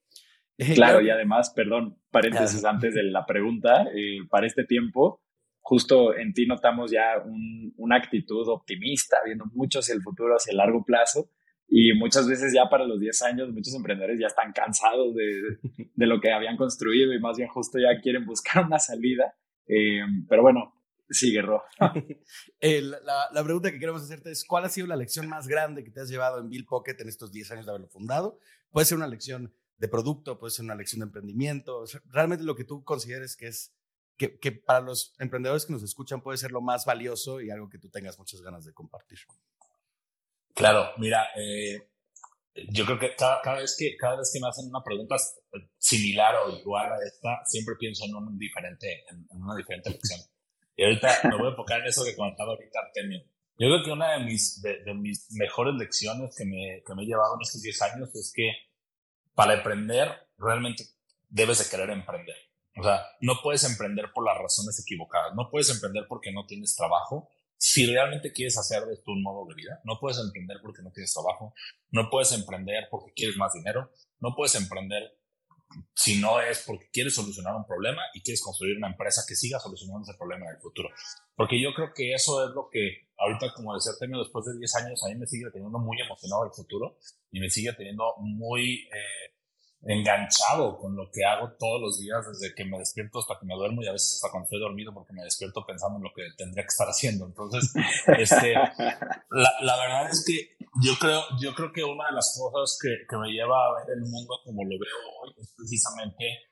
Claro, 0.75 1.01
y 1.01 1.09
además, 1.09 1.51
perdón, 1.55 1.97
paréntesis 2.11 2.63
antes 2.63 2.93
de 2.93 3.03
la 3.03 3.25
pregunta, 3.25 3.87
eh, 3.95 4.19
para 4.29 4.45
este 4.45 4.63
tiempo, 4.63 5.23
justo 5.61 6.15
en 6.15 6.33
ti 6.33 6.45
notamos 6.45 6.91
ya 6.91 7.17
un, 7.25 7.73
una 7.77 7.95
actitud 7.95 8.47
optimista, 8.49 9.17
viendo 9.25 9.45
mucho 9.53 9.79
hacia 9.79 9.95
el 9.95 10.03
futuro, 10.03 10.35
hacia 10.35 10.51
el 10.51 10.57
largo 10.57 10.85
plazo, 10.85 11.31
y 11.67 11.93
muchas 11.93 12.27
veces 12.27 12.53
ya 12.53 12.69
para 12.69 12.85
los 12.85 12.99
10 12.99 13.21
años 13.23 13.49
muchos 13.51 13.73
emprendedores 13.73 14.19
ya 14.19 14.27
están 14.27 14.51
cansados 14.51 15.15
de, 15.15 15.57
de 15.95 16.05
lo 16.05 16.21
que 16.21 16.31
habían 16.31 16.55
construido 16.55 17.13
y 17.13 17.19
más 17.19 17.37
bien 17.37 17.49
justo 17.49 17.79
ya 17.79 17.99
quieren 17.99 18.25
buscar 18.25 18.65
una 18.65 18.77
salida. 18.77 19.33
Eh, 19.67 20.01
pero 20.29 20.43
bueno, 20.43 20.73
sigue, 21.09 21.41
Ro. 21.41 21.63
la, 22.61 23.29
la, 23.31 23.43
pregunta 23.43 23.71
que 23.71 23.79
queremos 23.79 24.03
hacerte 24.03 24.31
es, 24.31 24.45
¿cuál 24.45 24.65
ha 24.65 24.69
sido 24.69 24.87
la 24.87 24.95
lección 24.95 25.27
más 25.27 25.47
grande 25.47 25.83
que 25.83 25.91
te 25.91 26.01
has 26.01 26.09
llevado 26.09 26.39
en 26.39 26.49
Bill 26.49 26.65
Pocket 26.65 26.95
en 26.99 27.09
estos 27.09 27.31
10 27.31 27.51
años 27.51 27.65
de 27.65 27.71
haberlo 27.71 27.89
fundado? 27.89 28.39
Puede 28.71 28.85
ser 28.85 28.97
una 28.97 29.07
lección 29.07 29.53
de 29.77 29.87
producto, 29.87 30.39
puede 30.39 30.51
ser 30.51 30.65
una 30.65 30.75
lección 30.75 30.99
de 30.99 31.05
emprendimiento, 31.05 31.83
realmente 32.05 32.43
lo 32.43 32.55
que 32.55 32.63
tú 32.63 32.83
consideres 32.83 33.35
que 33.35 33.47
es, 33.47 33.73
que, 34.17 34.39
que 34.39 34.51
para 34.51 34.81
los 34.81 35.13
emprendedores 35.19 35.65
que 35.65 35.73
nos 35.73 35.83
escuchan 35.83 36.21
puede 36.21 36.37
ser 36.37 36.51
lo 36.51 36.61
más 36.61 36.85
valioso 36.85 37.41
y 37.41 37.49
algo 37.49 37.69
que 37.69 37.79
tú 37.79 37.89
tengas 37.89 38.17
muchas 38.17 38.41
ganas 38.41 38.65
de 38.65 38.73
compartir. 38.73 39.19
Claro, 40.53 40.91
mira, 40.97 41.27
eh, 41.35 41.89
yo 42.69 42.85
creo 42.85 42.99
que 42.99 43.15
cada, 43.15 43.41
cada, 43.41 43.59
vez 43.59 43.75
que 43.77 43.95
cada 43.97 44.17
vez 44.17 44.29
que 44.31 44.39
me 44.39 44.47
hacen 44.47 44.67
una 44.69 44.83
pregunta 44.83 45.15
similar 45.77 46.35
o 46.45 46.55
igual 46.55 46.93
a 46.93 46.97
esta, 47.03 47.43
siempre 47.45 47.75
pienso 47.79 48.05
en, 48.05 48.15
un 48.15 48.37
diferente, 48.37 49.03
en, 49.09 49.41
una 49.41 49.55
diferente 49.55 49.89
lección. 49.89 50.19
Y 50.75 50.83
ahorita 50.83 51.21
me 51.29 51.37
voy 51.37 51.47
a 51.47 51.49
enfocar 51.51 51.81
en 51.81 51.87
eso 51.87 52.03
que 52.03 52.15
comentaba 52.15 52.51
ahorita 52.51 52.79
Artemio. 52.79 53.21
Yo 53.57 53.67
creo 53.67 53.83
que 53.83 53.91
una 53.91 54.13
de 54.13 54.25
mis, 54.25 54.61
de, 54.61 54.83
de 54.83 54.93
mis 54.93 55.31
mejores 55.33 55.75
lecciones 55.75 56.35
que 56.35 56.45
me, 56.45 56.83
que 56.85 56.95
me 56.95 57.03
he 57.03 57.05
llevado 57.05 57.35
en 57.35 57.41
estos 57.41 57.61
10 57.61 57.81
años 57.83 58.15
es 58.15 58.33
que 58.35 58.51
para 59.35 59.53
emprender 59.53 60.09
realmente 60.37 60.85
debes 61.29 61.59
de 61.59 61.69
querer 61.69 61.91
emprender. 61.91 62.35
O 62.75 62.83
sea, 62.83 63.05
no 63.21 63.39
puedes 63.43 63.63
emprender 63.63 64.11
por 64.11 64.25
las 64.25 64.37
razones 64.37 64.79
equivocadas. 64.79 65.35
No 65.35 65.49
puedes 65.51 65.69
emprender 65.69 66.05
porque 66.07 66.31
no 66.31 66.47
tienes 66.47 66.75
trabajo 66.75 67.29
si 67.65 67.85
realmente 67.85 68.33
quieres 68.33 68.57
hacer 68.57 68.83
de 68.83 68.93
esto 68.93 69.11
un 69.11 69.23
modo 69.23 69.47
de 69.47 69.55
vida, 69.55 69.79
no 69.85 69.97
puedes 69.97 70.19
emprender 70.19 70.57
porque 70.61 70.81
no 70.81 70.91
tienes 70.91 71.13
trabajo, 71.13 71.53
no 71.91 72.09
puedes 72.09 72.33
emprender 72.33 72.89
porque 72.91 73.13
quieres 73.13 73.37
más 73.37 73.53
dinero, 73.53 73.89
no 74.19 74.35
puedes 74.35 74.53
emprender 74.55 75.17
si 75.95 76.19
no 76.19 76.41
es 76.41 76.63
porque 76.65 76.89
quieres 76.91 77.15
solucionar 77.15 77.55
un 77.55 77.65
problema 77.65 78.01
y 78.13 78.21
quieres 78.21 78.41
construir 78.41 78.77
una 78.77 78.87
empresa 78.87 79.23
que 79.27 79.35
siga 79.35 79.59
solucionando 79.59 80.03
ese 80.03 80.17
problema 80.17 80.45
en 80.45 80.55
el 80.55 80.61
futuro. 80.61 80.89
Porque 81.35 81.61
yo 81.61 81.73
creo 81.73 81.93
que 81.93 82.13
eso 82.13 82.47
es 82.47 82.53
lo 82.53 82.69
que 82.71 83.09
ahorita, 83.17 83.53
como 83.55 83.73
decía 83.73 83.93
Artemio, 83.93 84.19
después 84.19 84.45
de 84.45 84.57
10 84.57 84.75
años, 84.75 85.03
a 85.03 85.09
mí 85.09 85.15
me 85.15 85.27
sigue 85.27 85.49
teniendo 85.51 85.79
muy 85.79 85.99
emocionado 85.99 86.45
el 86.45 86.51
futuro 86.51 86.97
y 87.31 87.39
me 87.39 87.49
sigue 87.49 87.73
teniendo 87.73 88.13
muy 88.19 88.87
eh, 88.87 89.32
enganchado 89.85 90.77
con 90.77 90.95
lo 90.95 91.09
que 91.11 91.25
hago 91.25 91.51
todos 91.59 91.81
los 91.81 91.99
días, 91.99 92.25
desde 92.27 92.55
que 92.55 92.63
me 92.63 92.79
despierto 92.79 93.19
hasta 93.19 93.37
que 93.39 93.45
me 93.45 93.55
duermo 93.55 93.83
y 93.83 93.87
a 93.87 93.91
veces 93.91 94.15
hasta 94.15 94.31
cuando 94.31 94.45
estoy 94.45 94.59
dormido 94.59 94.93
porque 94.93 95.13
me 95.13 95.23
despierto 95.23 95.65
pensando 95.65 95.97
en 95.97 96.03
lo 96.03 96.11
que 96.15 96.23
tendría 96.37 96.63
que 96.63 96.71
estar 96.71 96.87
haciendo. 96.87 97.25
Entonces, 97.25 97.73
este, 98.17 98.53
la, 99.29 99.51
la, 99.61 99.77
verdad 99.77 100.09
es 100.09 100.23
que 100.25 100.55
yo 100.81 100.93
creo, 100.99 101.21
yo 101.41 101.53
creo 101.53 101.71
que 101.73 101.83
una 101.83 102.07
de 102.07 102.15
las 102.15 102.39
cosas 102.39 102.77
que, 102.81 102.89
que 103.09 103.17
me 103.17 103.29
lleva 103.29 103.57
a 103.57 103.73
ver 103.79 103.97
el 103.97 104.01
mundo 104.01 104.39
como 104.45 104.63
lo 104.63 104.79
veo 104.79 104.97
hoy 105.21 105.33
es 105.37 105.53
precisamente 105.55 106.49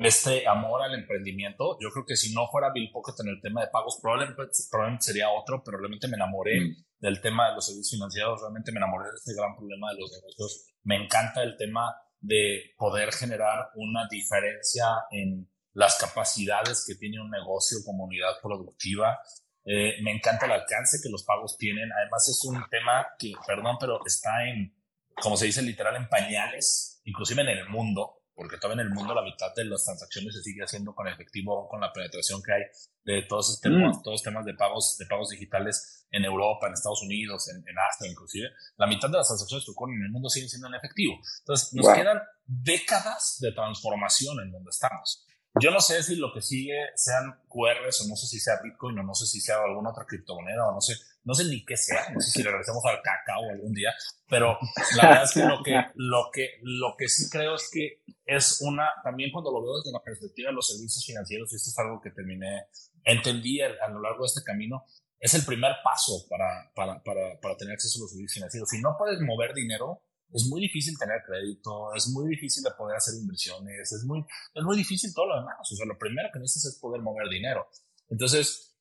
este 0.00 0.48
amor 0.48 0.82
al 0.82 0.94
emprendimiento. 0.94 1.76
Yo 1.80 1.90
creo 1.90 2.06
que 2.06 2.16
si 2.16 2.32
no 2.32 2.46
fuera 2.48 2.72
Bill 2.72 2.90
Pocket 2.92 3.20
en 3.22 3.28
el 3.28 3.40
tema 3.42 3.60
de 3.60 3.68
pagos, 3.68 3.98
probablemente, 4.00 4.42
probablemente 4.70 5.04
sería 5.04 5.28
otro, 5.30 5.62
pero 5.62 5.78
realmente 5.78 6.08
me 6.08 6.16
enamoré 6.16 6.60
mm. 6.60 6.84
del 7.00 7.20
tema 7.20 7.48
de 7.48 7.56
los 7.56 7.66
servicios 7.66 7.98
financieros, 7.98 8.40
realmente 8.40 8.72
me 8.72 8.78
enamoré 8.78 9.10
de 9.10 9.16
este 9.16 9.34
gran 9.34 9.54
problema 9.56 9.92
de 9.92 10.00
los 10.00 10.10
negocios. 10.10 10.72
Me 10.84 10.96
encanta 10.96 11.42
el 11.42 11.56
tema 11.58 11.94
de 12.20 12.74
poder 12.76 13.12
generar 13.12 13.70
una 13.74 14.06
diferencia 14.08 14.86
en 15.10 15.50
las 15.72 15.98
capacidades 15.98 16.84
que 16.86 16.94
tiene 16.94 17.20
un 17.20 17.30
negocio 17.30 17.78
como 17.84 18.04
unidad 18.04 18.34
productiva. 18.42 19.20
Eh, 19.64 20.02
me 20.02 20.12
encanta 20.12 20.46
el 20.46 20.52
alcance 20.52 21.00
que 21.02 21.10
los 21.10 21.24
pagos 21.24 21.56
tienen. 21.56 21.90
Además 21.92 22.28
es 22.28 22.44
un 22.44 22.62
tema 22.70 23.06
que, 23.18 23.32
perdón, 23.46 23.76
pero 23.78 24.00
está 24.04 24.48
en, 24.48 24.74
como 25.20 25.36
se 25.36 25.46
dice 25.46 25.62
literal, 25.62 25.96
en 25.96 26.08
pañales, 26.08 27.00
inclusive 27.04 27.42
en 27.42 27.48
el 27.48 27.68
mundo 27.68 28.19
porque 28.40 28.56
todavía 28.56 28.80
en 28.80 28.88
el 28.88 28.94
mundo 28.94 29.12
la 29.12 29.20
mitad 29.20 29.54
de 29.54 29.66
las 29.66 29.84
transacciones 29.84 30.34
se 30.34 30.40
sigue 30.40 30.62
haciendo 30.62 30.94
con 30.94 31.06
efectivo, 31.06 31.68
con 31.68 31.78
la 31.78 31.92
penetración 31.92 32.42
que 32.42 32.54
hay 32.54 32.62
de 33.04 33.26
todos 33.28 33.50
estos 33.50 33.60
temas, 33.60 33.98
mm. 33.98 34.02
todos 34.02 34.22
temas 34.22 34.46
de 34.46 34.54
pagos, 34.54 34.96
de 34.96 35.04
pagos 35.04 35.28
digitales 35.28 36.06
en 36.10 36.24
Europa, 36.24 36.66
en 36.66 36.72
Estados 36.72 37.02
Unidos, 37.02 37.50
en, 37.50 37.62
Asia 37.92 38.10
inclusive. 38.10 38.48
La 38.78 38.86
mitad 38.86 39.10
de 39.10 39.18
las 39.18 39.26
transacciones 39.26 39.66
que 39.66 39.72
ocurren 39.72 39.96
en 39.96 40.04
el 40.04 40.10
mundo 40.10 40.30
siguen 40.30 40.48
siendo 40.48 40.68
en 40.68 40.74
efectivo. 40.74 41.20
Entonces, 41.40 41.74
nos 41.74 41.92
quedan 41.92 42.18
décadas 42.46 43.36
de 43.40 43.52
transformación 43.52 44.40
en 44.40 44.50
donde 44.52 44.70
estamos. 44.70 45.26
Yo 45.58 45.70
no 45.72 45.80
sé 45.80 46.02
si 46.02 46.16
lo 46.16 46.32
que 46.32 46.42
sigue 46.42 46.78
sean 46.94 47.40
QRs 47.48 48.02
o 48.02 48.08
no 48.08 48.14
sé 48.14 48.26
si 48.28 48.38
sea 48.38 48.60
Bitcoin 48.62 48.98
o 49.00 49.02
no 49.02 49.14
sé 49.14 49.26
si 49.26 49.40
sea 49.40 49.56
alguna 49.64 49.90
otra 49.90 50.06
criptomoneda 50.06 50.68
o 50.68 50.72
no 50.72 50.80
sé, 50.80 50.94
no 51.24 51.34
sé 51.34 51.44
ni 51.44 51.64
qué 51.64 51.76
sea, 51.76 52.08
no 52.14 52.20
sé 52.20 52.30
si 52.30 52.42
regresemos 52.42 52.84
al 52.84 53.02
cacao 53.02 53.50
algún 53.50 53.72
día, 53.72 53.92
pero 54.28 54.56
la 54.96 55.08
verdad 55.08 55.24
es 55.24 55.32
que 55.32 55.44
lo 55.44 55.62
que, 55.62 55.74
lo 55.96 56.30
que, 56.32 56.50
lo 56.62 56.94
que 56.96 57.08
sí 57.08 57.28
creo 57.28 57.56
es 57.56 57.68
que 57.72 58.02
es 58.24 58.60
una, 58.60 58.90
también 59.02 59.32
cuando 59.32 59.50
lo 59.50 59.60
veo 59.60 59.78
desde 59.78 59.92
la 59.92 60.02
perspectiva 60.02 60.50
de 60.50 60.54
los 60.54 60.68
servicios 60.68 61.04
financieros, 61.04 61.52
y 61.52 61.56
esto 61.56 61.70
es 61.70 61.78
algo 61.78 62.00
que 62.00 62.10
terminé, 62.10 62.66
entendí 63.02 63.60
a, 63.60 63.88
lo 63.88 64.00
largo 64.00 64.22
de 64.22 64.28
este 64.28 64.44
camino, 64.44 64.84
es 65.18 65.34
el 65.34 65.44
primer 65.44 65.72
paso 65.82 66.26
para, 66.30 66.70
para, 66.74 67.02
para, 67.02 67.40
para 67.40 67.56
tener 67.56 67.74
acceso 67.74 67.98
a 67.98 68.02
los 68.02 68.10
servicios 68.10 68.34
financieros. 68.34 68.68
Si 68.70 68.80
no 68.80 68.96
puedes 68.96 69.20
mover 69.20 69.52
dinero, 69.52 70.02
es 70.32 70.46
muy 70.48 70.60
difícil 70.60 70.96
tener 70.98 71.22
crédito, 71.26 71.94
es 71.94 72.08
muy 72.08 72.28
difícil 72.28 72.62
de 72.62 72.70
poder 72.72 72.96
hacer 72.96 73.14
inversiones, 73.20 73.92
es 73.92 74.04
muy, 74.04 74.24
es 74.54 74.62
muy 74.62 74.76
difícil 74.76 75.12
todo 75.14 75.26
lo 75.26 75.36
demás. 75.36 75.56
O 75.60 75.76
sea, 75.76 75.86
lo 75.86 75.98
primero 75.98 76.28
que 76.32 76.38
necesitas 76.38 76.74
es 76.74 76.80
poder 76.80 77.02
mover 77.02 77.28
dinero. 77.28 77.68
Entonces, 78.08 78.76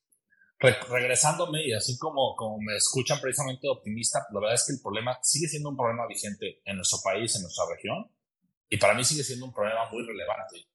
regresándome 0.60 1.66
y 1.66 1.74
así 1.74 1.98
como, 1.98 2.36
como 2.36 2.60
me 2.60 2.76
escuchan 2.76 3.20
precisamente 3.22 3.68
optimista, 3.70 4.28
la 4.32 4.40
verdad 4.40 4.56
es 4.56 4.66
que 4.66 4.74
el 4.74 4.82
problema 4.82 5.18
sigue 5.24 5.48
siendo 5.48 5.70
un 5.70 5.78
problema 5.78 6.06
vigente 6.08 6.62
en 6.66 6.76
nuestro 6.76 7.00
país, 7.04 7.36
en 7.36 7.44
nuestra 7.44 7.66
región, 7.74 8.12
y 8.70 8.78
para 8.78 8.94
mí 8.94 9.04
sigue 9.04 9.24
siendo 9.24 9.46
un 9.46 9.54
problema 9.54 9.90
muy 9.92 10.06
relevante. 10.06 10.68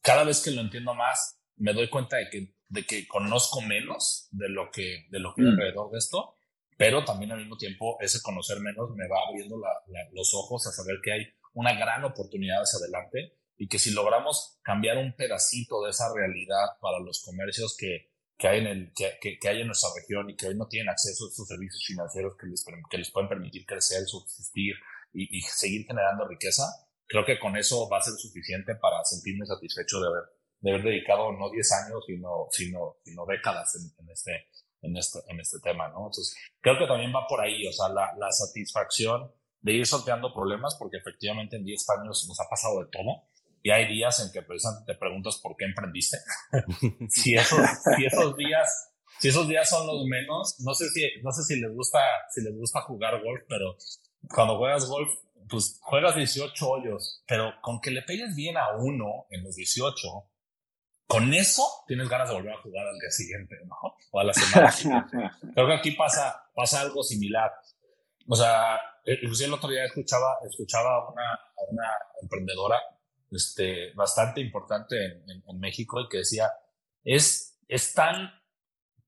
Cada 0.00 0.24
vez 0.24 0.42
que 0.42 0.52
lo 0.52 0.60
entiendo 0.60 0.94
más, 0.94 1.38
me 1.56 1.72
doy 1.72 1.88
cuenta 1.90 2.16
de 2.16 2.30
que, 2.30 2.54
de 2.68 2.86
que 2.86 3.06
conozco 3.06 3.60
menos 3.60 4.28
de 4.30 4.48
lo 4.48 4.70
que, 4.70 5.06
de 5.10 5.18
lo 5.18 5.34
que 5.34 5.42
hay 5.42 5.48
mm. 5.48 5.50
alrededor 5.50 5.90
de 5.90 5.98
esto 5.98 6.36
pero 6.76 7.04
también 7.04 7.32
al 7.32 7.38
mismo 7.38 7.56
tiempo 7.56 7.96
ese 8.00 8.20
conocer 8.22 8.60
menos 8.60 8.90
me 8.94 9.08
va 9.08 9.16
abriendo 9.28 9.56
los 10.12 10.34
ojos 10.34 10.66
a 10.66 10.72
saber 10.72 10.96
que 11.02 11.12
hay 11.12 11.26
una 11.52 11.74
gran 11.74 12.04
oportunidad 12.04 12.62
hacia 12.62 12.78
adelante 12.78 13.38
y 13.56 13.68
que 13.68 13.78
si 13.78 13.92
logramos 13.92 14.58
cambiar 14.62 14.98
un 14.98 15.14
pedacito 15.14 15.82
de 15.82 15.90
esa 15.90 16.12
realidad 16.12 16.66
para 16.80 16.98
los 16.98 17.22
comercios 17.22 17.76
que, 17.78 18.10
que 18.36 18.48
hay, 18.48 18.60
en 18.60 18.66
el, 18.66 18.92
que, 18.94 19.38
que, 19.40 19.48
hay 19.48 19.60
en 19.60 19.68
nuestra 19.68 19.90
región 19.94 20.28
y 20.28 20.36
que 20.36 20.48
hoy 20.48 20.56
no 20.56 20.66
tienen 20.66 20.88
acceso 20.88 21.24
a 21.24 21.28
estos 21.28 21.46
servicios 21.46 21.84
financieros 21.86 22.34
que 22.38 22.46
les, 22.46 22.64
que 22.90 22.98
les 22.98 23.10
pueden 23.12 23.28
permitir 23.28 23.64
crecer, 23.64 24.04
subsistir 24.06 24.74
y, 25.12 25.38
y 25.38 25.40
seguir 25.42 25.86
generando 25.86 26.26
riqueza, 26.26 26.64
creo 27.06 27.24
que 27.24 27.38
con 27.38 27.56
eso 27.56 27.88
va 27.88 27.98
a 27.98 28.02
ser 28.02 28.14
suficiente 28.14 28.74
para 28.74 29.04
sentirme 29.04 29.46
satisfecho 29.46 30.00
de 30.00 30.08
haber, 30.08 30.24
de 30.60 30.70
haber 30.70 30.82
dedicado 30.82 31.32
no 31.32 31.50
10 31.50 31.72
años, 31.72 32.04
sino, 32.06 32.48
sino, 32.50 32.96
sino 33.04 33.26
décadas 33.26 33.76
en, 33.76 34.04
en 34.04 34.10
este, 34.10 34.48
en 34.84 34.96
este, 34.96 35.18
en 35.28 35.40
este 35.40 35.58
tema, 35.60 35.88
¿no? 35.88 36.06
Entonces, 36.06 36.36
creo 36.60 36.78
que 36.78 36.86
también 36.86 37.12
va 37.14 37.26
por 37.26 37.40
ahí, 37.40 37.66
o 37.66 37.72
sea, 37.72 37.88
la, 37.88 38.12
la 38.18 38.30
satisfacción 38.30 39.32
de 39.60 39.72
ir 39.72 39.86
sorteando 39.86 40.32
problemas, 40.34 40.76
porque 40.78 40.98
efectivamente 40.98 41.56
en 41.56 41.64
10 41.64 41.86
años 41.98 42.26
nos 42.28 42.38
ha 42.38 42.48
pasado 42.48 42.80
de 42.80 42.90
todo. 42.90 43.24
Y 43.62 43.70
hay 43.70 43.88
días 43.88 44.20
en 44.20 44.30
que 44.30 44.42
precisamente 44.42 44.92
te 44.92 44.98
preguntas 44.98 45.40
por 45.42 45.56
qué 45.56 45.64
emprendiste. 45.64 46.18
si, 47.08 47.34
esos, 47.34 47.60
si 47.96 48.04
esos 48.04 48.36
días, 48.36 48.92
si 49.18 49.28
esos 49.28 49.48
días 49.48 49.68
son 49.68 49.86
los 49.86 50.04
menos, 50.04 50.56
no 50.60 50.74
sé 50.74 50.90
si, 50.90 51.08
no 51.22 51.32
sé 51.32 51.42
si 51.44 51.58
les 51.58 51.74
gusta, 51.74 51.98
si 52.30 52.42
les 52.42 52.54
gusta 52.54 52.82
jugar 52.82 53.22
golf, 53.22 53.42
pero 53.48 53.74
cuando 54.28 54.58
juegas 54.58 54.86
golf, 54.86 55.08
pues 55.48 55.78
juegas 55.80 56.14
18 56.14 56.68
hoyos, 56.68 57.22
pero 57.26 57.54
con 57.62 57.80
que 57.80 57.90
le 57.90 58.02
pegues 58.02 58.36
bien 58.36 58.58
a 58.58 58.76
uno 58.76 59.24
en 59.30 59.44
los 59.44 59.56
18, 59.56 60.08
con 61.06 61.32
eso 61.34 61.62
tienes 61.86 62.08
ganas 62.08 62.28
de 62.28 62.34
volver 62.34 62.52
a 62.52 62.62
jugar 62.62 62.86
al 62.86 62.98
día 62.98 63.10
siguiente, 63.10 63.56
¿no? 63.66 63.76
O 64.10 64.20
a 64.20 64.24
la 64.24 64.32
semana 64.32 64.70
siguiente. 64.70 65.16
Creo 65.54 65.66
que 65.66 65.74
aquí 65.74 65.90
pasa, 65.92 66.50
pasa 66.54 66.80
algo 66.80 67.02
similar. 67.02 67.52
O 68.26 68.34
sea, 68.34 68.76
eh, 69.04 69.18
inclusive 69.22 69.48
el 69.48 69.54
otro 69.54 69.68
día 69.68 69.84
escuchaba, 69.84 70.38
escuchaba 70.48 70.96
a 70.96 71.10
una, 71.10 71.32
a 71.34 71.70
una 71.70 71.88
emprendedora 72.22 72.80
este, 73.30 73.92
bastante 73.94 74.40
importante 74.40 74.96
en, 75.04 75.42
en, 75.46 75.60
México 75.60 76.00
y 76.00 76.08
que 76.08 76.18
decía, 76.18 76.50
es, 77.02 77.58
es 77.68 77.92
tan, 77.92 78.30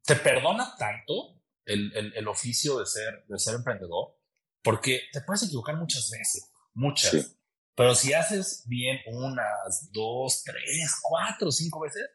te 0.04 0.16
perdona 0.16 0.74
tanto 0.78 1.40
el, 1.64 1.96
el, 1.96 2.12
el, 2.14 2.28
oficio 2.28 2.78
de 2.78 2.86
ser, 2.86 3.24
de 3.26 3.38
ser 3.38 3.54
emprendedor, 3.54 4.16
porque 4.62 5.02
te 5.12 5.20
puedes 5.20 5.44
equivocar 5.44 5.76
muchas 5.76 6.10
veces, 6.10 6.52
muchas. 6.74 7.35
Pero 7.76 7.94
si 7.94 8.14
haces 8.14 8.64
bien 8.66 8.98
unas, 9.06 9.90
dos, 9.92 10.42
tres, 10.42 10.98
cuatro, 11.02 11.52
cinco 11.52 11.80
veces, 11.80 12.08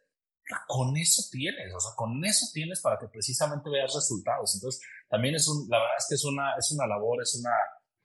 con 0.68 0.98
eso 0.98 1.24
tienes, 1.32 1.74
o 1.74 1.80
sea, 1.80 1.92
con 1.96 2.24
eso 2.26 2.48
tienes 2.52 2.82
para 2.82 2.98
que 3.00 3.08
precisamente 3.08 3.70
veas 3.70 3.94
resultados. 3.94 4.56
Entonces, 4.56 4.82
también 5.08 5.36
es 5.36 5.48
un, 5.48 5.70
la 5.70 5.78
verdad 5.78 5.96
es 6.00 6.06
que 6.10 6.16
es 6.16 6.26
una, 6.26 6.56
es 6.58 6.72
una 6.72 6.88
labor, 6.88 7.22
es 7.22 7.40
una, 7.40 7.56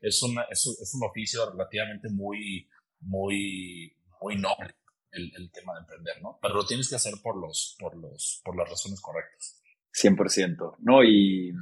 es 0.00 0.22
una, 0.22 0.42
es, 0.50 0.66
es 0.66 0.94
un 0.94 1.08
oficio 1.08 1.50
relativamente 1.50 2.08
muy, 2.10 2.68
muy, 3.00 3.96
muy 4.20 4.36
noble 4.36 4.76
el, 5.12 5.32
el, 5.34 5.50
tema 5.50 5.74
de 5.74 5.80
emprender, 5.80 6.22
¿no? 6.22 6.38
Pero 6.42 6.54
lo 6.54 6.66
tienes 6.66 6.90
que 6.90 6.96
hacer 6.96 7.14
por 7.22 7.40
los, 7.40 7.76
por 7.80 7.96
los, 7.96 8.42
por 8.44 8.54
las 8.54 8.68
razones 8.68 9.00
correctas. 9.00 9.62
100%, 9.94 10.76
¿no? 10.80 11.02
Y, 11.02 11.54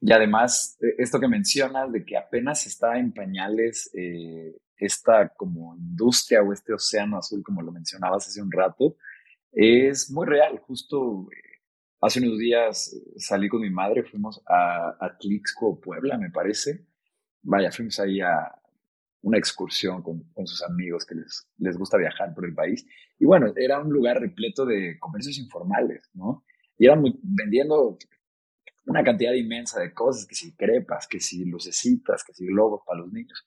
y 0.00 0.12
además, 0.12 0.78
e, 0.80 1.02
esto 1.02 1.20
que 1.20 1.28
mencionas 1.28 1.92
de 1.92 2.04
que 2.04 2.16
apenas 2.16 2.66
está 2.66 2.98
en 2.98 3.12
pañales 3.12 3.90
eh, 3.94 4.56
esta 4.76 5.28
como 5.28 5.76
industria 5.76 6.42
o 6.42 6.52
este 6.52 6.72
océano 6.72 7.18
azul, 7.18 7.42
como 7.44 7.62
lo 7.62 7.70
mencionabas 7.70 8.26
hace 8.26 8.42
un 8.42 8.50
rato, 8.50 8.96
es 9.52 10.10
muy 10.10 10.26
real. 10.26 10.58
Justo 10.60 11.28
eh, 11.32 11.60
hace 12.00 12.20
unos 12.20 12.38
días 12.38 12.94
eh, 12.94 13.18
salí 13.18 13.48
con 13.48 13.60
mi 13.60 13.70
madre, 13.70 14.04
fuimos 14.04 14.42
a 14.46 14.96
Atlixco, 15.00 15.78
Puebla, 15.80 16.16
me 16.16 16.30
parece. 16.30 16.86
Vaya, 17.42 17.70
fuimos 17.70 17.98
ahí 18.00 18.20
a 18.20 18.54
una 19.22 19.36
excursión 19.36 20.02
con, 20.02 20.22
con 20.32 20.46
sus 20.46 20.62
amigos 20.62 21.04
que 21.04 21.14
les, 21.14 21.46
les 21.58 21.76
gusta 21.76 21.98
viajar 21.98 22.34
por 22.34 22.46
el 22.46 22.54
país. 22.54 22.86
Y 23.18 23.26
bueno, 23.26 23.52
era 23.54 23.78
un 23.80 23.92
lugar 23.92 24.18
repleto 24.18 24.64
de 24.64 24.98
comercios 24.98 25.36
informales, 25.38 26.08
¿no? 26.14 26.42
Y 26.78 26.86
eran 26.86 27.04
vendiendo 27.22 27.98
una 28.90 29.04
cantidad 29.04 29.32
inmensa 29.32 29.80
de 29.80 29.94
cosas, 29.94 30.26
que 30.26 30.34
si 30.34 30.56
crepas, 30.56 31.06
que 31.06 31.20
si 31.20 31.44
lucecitas, 31.44 32.24
que 32.24 32.34
si 32.34 32.44
globos 32.46 32.82
para 32.84 33.00
los 33.00 33.12
niños. 33.12 33.46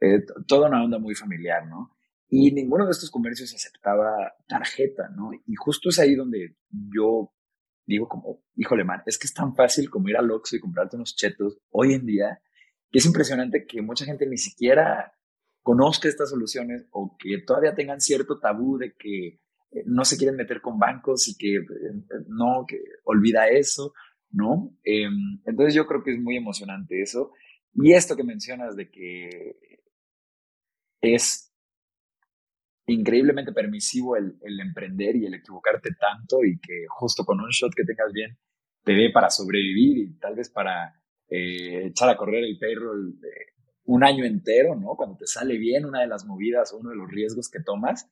Eh, 0.00 0.20
toda 0.46 0.68
una 0.68 0.84
onda 0.84 0.98
muy 0.98 1.14
familiar, 1.14 1.66
¿no? 1.66 1.96
Y 2.28 2.52
ninguno 2.52 2.84
de 2.84 2.90
estos 2.90 3.10
comercios 3.10 3.54
aceptaba 3.54 4.34
tarjeta, 4.46 5.08
¿no? 5.08 5.30
Y 5.32 5.54
justo 5.54 5.88
es 5.88 5.98
ahí 5.98 6.14
donde 6.14 6.56
yo 6.94 7.32
digo 7.86 8.06
como, 8.06 8.42
híjole, 8.54 8.84
man, 8.84 9.02
es 9.06 9.18
que 9.18 9.26
es 9.26 9.34
tan 9.34 9.54
fácil 9.54 9.88
como 9.88 10.08
ir 10.10 10.16
al 10.16 10.30
Oxxo 10.30 10.56
y 10.56 10.60
comprarte 10.60 10.96
unos 10.96 11.16
chetos 11.16 11.58
hoy 11.70 11.94
en 11.94 12.04
día, 12.04 12.42
que 12.90 12.98
es 12.98 13.06
impresionante 13.06 13.66
que 13.66 13.80
mucha 13.80 14.04
gente 14.04 14.26
ni 14.26 14.36
siquiera 14.36 15.14
conozca 15.62 16.08
estas 16.08 16.30
soluciones 16.30 16.86
o 16.90 17.16
que 17.18 17.38
todavía 17.46 17.74
tengan 17.74 18.00
cierto 18.00 18.38
tabú 18.38 18.76
de 18.76 18.94
que 18.94 19.26
eh, 19.70 19.84
no 19.86 20.04
se 20.04 20.18
quieren 20.18 20.36
meter 20.36 20.60
con 20.60 20.78
bancos 20.78 21.28
y 21.28 21.36
que 21.36 21.56
eh, 21.56 22.24
no, 22.28 22.66
que 22.66 22.78
olvida 23.04 23.48
eso, 23.48 23.94
¿no? 24.32 24.76
Em, 24.84 25.40
entonces 25.44 25.74
yo 25.74 25.86
creo 25.86 26.02
que 26.02 26.12
es 26.12 26.20
muy 26.20 26.36
emocionante 26.36 27.02
eso. 27.02 27.32
Y 27.74 27.92
esto 27.92 28.16
que 28.16 28.24
mencionas 28.24 28.76
de 28.76 28.90
que 28.90 29.56
es 31.00 31.52
increíblemente 32.86 33.52
permisivo 33.52 34.16
el, 34.16 34.36
emprender 34.60 35.16
y 35.16 35.26
el 35.26 35.34
equivocarte 35.34 35.90
tanto 35.98 36.44
y 36.44 36.58
que 36.58 36.86
justo 36.88 37.24
con 37.24 37.40
un 37.40 37.50
shot 37.50 37.72
que 37.74 37.84
tengas 37.84 38.12
bien 38.12 38.36
te 38.82 38.92
dé 38.92 39.10
para 39.10 39.30
sobrevivir 39.30 39.98
y 39.98 40.18
tal 40.18 40.34
vez 40.34 40.50
para 40.50 41.00
eh, 41.28 41.86
echar 41.86 42.08
a 42.08 42.16
correr 42.16 42.44
el 42.44 42.58
perro 42.58 42.92
un 43.84 44.04
año 44.04 44.24
entero, 44.24 44.74
¿no? 44.74 44.96
Cuando 44.96 45.16
te 45.16 45.26
sale 45.26 45.56
bien 45.56 45.84
una 45.84 46.00
de 46.00 46.08
las 46.08 46.24
movidas 46.24 46.72
o 46.72 46.78
uno 46.78 46.90
de 46.90 46.96
los 46.96 47.08
riesgos 47.08 47.48
que 47.48 47.60
tomas, 47.60 48.10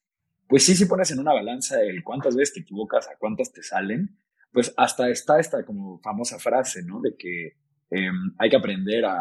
pues 0.49 0.64
sí, 0.64 0.75
si 0.75 0.87
pones 0.87 1.11
en 1.11 1.21
una 1.21 1.33
balanza 1.33 1.83
el 1.83 2.03
cuántas 2.03 2.37
veces 2.37 2.55
te 2.55 2.61
equivocas 2.61 3.09
a 3.09 3.16
cuántas 3.18 3.53
te 3.53 3.62
salen, 3.62 4.16
pues 4.53 4.72
hasta 4.76 5.09
está 5.09 5.38
esta 5.38 5.64
como 5.64 6.01
famosa 6.01 6.38
frase, 6.38 6.82
¿no? 6.84 7.01
De 7.01 7.16
que 7.16 7.57
em, 7.90 8.34
hay 8.38 8.51
que 8.51 8.57
aprender 8.57 9.05
a, 9.05 9.18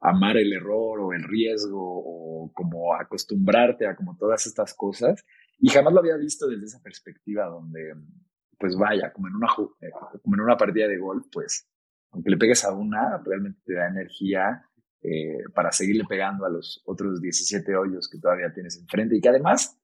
amar 0.00 0.36
el 0.38 0.52
error 0.52 1.00
o 1.00 1.12
el 1.12 1.22
riesgo 1.24 1.78
o 1.78 2.52
como 2.54 2.94
acostumbrarte 2.94 3.86
a 3.86 3.94
como 3.94 4.16
todas 4.16 4.46
estas 4.46 4.74
cosas. 4.74 5.24
Y 5.58 5.68
jamás 5.68 5.92
lo 5.92 6.00
había 6.00 6.16
visto 6.16 6.48
desde 6.48 6.66
esa 6.66 6.82
perspectiva 6.82 7.44
donde, 7.46 7.94
pues 8.58 8.76
vaya, 8.76 9.12
como 9.12 9.28
en 9.28 9.34
una, 9.34 9.48
eh, 9.82 9.90
como 10.22 10.36
en 10.36 10.40
una 10.40 10.56
partida 10.56 10.88
de 10.88 10.98
golf, 10.98 11.26
pues 11.30 11.68
aunque 12.12 12.30
le 12.30 12.38
pegues 12.38 12.64
a 12.64 12.72
una, 12.72 13.22
realmente 13.24 13.60
te 13.64 13.74
da 13.74 13.88
energía 13.88 14.64
eh, 15.02 15.44
para 15.54 15.70
seguirle 15.70 16.04
pegando 16.08 16.44
a 16.44 16.50
los 16.50 16.82
otros 16.86 17.20
17 17.20 17.76
hoyos 17.76 18.08
que 18.08 18.18
todavía 18.18 18.52
tienes 18.52 18.78
enfrente 18.78 19.16
y 19.16 19.20
que 19.20 19.28
además 19.28 19.79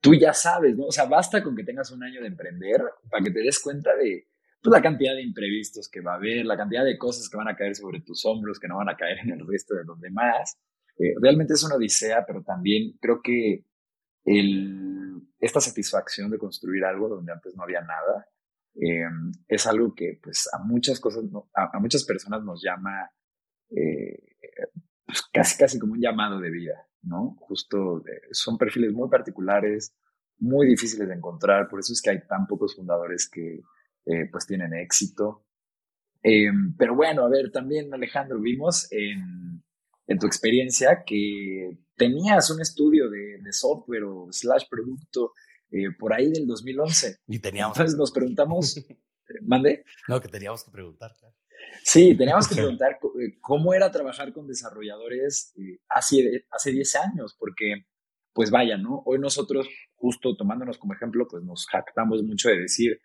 tú 0.00 0.14
ya 0.14 0.32
sabes, 0.32 0.76
¿no? 0.76 0.86
O 0.86 0.92
sea, 0.92 1.04
basta 1.04 1.42
con 1.42 1.54
que 1.54 1.64
tengas 1.64 1.90
un 1.90 2.02
año 2.02 2.20
de 2.20 2.28
emprender 2.28 2.82
para 3.10 3.22
que 3.22 3.30
te 3.30 3.40
des 3.40 3.58
cuenta 3.60 3.94
de 3.96 4.28
pues, 4.62 4.72
la 4.72 4.82
cantidad 4.82 5.14
de 5.14 5.22
imprevistos 5.22 5.88
que 5.88 6.00
va 6.00 6.12
a 6.12 6.16
haber, 6.16 6.44
la 6.46 6.56
cantidad 6.56 6.84
de 6.84 6.98
cosas 6.98 7.28
que 7.28 7.36
van 7.36 7.48
a 7.48 7.56
caer 7.56 7.74
sobre 7.74 8.00
tus 8.00 8.24
hombros, 8.24 8.58
que 8.58 8.68
no 8.68 8.76
van 8.76 8.88
a 8.88 8.96
caer 8.96 9.18
en 9.18 9.30
el 9.30 9.46
resto 9.46 9.74
de 9.74 9.84
los 9.84 10.00
demás. 10.00 10.58
Eh, 10.98 11.14
realmente 11.20 11.54
es 11.54 11.62
una 11.64 11.76
odisea, 11.76 12.24
pero 12.26 12.42
también 12.42 12.96
creo 13.00 13.20
que 13.22 13.64
esta 15.40 15.60
satisfacción 15.60 16.30
de 16.30 16.38
construir 16.38 16.84
algo 16.84 17.08
donde 17.08 17.32
antes 17.32 17.56
no 17.56 17.62
había 17.64 17.80
nada 17.80 18.28
eh, 18.74 19.08
es 19.48 19.66
algo 19.66 19.94
que 19.94 20.20
pues 20.22 20.48
a 20.52 20.62
muchas 20.62 21.00
cosas, 21.00 21.24
a, 21.54 21.78
muchas 21.80 22.04
personas 22.04 22.44
nos 22.44 22.62
llama 22.62 23.10
eh, 23.70 24.36
pues, 25.06 25.22
casi 25.32 25.58
casi 25.58 25.78
como 25.78 25.94
un 25.94 26.00
llamado 26.00 26.38
de 26.38 26.50
vida, 26.50 26.86
¿no? 27.02 27.36
Justo 27.40 28.02
son 28.32 28.58
perfiles 28.58 28.92
muy 28.92 29.08
particulares, 29.08 29.94
muy 30.38 30.66
difíciles 30.66 31.08
de 31.08 31.14
encontrar, 31.14 31.68
por 31.68 31.80
eso 31.80 31.92
es 31.92 32.00
que 32.00 32.10
hay 32.10 32.26
tan 32.26 32.46
pocos 32.46 32.74
fundadores 32.74 33.28
que, 33.28 33.62
eh, 34.06 34.28
pues 34.30 34.46
tienen 34.46 34.74
éxito. 34.74 35.44
Em, 36.22 36.74
pero 36.76 36.94
bueno, 36.94 37.24
a 37.24 37.28
ver, 37.28 37.50
también 37.50 37.92
Alejandro, 37.92 38.40
vimos 38.40 38.90
en, 38.90 39.62
en 40.06 40.18
tu 40.18 40.26
experiencia 40.26 41.04
que 41.06 41.78
tenías 41.96 42.50
un 42.50 42.60
estudio 42.60 43.08
de, 43.10 43.38
de 43.42 43.52
software 43.52 44.04
o 44.04 44.28
slash 44.30 44.64
producto 44.68 45.34
eh, 45.70 45.92
por 45.98 46.12
ahí 46.12 46.30
del 46.30 46.46
2011. 46.46 47.18
Y 47.28 47.38
teníamos. 47.38 47.76
Entonces 47.76 47.98
nos 47.98 48.10
preguntamos, 48.10 48.84
¿mande? 49.42 49.84
No, 50.08 50.20
que 50.20 50.28
teníamos 50.28 50.64
que 50.64 50.70
preguntar, 50.70 51.12
Sí, 51.82 52.14
teníamos 52.18 52.48
que 52.48 52.54
preguntar 52.54 52.98
eh, 53.20 53.38
cómo 53.40 53.74
era 53.74 53.90
trabajar 53.90 54.32
con 54.32 54.46
desarrolladores 54.46 55.54
hace, 55.88 56.46
hace 56.50 56.72
10 56.72 56.96
años, 56.96 57.36
porque, 57.38 57.86
pues 58.32 58.50
vaya, 58.50 58.76
¿no? 58.76 59.02
Hoy 59.06 59.18
nosotros, 59.18 59.68
justo 59.94 60.36
tomándonos 60.36 60.78
como 60.78 60.94
ejemplo, 60.94 61.26
pues 61.28 61.42
nos 61.42 61.66
jactamos 61.66 62.22
mucho 62.22 62.48
de 62.48 62.60
decir, 62.60 63.00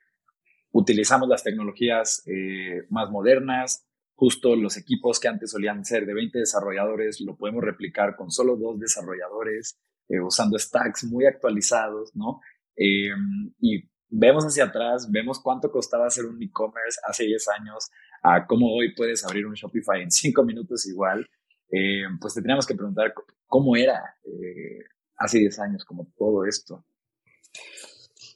utilizamos 0.72 1.30
las 1.30 1.44
tecnologías 1.44 2.22
eh, 2.28 2.84
más 2.90 3.10
modernas, 3.10 3.88
justo 4.14 4.56
los 4.56 4.78
equipos 4.78 5.20
que 5.20 5.28
antes 5.30 5.52
solían 5.52 5.86
ser 5.86 6.06
de 6.06 6.14
20 6.14 6.40
desarrolladores, 6.40 7.22
lo 7.22 7.38
podemos 7.38 7.64
replicar 7.64 8.16
con 8.16 8.30
solo 8.30 8.58
dos 8.58 8.80
desarrolladores, 8.80 9.78
eh, 10.10 10.20
usando 10.20 10.58
stacks 10.60 11.06
muy 11.06 11.26
actualizados, 11.26 12.16
¿no? 12.16 12.42
Em, 12.76 13.54
y 13.60 13.90
vemos 14.10 14.46
hacia 14.46 14.66
atrás, 14.66 15.10
vemos 15.10 15.40
cuánto 15.42 15.72
costaba 15.72 16.08
hacer 16.08 16.26
un 16.26 16.42
e-commerce 16.44 17.00
hace 17.08 17.24
10 17.24 17.48
años, 17.60 17.90
a 18.24 18.46
cómo 18.46 18.74
hoy 18.74 18.94
puedes 18.96 19.24
abrir 19.26 19.46
un 19.46 19.54
Shopify 19.54 20.02
en 20.02 20.12
5 20.12 20.44
minutos 20.44 20.86
igual, 20.88 21.28
em, 21.70 22.20
pues 22.20 22.34
te 22.34 22.42
teníamos 22.42 22.66
que 22.66 22.76
preguntar 22.76 23.14
cómo 23.46 23.76
era 23.76 24.18
eh, 24.24 24.84
hace 25.18 25.40
10 25.40 25.60
años, 25.60 25.86
como 25.86 26.12
todo 26.18 26.46
esto. 26.46 26.86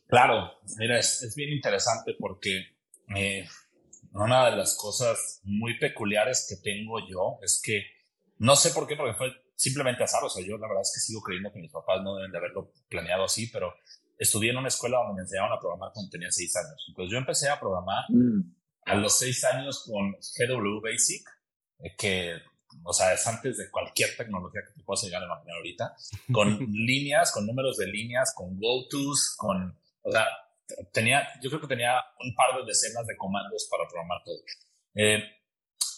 Claro, 0.07 0.51
mira, 0.77 0.97
es, 0.97 1.33
bien 1.35 1.51
interesante 1.51 2.15
porque 2.17 2.65
eh, 3.15 3.45
una 4.13 4.49
de 4.49 4.55
las 4.55 4.75
cosas 4.75 5.41
muy 5.43 5.77
peculiares 5.77 6.47
que 6.49 6.55
tengo 6.57 6.99
yo 7.07 7.37
es 7.43 7.61
que 7.63 7.83
no 8.39 8.55
sé 8.55 8.71
por 8.71 8.87
qué, 8.87 8.95
porque 8.95 9.13
fue 9.13 9.31
simplemente 9.55 10.03
azar. 10.03 10.23
O 10.23 10.29
sea, 10.29 10.43
yo 10.43 10.57
la 10.57 10.67
verdad 10.67 10.81
es 10.81 10.91
que 10.95 11.01
sigo 11.01 11.21
creyendo 11.21 11.51
que 11.51 11.59
mis 11.59 11.71
papás 11.71 12.01
no 12.03 12.15
deben 12.15 12.31
de 12.31 12.37
haberlo 12.37 12.71
planeado 12.89 13.25
así, 13.25 13.47
pero 13.51 13.73
estudié 14.17 14.51
en 14.51 14.57
una 14.57 14.69
escuela 14.69 14.97
donde 14.97 15.15
me 15.15 15.21
enseñaban 15.21 15.51
a 15.51 15.59
programar 15.59 15.91
cuando 15.93 16.09
tenía 16.09 16.31
seis 16.31 16.55
años. 16.55 16.85
Entonces 16.87 17.11
yo 17.11 17.17
empecé 17.17 17.49
a 17.49 17.59
programar 17.59 18.05
mm. 18.09 18.58
A 18.89 18.95
los 18.95 19.17
seis 19.17 19.43
años 19.45 19.85
con 19.85 20.11
GW 20.11 20.81
Basic, 20.81 21.27
eh, 21.79 21.95
que, 21.97 22.33
o 22.83 22.93
sea, 22.93 23.13
es 23.13 23.25
antes 23.27 23.57
de 23.57 23.69
cualquier 23.69 24.15
tecnología 24.17 24.61
que 24.67 24.73
te 24.73 24.83
puedas 24.83 25.03
llegar 25.03 25.21
a 25.21 25.25
imaginar 25.25 25.57
ahorita, 25.57 25.95
con 26.33 26.57
líneas, 26.71 27.31
con 27.31 27.45
números 27.45 27.77
de 27.77 27.87
líneas, 27.87 28.33
con 28.35 28.59
go-tos, 28.59 29.35
con 29.37 29.77
o 30.01 30.11
sea, 30.11 30.25
tenía, 30.91 31.27
yo 31.41 31.49
creo 31.49 31.61
que 31.61 31.67
tenía 31.67 31.93
un 32.19 32.33
par 32.35 32.59
de 32.59 32.65
decenas 32.65 33.05
de 33.05 33.17
comandos 33.17 33.67
para 33.69 33.87
programar 33.87 34.21
todo. 34.23 34.37
Eh, 34.95 35.23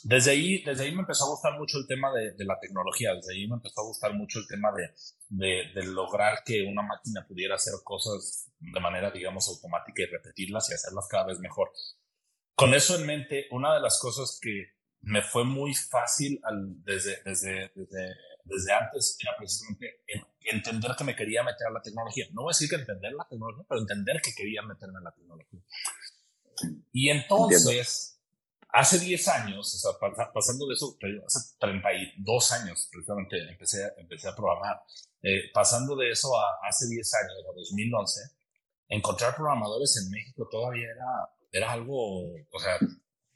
desde 0.04 0.32
ahí, 0.32 0.64
desde 0.64 0.86
ahí 0.86 0.92
me 0.94 1.02
empezó 1.02 1.26
a 1.26 1.30
gustar 1.30 1.60
mucho 1.60 1.78
el 1.78 1.88
tema 1.88 2.12
de, 2.12 2.32
de, 2.32 2.46
la 2.46 2.60
tecnología, 2.60 3.14
desde 3.14 3.36
ahí 3.36 3.48
me 3.48 3.56
empezó 3.56 3.82
a 3.82 3.86
gustar 3.86 4.14
mucho 4.14 4.40
el 4.40 4.48
tema 4.48 4.72
de, 4.72 4.90
de, 5.30 5.72
de, 5.76 5.88
lograr 5.88 6.40
que 6.44 6.64
una 6.64 6.82
máquina 6.82 7.26
pudiera 7.28 7.56
hacer 7.56 7.74
cosas 7.84 8.50
de 8.60 8.80
manera, 8.80 9.12
digamos, 9.12 9.48
automática 9.48 10.02
y 10.02 10.06
repetirlas 10.08 10.70
y 10.70 10.74
hacerlas 10.74 11.08
cada 11.08 11.26
vez 11.26 11.40
mejor. 11.40 11.72
Con 12.56 12.74
eso 12.74 12.96
en 13.00 13.06
mente, 13.06 13.48
una 13.52 13.74
de 13.74 13.82
las 13.82 14.00
cosas 14.00 14.40
que 14.42 14.68
me 15.02 15.22
fue 15.22 15.44
muy 15.44 15.74
fácil 15.74 16.40
al, 16.44 16.84
desde, 16.84 17.22
desde, 17.24 17.72
desde 17.76 18.16
desde 18.44 18.74
antes 18.74 19.18
era 19.22 19.36
precisamente 19.38 20.02
entender 20.42 20.92
que 20.98 21.04
me 21.04 21.16
quería 21.16 21.44
meter 21.44 21.68
a 21.68 21.72
la 21.72 21.82
tecnología. 21.82 22.26
No 22.32 22.44
voy 22.44 22.52
a 22.52 22.56
decir 22.56 22.70
que 22.70 22.76
entender 22.76 23.14
la 23.14 23.28
tecnología, 23.28 23.66
pero 23.68 23.82
entender 23.82 24.22
que 24.22 24.34
quería 24.34 24.62
meterme 24.62 24.98
en 25.00 25.04
la 25.04 25.12
tecnología. 25.12 25.60
Y 26.92 27.10
entonces, 27.10 28.20
hace 28.70 29.00
10 29.00 29.28
años, 29.30 29.74
o 29.74 29.78
sea, 29.78 30.32
pasando 30.34 30.68
de 30.68 30.74
eso, 30.74 30.98
hace 31.26 31.56
32 31.60 32.52
años 32.52 32.90
precisamente 32.92 33.38
empecé, 33.50 33.94
empecé 33.98 34.28
a 34.28 34.36
programar. 34.36 34.82
Eh, 35.22 35.52
pasando 35.54 35.96
de 35.96 36.12
eso 36.12 36.36
a 36.38 36.68
hace 36.68 36.88
10 36.88 37.14
años, 37.14 37.34
a 37.50 37.54
2011, 37.56 38.22
encontrar 38.90 39.36
programadores 39.36 39.98
en 40.04 40.10
México 40.10 40.48
todavía 40.52 40.88
era, 40.90 41.30
era 41.52 41.72
algo, 41.72 42.24
o 42.52 42.60
sea, 42.60 42.78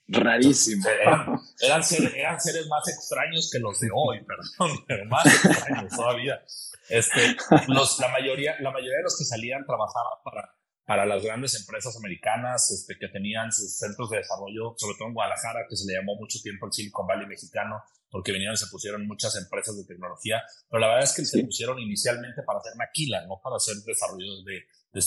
rarísimo. 0.08 0.88
Eran, 1.62 1.84
seres, 1.84 2.14
eran, 2.14 2.40
seres, 2.40 2.68
más 2.68 2.88
extraños 2.88 3.50
que 3.52 3.60
los 3.60 3.80
de 3.80 3.90
hoy, 3.94 4.24
perdón, 4.24 4.84
pero 4.88 5.06
más 5.06 5.26
extraños 5.26 5.96
todavía. 5.96 6.42
Este, 6.90 7.36
los, 7.68 8.00
la, 8.00 8.10
mayoría, 8.10 8.56
la 8.60 8.72
mayoría 8.72 8.98
de 8.98 9.04
los 9.04 9.18
que 9.18 9.26
salían 9.26 9.66
trabajaban 9.66 10.20
para, 10.24 10.54
para 10.86 11.06
las 11.06 11.24
grandes 11.24 11.60
empresas 11.60 11.98
americanas 11.98 12.70
este, 12.72 12.96
que 13.00 13.08
tenían 13.08 13.52
sus 13.52 13.78
centros 13.78 14.10
de 14.12 14.18
desarrollo, 14.18 14.76
sobre 14.78 14.96
todo 14.98 15.08
en 15.08 15.14
Guadalajara, 15.16 15.66
que 15.68 15.76
se 15.76 15.88
le 15.88 15.98
llamó 15.98 16.16
mucho 16.16 16.40
tiempo 16.44 16.68
el 16.68 16.74
Silicon 16.74 17.08
Valley 17.08 17.28
mexicano, 17.28 17.82
porque 18.16 18.32
vinieron 18.32 18.54
y 18.54 18.58
se 18.58 18.68
pusieron 18.68 19.06
muchas 19.06 19.36
empresas 19.36 19.76
de 19.76 19.84
tecnología, 19.84 20.42
pero 20.70 20.80
la 20.80 20.88
verdad 20.88 21.04
es 21.04 21.14
que 21.14 21.26
se 21.26 21.44
pusieron 21.44 21.78
inicialmente 21.80 22.44
para 22.44 22.60
hacer 22.60 22.72
maquila, 22.78 23.26
no 23.28 23.42
para 23.44 23.58
hacer 23.58 23.76
desarrollos 23.86 24.46
de, 24.46 24.64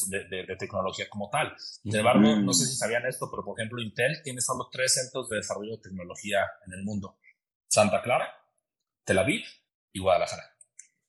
de, 0.09 0.45
de, 0.47 0.57
tecnología 0.57 1.09
como 1.09 1.31
tal. 1.31 1.55
Sin 1.57 1.97
embargo, 1.97 2.37
no 2.37 2.53
sé 2.53 2.67
si 2.67 2.77
sabían 2.77 3.07
esto, 3.07 3.31
pero 3.31 3.43
por 3.47 3.59
ejemplo, 3.59 3.81
Intel 3.81 4.21
tiene 4.23 4.43
solo 4.43 4.69
tres 4.71 4.93
centros 4.93 5.27
de 5.31 5.37
desarrollo 5.37 5.77
de 5.77 5.83
tecnología 5.85 6.41
en 6.67 6.75
el 6.75 6.85
mundo. 6.85 7.17
Santa 7.67 8.03
Clara, 8.03 8.31
Tel 9.07 9.17
Aviv 9.17 9.43
y 9.91 10.01
Guadalajara. 10.01 10.45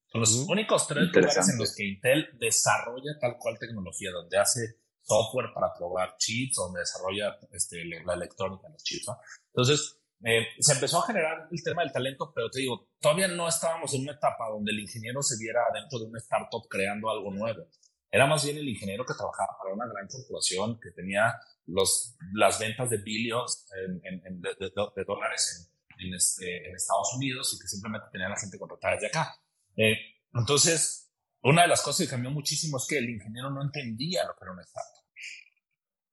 Son 0.07 0.21
los 0.21 0.33
únicos 0.47 0.87
tres 0.87 1.03
lugares 1.13 1.49
en 1.49 1.57
los 1.57 1.75
que 1.75 1.83
Intel 1.83 2.29
desarrolla 2.39 3.19
tal 3.19 3.35
cual 3.37 3.59
tecnología, 3.59 4.11
donde 4.11 4.37
hace 4.37 4.61
software 5.01 5.47
para 5.53 5.73
probar 5.77 6.15
chips, 6.17 6.55
donde 6.55 6.79
desarrolla 6.79 7.37
este, 7.51 7.83
la 8.05 8.13
electrónica 8.13 8.69
los 8.69 8.83
chips. 8.85 9.07
Entonces, 9.47 9.98
eh, 10.23 10.47
se 10.59 10.73
empezó 10.73 11.01
a 11.01 11.07
generar 11.07 11.47
el 11.49 11.63
tema 11.63 11.81
del 11.81 11.93
talento, 11.93 12.31
pero 12.35 12.49
te 12.49 12.59
digo, 12.59 12.89
todavía 12.99 13.27
no 13.27 13.47
estábamos 13.47 13.93
en 13.93 14.01
una 14.01 14.13
etapa 14.13 14.49
donde 14.49 14.71
el 14.71 14.79
ingeniero 14.79 15.21
se 15.21 15.37
viera 15.37 15.61
dentro 15.73 15.99
de 15.99 16.05
una 16.05 16.19
startup 16.19 16.67
creando 16.69 17.09
algo 17.09 17.31
nuevo. 17.31 17.67
Era 18.11 18.25
más 18.25 18.43
bien 18.43 18.57
el 18.57 18.67
ingeniero 18.67 19.05
que 19.05 19.13
trabajaba 19.13 19.55
para 19.61 19.73
una 19.73 19.87
gran 19.87 20.07
corporación 20.07 20.79
que 20.79 20.91
tenía 20.91 21.35
los, 21.67 22.17
las 22.33 22.59
ventas 22.59 22.89
de 22.89 22.97
billions 22.97 23.67
en, 23.93 24.41
de, 24.41 25.03
dólares 25.05 25.71
en, 25.99 26.13
este, 26.13 26.67
en, 26.67 26.75
Estados 26.75 27.13
Unidos 27.15 27.53
y 27.53 27.59
que 27.59 27.67
simplemente 27.67 28.07
tenía 28.11 28.29
la 28.29 28.39
gente 28.39 28.57
contratada 28.57 28.95
desde 28.95 29.07
acá. 29.07 29.35
Eh, 29.77 29.95
entonces, 30.33 31.13
una 31.43 31.61
de 31.61 31.67
las 31.67 31.81
cosas 31.81 32.05
que 32.05 32.11
cambió 32.11 32.31
muchísimo 32.31 32.77
es 32.77 32.87
que 32.87 32.97
el 32.97 33.09
ingeniero 33.09 33.51
no 33.51 33.61
entendía 33.61 34.25
lo 34.25 34.33
que 34.33 34.43
era 34.43 34.53
una 34.53 34.63
startup. 34.63 34.98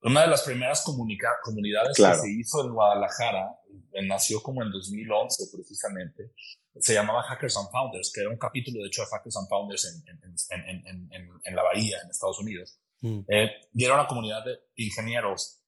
Una 0.01 0.21
de 0.21 0.27
las 0.27 0.43
primeras 0.43 0.83
comunidades 0.83 1.97
que 1.97 2.13
se 2.15 2.31
hizo 2.31 2.63
en 2.63 2.73
Guadalajara, 2.73 3.59
eh, 3.91 4.05
nació 4.05 4.41
como 4.41 4.63
en 4.63 4.71
2011 4.71 5.45
precisamente, 5.51 6.31
se 6.79 6.93
llamaba 6.93 7.23
Hackers 7.23 7.57
and 7.57 7.71
Founders, 7.71 8.11
que 8.13 8.21
era 8.21 8.29
un 8.29 8.37
capítulo 8.37 8.81
de 8.81 8.87
hecho 8.87 9.01
de 9.01 9.07
Hackers 9.07 9.37
and 9.37 9.49
Founders 9.49 9.85
en, 9.85 10.63
en, 10.85 11.09
en, 11.11 11.29
en 11.43 11.55
la 11.55 11.63
Bahía, 11.63 11.97
en 12.03 12.09
Estados 12.09 12.39
Unidos. 12.39 12.79
Mm. 13.01 13.19
Eh, 13.27 13.51
y 13.73 13.85
era 13.85 13.95
una 13.95 14.07
comunidad 14.07 14.43
de 14.45 14.59
ingenieros 14.75 15.61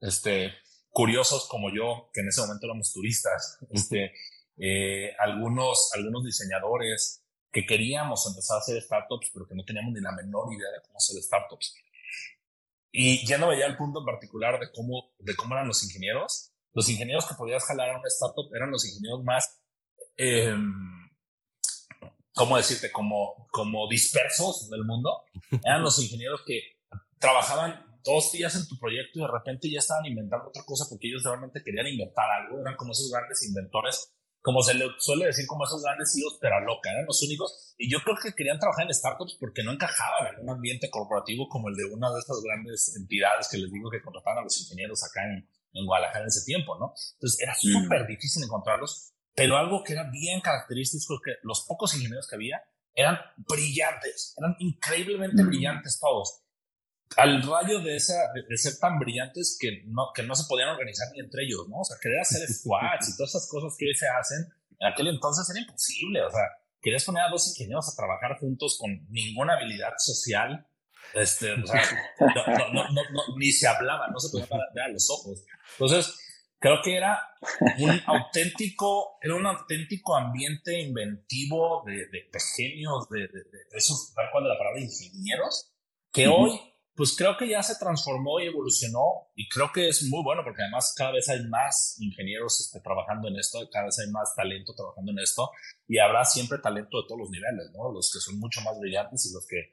este, 0.00 0.52
curiosos 0.90 1.48
como 1.48 1.70
yo, 1.74 2.10
que 2.12 2.20
en 2.20 2.28
ese 2.28 2.40
momento 2.42 2.66
éramos 2.66 2.92
turistas, 2.92 3.58
este, 3.70 4.12
eh, 4.58 5.14
algunos, 5.18 5.90
algunos 5.94 6.24
diseñadores 6.24 7.24
que 7.50 7.66
queríamos 7.66 8.26
empezar 8.26 8.56
a 8.56 8.60
hacer 8.60 8.80
startups, 8.82 9.30
pero 9.32 9.46
que 9.46 9.54
no 9.54 9.64
teníamos 9.64 9.92
ni 9.92 10.00
la 10.00 10.12
menor 10.12 10.52
idea 10.52 10.70
de 10.70 10.82
cómo 10.86 10.96
hacer 10.96 11.22
startups. 11.22 11.74
Y 12.92 13.26
ya 13.26 13.38
no 13.38 13.48
veía 13.48 13.66
el 13.66 13.76
punto 13.76 14.00
en 14.00 14.06
particular 14.06 14.60
de 14.60 14.70
cómo, 14.70 15.12
de 15.18 15.34
cómo 15.34 15.54
eran 15.54 15.66
los 15.66 15.82
ingenieros. 15.82 16.52
Los 16.74 16.88
ingenieros 16.90 17.26
que 17.26 17.34
podías 17.34 17.64
jalar 17.64 17.90
a 17.90 17.98
una 17.98 18.08
startup 18.08 18.54
eran 18.54 18.70
los 18.70 18.86
ingenieros 18.86 19.24
más, 19.24 19.62
eh, 20.16 20.54
¿cómo 22.34 22.58
decirte? 22.58 22.92
Como, 22.92 23.48
como 23.50 23.88
dispersos 23.88 24.68
del 24.68 24.84
mundo. 24.84 25.24
Eran 25.64 25.82
los 25.82 25.98
ingenieros 25.98 26.42
que 26.46 26.60
trabajaban 27.18 27.86
dos 28.04 28.32
días 28.32 28.54
en 28.56 28.66
tu 28.66 28.78
proyecto 28.78 29.18
y 29.18 29.22
de 29.22 29.28
repente 29.28 29.70
ya 29.70 29.78
estaban 29.78 30.06
inventando 30.06 30.48
otra 30.48 30.64
cosa 30.64 30.86
porque 30.88 31.08
ellos 31.08 31.22
realmente 31.22 31.62
querían 31.64 31.86
inventar 31.86 32.28
algo. 32.30 32.60
Eran 32.60 32.76
como 32.76 32.92
esos 32.92 33.10
grandes 33.10 33.42
inventores 33.46 34.12
como 34.42 34.60
se 34.62 34.74
le 34.74 34.86
suele 34.98 35.26
decir, 35.26 35.46
como 35.46 35.64
esos 35.64 35.82
grandes 35.82 36.16
hijos, 36.18 36.36
pero 36.40 36.60
loca, 36.60 36.90
eran 36.90 37.06
los 37.06 37.22
únicos. 37.22 37.74
Y 37.78 37.90
yo 37.90 38.00
creo 38.02 38.16
que 38.20 38.34
querían 38.34 38.58
trabajar 38.58 38.84
en 38.84 38.92
startups 38.92 39.36
porque 39.38 39.62
no 39.62 39.72
encajaban 39.72 40.34
en 40.34 40.42
un 40.42 40.50
ambiente 40.50 40.90
corporativo 40.90 41.48
como 41.48 41.68
el 41.68 41.76
de 41.76 41.84
una 41.84 42.12
de 42.12 42.18
estas 42.18 42.42
grandes 42.42 42.94
entidades 42.96 43.48
que 43.48 43.58
les 43.58 43.70
digo 43.70 43.88
que 43.88 44.02
contrataban 44.02 44.40
a 44.40 44.42
los 44.42 44.60
ingenieros 44.60 45.02
acá 45.04 45.24
en, 45.24 45.48
en 45.72 45.86
Guadalajara 45.86 46.24
en 46.24 46.28
ese 46.28 46.44
tiempo, 46.44 46.76
¿no? 46.78 46.92
Entonces 47.14 47.40
era 47.40 47.52
mm. 47.52 47.82
súper 47.82 48.06
difícil 48.06 48.42
encontrarlos, 48.42 49.12
pero 49.34 49.56
algo 49.56 49.84
que 49.84 49.92
era 49.92 50.10
bien 50.10 50.40
característico 50.40 51.14
es 51.14 51.20
que 51.24 51.32
los 51.44 51.64
pocos 51.66 51.94
ingenieros 51.94 52.26
que 52.26 52.34
había 52.34 52.62
eran 52.94 53.18
brillantes, 53.36 54.34
eran 54.36 54.56
increíblemente 54.58 55.42
mm. 55.42 55.46
brillantes 55.46 55.98
todos 56.00 56.41
al 57.16 57.42
rayo 57.42 57.80
de, 57.80 57.96
esa, 57.96 58.14
de, 58.34 58.56
ser 58.56 58.78
tan 58.78 58.98
brillantes 58.98 59.56
que 59.60 59.82
no, 59.86 60.08
que 60.14 60.22
no 60.22 60.34
se 60.34 60.44
podían 60.48 60.68
organizar 60.70 61.08
ni 61.12 61.20
entre 61.20 61.44
ellos, 61.44 61.68
¿no? 61.68 61.80
O 61.80 61.84
sea, 61.84 61.96
querer 62.00 62.20
hacer 62.20 62.46
squads 62.48 63.08
y 63.08 63.16
todas 63.16 63.30
esas 63.30 63.48
cosas 63.48 63.76
que 63.78 63.86
hoy 63.86 63.94
se 63.94 64.08
hacen, 64.08 64.52
en 64.78 64.88
aquel 64.88 65.08
entonces 65.08 65.48
era 65.50 65.60
imposible, 65.60 66.22
o 66.22 66.30
sea, 66.30 66.42
querías 66.80 67.04
poner 67.04 67.22
a 67.22 67.30
dos 67.30 67.48
ingenieros 67.48 67.88
a 67.88 67.96
trabajar 67.96 68.38
juntos 68.38 68.76
con 68.78 69.06
ninguna 69.08 69.54
habilidad 69.54 69.92
social, 69.98 70.66
este, 71.14 71.52
o 71.52 71.66
sea, 71.66 71.82
no, 72.20 72.72
no, 72.72 72.84
no, 72.92 73.36
ni 73.38 73.52
se 73.52 73.66
hablaba, 73.66 74.08
no 74.08 74.18
se 74.18 74.30
podía 74.30 74.46
ver 74.74 74.84
a 74.84 74.88
los 74.88 75.10
ojos. 75.10 75.44
Entonces, 75.72 76.14
creo 76.58 76.80
que 76.82 76.96
era 76.96 77.20
un 77.78 78.00
auténtico, 78.06 79.18
era 79.20 79.34
un 79.34 79.46
auténtico 79.46 80.16
ambiente 80.16 80.80
inventivo 80.80 81.82
de, 81.84 82.06
de, 82.06 82.28
genios, 82.56 83.08
de, 83.08 83.20
de, 83.20 83.26
de, 83.26 83.58
esos, 83.72 84.12
tal 84.14 84.26
cual 84.30 84.44
de 84.44 84.50
la 84.50 84.58
palabra 84.58 84.80
ingenieros, 84.80 85.72
que 86.12 86.28
hoy 86.28 86.71
pues 86.94 87.16
creo 87.16 87.36
que 87.38 87.48
ya 87.48 87.62
se 87.62 87.76
transformó 87.76 88.38
y 88.40 88.46
evolucionó 88.46 89.30
y 89.34 89.48
creo 89.48 89.70
que 89.72 89.88
es 89.88 90.02
muy 90.04 90.22
bueno 90.22 90.42
porque 90.44 90.62
además 90.62 90.94
cada 90.96 91.12
vez 91.12 91.28
hay 91.28 91.42
más 91.46 91.96
ingenieros 91.98 92.60
este, 92.60 92.80
trabajando 92.80 93.28
en 93.28 93.36
esto, 93.36 93.58
cada 93.70 93.86
vez 93.86 93.98
hay 93.98 94.10
más 94.10 94.34
talento 94.36 94.74
trabajando 94.74 95.12
en 95.12 95.18
esto 95.18 95.50
y 95.88 95.98
habrá 95.98 96.24
siempre 96.24 96.58
talento 96.58 97.00
de 97.00 97.08
todos 97.08 97.20
los 97.20 97.30
niveles, 97.30 97.70
¿no? 97.72 97.90
Los 97.92 98.12
que 98.12 98.20
son 98.20 98.38
mucho 98.38 98.60
más 98.60 98.78
brillantes 98.78 99.26
y 99.26 99.32
los 99.32 99.46
que 99.46 99.70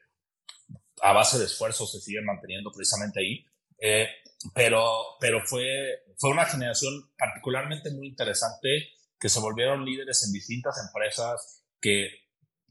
a 1.02 1.14
base 1.14 1.38
de 1.40 1.46
esfuerzo 1.46 1.86
se 1.88 2.00
siguen 2.00 2.26
manteniendo 2.26 2.72
precisamente 2.72 3.20
ahí. 3.20 3.46
Eh, 3.82 4.08
pero 4.54 5.18
pero 5.20 5.42
fue, 5.46 5.66
fue 6.18 6.32
una 6.32 6.46
generación 6.46 7.12
particularmente 7.18 7.92
muy 7.92 8.08
interesante 8.08 8.90
que 9.20 9.30
se 9.30 9.42
volvieron 9.42 9.84
líderes 9.84 10.24
en 10.26 10.32
distintas 10.32 10.78
empresas 10.86 11.66
que 11.82 12.29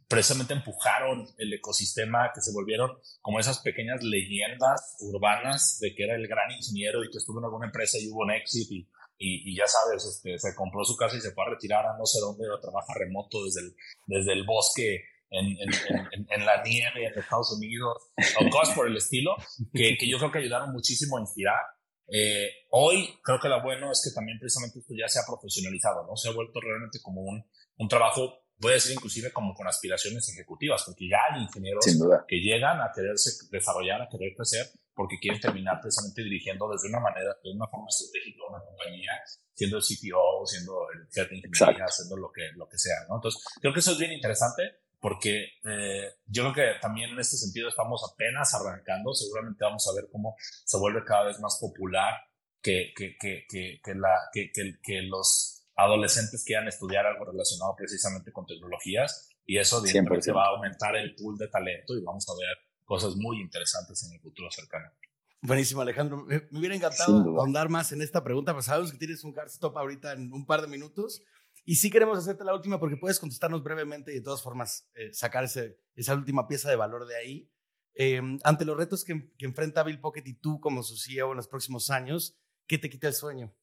precisamente 0.08 0.54
empujaron 0.54 1.26
el 1.36 1.52
ecosistema, 1.52 2.30
que 2.34 2.40
se 2.40 2.52
volvieron 2.52 2.98
como 3.20 3.38
esas 3.38 3.58
pequeñas 3.60 4.02
leyendas 4.02 4.96
urbanas 5.00 5.78
de 5.80 5.94
que 5.94 6.04
era 6.04 6.16
el 6.16 6.26
gran 6.26 6.50
ingeniero 6.50 7.04
y 7.04 7.10
que 7.10 7.18
estuvo 7.18 7.38
en 7.38 7.44
alguna 7.44 7.66
empresa 7.66 7.98
y 8.00 8.08
hubo 8.10 8.22
un 8.22 8.32
éxito 8.32 8.74
y, 8.74 8.88
y, 9.18 9.56
ya 9.56 9.66
sabes, 9.66 10.04
este, 10.04 10.38
se 10.38 10.54
compró 10.54 10.84
su 10.84 10.96
casa 10.96 11.16
y 11.16 11.20
se 11.20 11.32
fue 11.32 11.44
a 11.44 11.50
retirar 11.50 11.84
a 11.84 11.98
no 11.98 12.06
sé 12.06 12.20
dónde, 12.20 12.44
trabaja 12.62 12.94
remoto 12.94 13.44
desde 13.44 13.62
el, 13.62 13.76
desde 14.06 14.32
el 14.32 14.44
bosque 14.44 15.04
en, 15.30 15.46
en, 15.46 16.26
en, 16.30 16.46
la 16.46 16.62
nieve 16.62 17.06
en 17.06 17.18
Estados 17.18 17.52
Unidos, 17.52 17.96
o 18.40 18.48
cosas 18.48 18.74
por 18.74 18.86
el 18.86 18.96
estilo, 18.96 19.36
que, 19.74 19.98
que 19.98 20.08
yo 20.08 20.18
creo 20.18 20.32
que 20.32 20.38
ayudaron 20.38 20.72
muchísimo 20.72 21.18
a 21.18 21.20
inspirar. 21.20 21.60
Eh, 22.10 22.48
hoy 22.70 23.18
creo 23.22 23.38
que 23.38 23.48
lo 23.48 23.62
bueno 23.62 23.92
es 23.92 24.00
que 24.02 24.14
también 24.14 24.38
precisamente 24.38 24.78
esto 24.78 24.94
ya 24.96 25.08
se 25.08 25.18
ha 25.18 25.26
profesionalizado, 25.26 26.06
¿no? 26.06 26.16
Se 26.16 26.28
ha 26.28 26.32
vuelto 26.32 26.60
realmente 26.60 27.00
como 27.02 27.20
un, 27.20 27.44
un 27.76 27.88
trabajo 27.88 28.47
voy 28.58 28.72
a 28.72 28.74
decir 28.74 28.92
inclusive 28.92 29.32
como 29.32 29.54
con 29.54 29.66
aspiraciones 29.66 30.28
ejecutivas, 30.28 30.82
porque 30.84 31.08
ya 31.08 31.18
hay 31.30 31.42
ingenieros 31.42 31.84
que 32.26 32.36
llegan 32.36 32.80
a 32.80 32.90
quererse 32.94 33.46
desarrollar, 33.50 34.02
a 34.02 34.08
querer 34.08 34.34
crecer, 34.36 34.66
porque 34.94 35.18
quieren 35.20 35.40
terminar 35.40 35.80
precisamente 35.80 36.22
dirigiendo 36.22 36.68
desde 36.70 36.88
una 36.88 37.00
manera, 37.00 37.36
de 37.42 37.52
una 37.52 37.66
forma 37.68 37.86
estratégica 37.88 38.42
una 38.48 38.64
compañía, 38.64 39.12
siendo 39.54 39.76
el 39.76 39.82
CTO, 39.82 40.46
siendo 40.46 40.86
el 40.90 41.06
head 41.14 41.28
de 41.30 41.36
ingeniería, 41.36 41.84
haciendo 41.84 42.16
lo 42.16 42.32
que, 42.32 42.50
lo 42.56 42.68
que 42.68 42.78
sea, 42.78 43.06
¿no? 43.08 43.16
Entonces, 43.16 43.42
creo 43.60 43.72
que 43.72 43.80
eso 43.80 43.92
es 43.92 43.98
bien 43.98 44.12
interesante 44.12 44.62
porque 45.00 45.44
eh, 45.64 46.14
yo 46.26 46.42
creo 46.42 46.54
que 46.54 46.80
también 46.80 47.10
en 47.10 47.20
este 47.20 47.36
sentido 47.36 47.68
estamos 47.68 48.02
apenas 48.12 48.52
arrancando, 48.54 49.14
seguramente 49.14 49.64
vamos 49.64 49.86
a 49.88 49.94
ver 49.94 50.08
cómo 50.10 50.34
se 50.40 50.76
vuelve 50.78 51.04
cada 51.04 51.26
vez 51.26 51.38
más 51.38 51.58
popular 51.60 52.14
que, 52.60 52.92
que, 52.96 53.16
que, 53.18 53.44
que, 53.48 53.80
que 53.82 53.94
la, 53.94 54.10
que, 54.32 54.50
que, 54.52 54.78
que 54.82 55.02
los 55.02 55.57
adolescentes 55.78 56.44
quieran 56.44 56.66
estudiar 56.66 57.06
algo 57.06 57.24
relacionado 57.24 57.74
precisamente 57.76 58.32
con 58.32 58.44
tecnologías 58.46 59.30
y 59.46 59.58
eso 59.58 59.80
se 59.80 60.32
va 60.32 60.44
a 60.44 60.48
aumentar 60.48 60.96
el 60.96 61.14
pool 61.14 61.38
de 61.38 61.48
talento 61.48 61.96
y 61.96 62.02
vamos 62.02 62.28
a 62.28 62.32
ver 62.34 62.58
cosas 62.84 63.14
muy 63.14 63.40
interesantes 63.40 64.04
en 64.04 64.12
el 64.14 64.20
futuro 64.20 64.50
cercano. 64.50 64.90
Buenísimo, 65.40 65.80
Alejandro. 65.80 66.24
Me, 66.24 66.48
hubiera 66.50 66.74
encantado 66.74 67.18
ahondar 67.38 67.68
más 67.68 67.92
en 67.92 68.02
esta 68.02 68.24
pregunta, 68.24 68.52
pero 68.52 68.62
sabemos 68.62 68.90
que 68.90 68.98
tienes 68.98 69.22
un 69.22 69.38
hard 69.38 69.48
stop 69.48 69.78
ahorita 69.78 70.12
en 70.14 70.32
un 70.32 70.44
par 70.44 70.62
de 70.62 70.66
minutos. 70.66 71.22
Y 71.64 71.76
sí 71.76 71.90
queremos 71.90 72.18
hacerte 72.18 72.44
la 72.44 72.54
última 72.54 72.80
porque 72.80 72.96
puedes 72.96 73.20
contestarnos 73.20 73.62
brevemente 73.62 74.10
y 74.10 74.16
de 74.16 74.22
todas 74.22 74.42
formas 74.42 74.88
eh, 74.94 75.12
sacar 75.12 75.44
ese, 75.44 75.78
esa 75.94 76.14
última 76.14 76.48
pieza 76.48 76.68
de 76.70 76.76
valor 76.76 77.06
de 77.06 77.16
ahí. 77.16 77.52
Em, 77.94 78.38
ante 78.42 78.64
los 78.64 78.76
retos 78.76 79.04
que, 79.04 79.30
que 79.38 79.46
enfrenta 79.46 79.84
Bill 79.84 80.00
Pocket 80.00 80.22
y 80.26 80.34
tú 80.34 80.60
como 80.60 80.82
su 80.82 80.96
CEO 80.96 81.30
en 81.30 81.36
los 81.36 81.46
próximos 81.46 81.90
años, 81.90 82.36
¿qué 82.66 82.78
te 82.78 82.90
quita 82.90 83.06
el 83.06 83.14
sueño? 83.14 83.54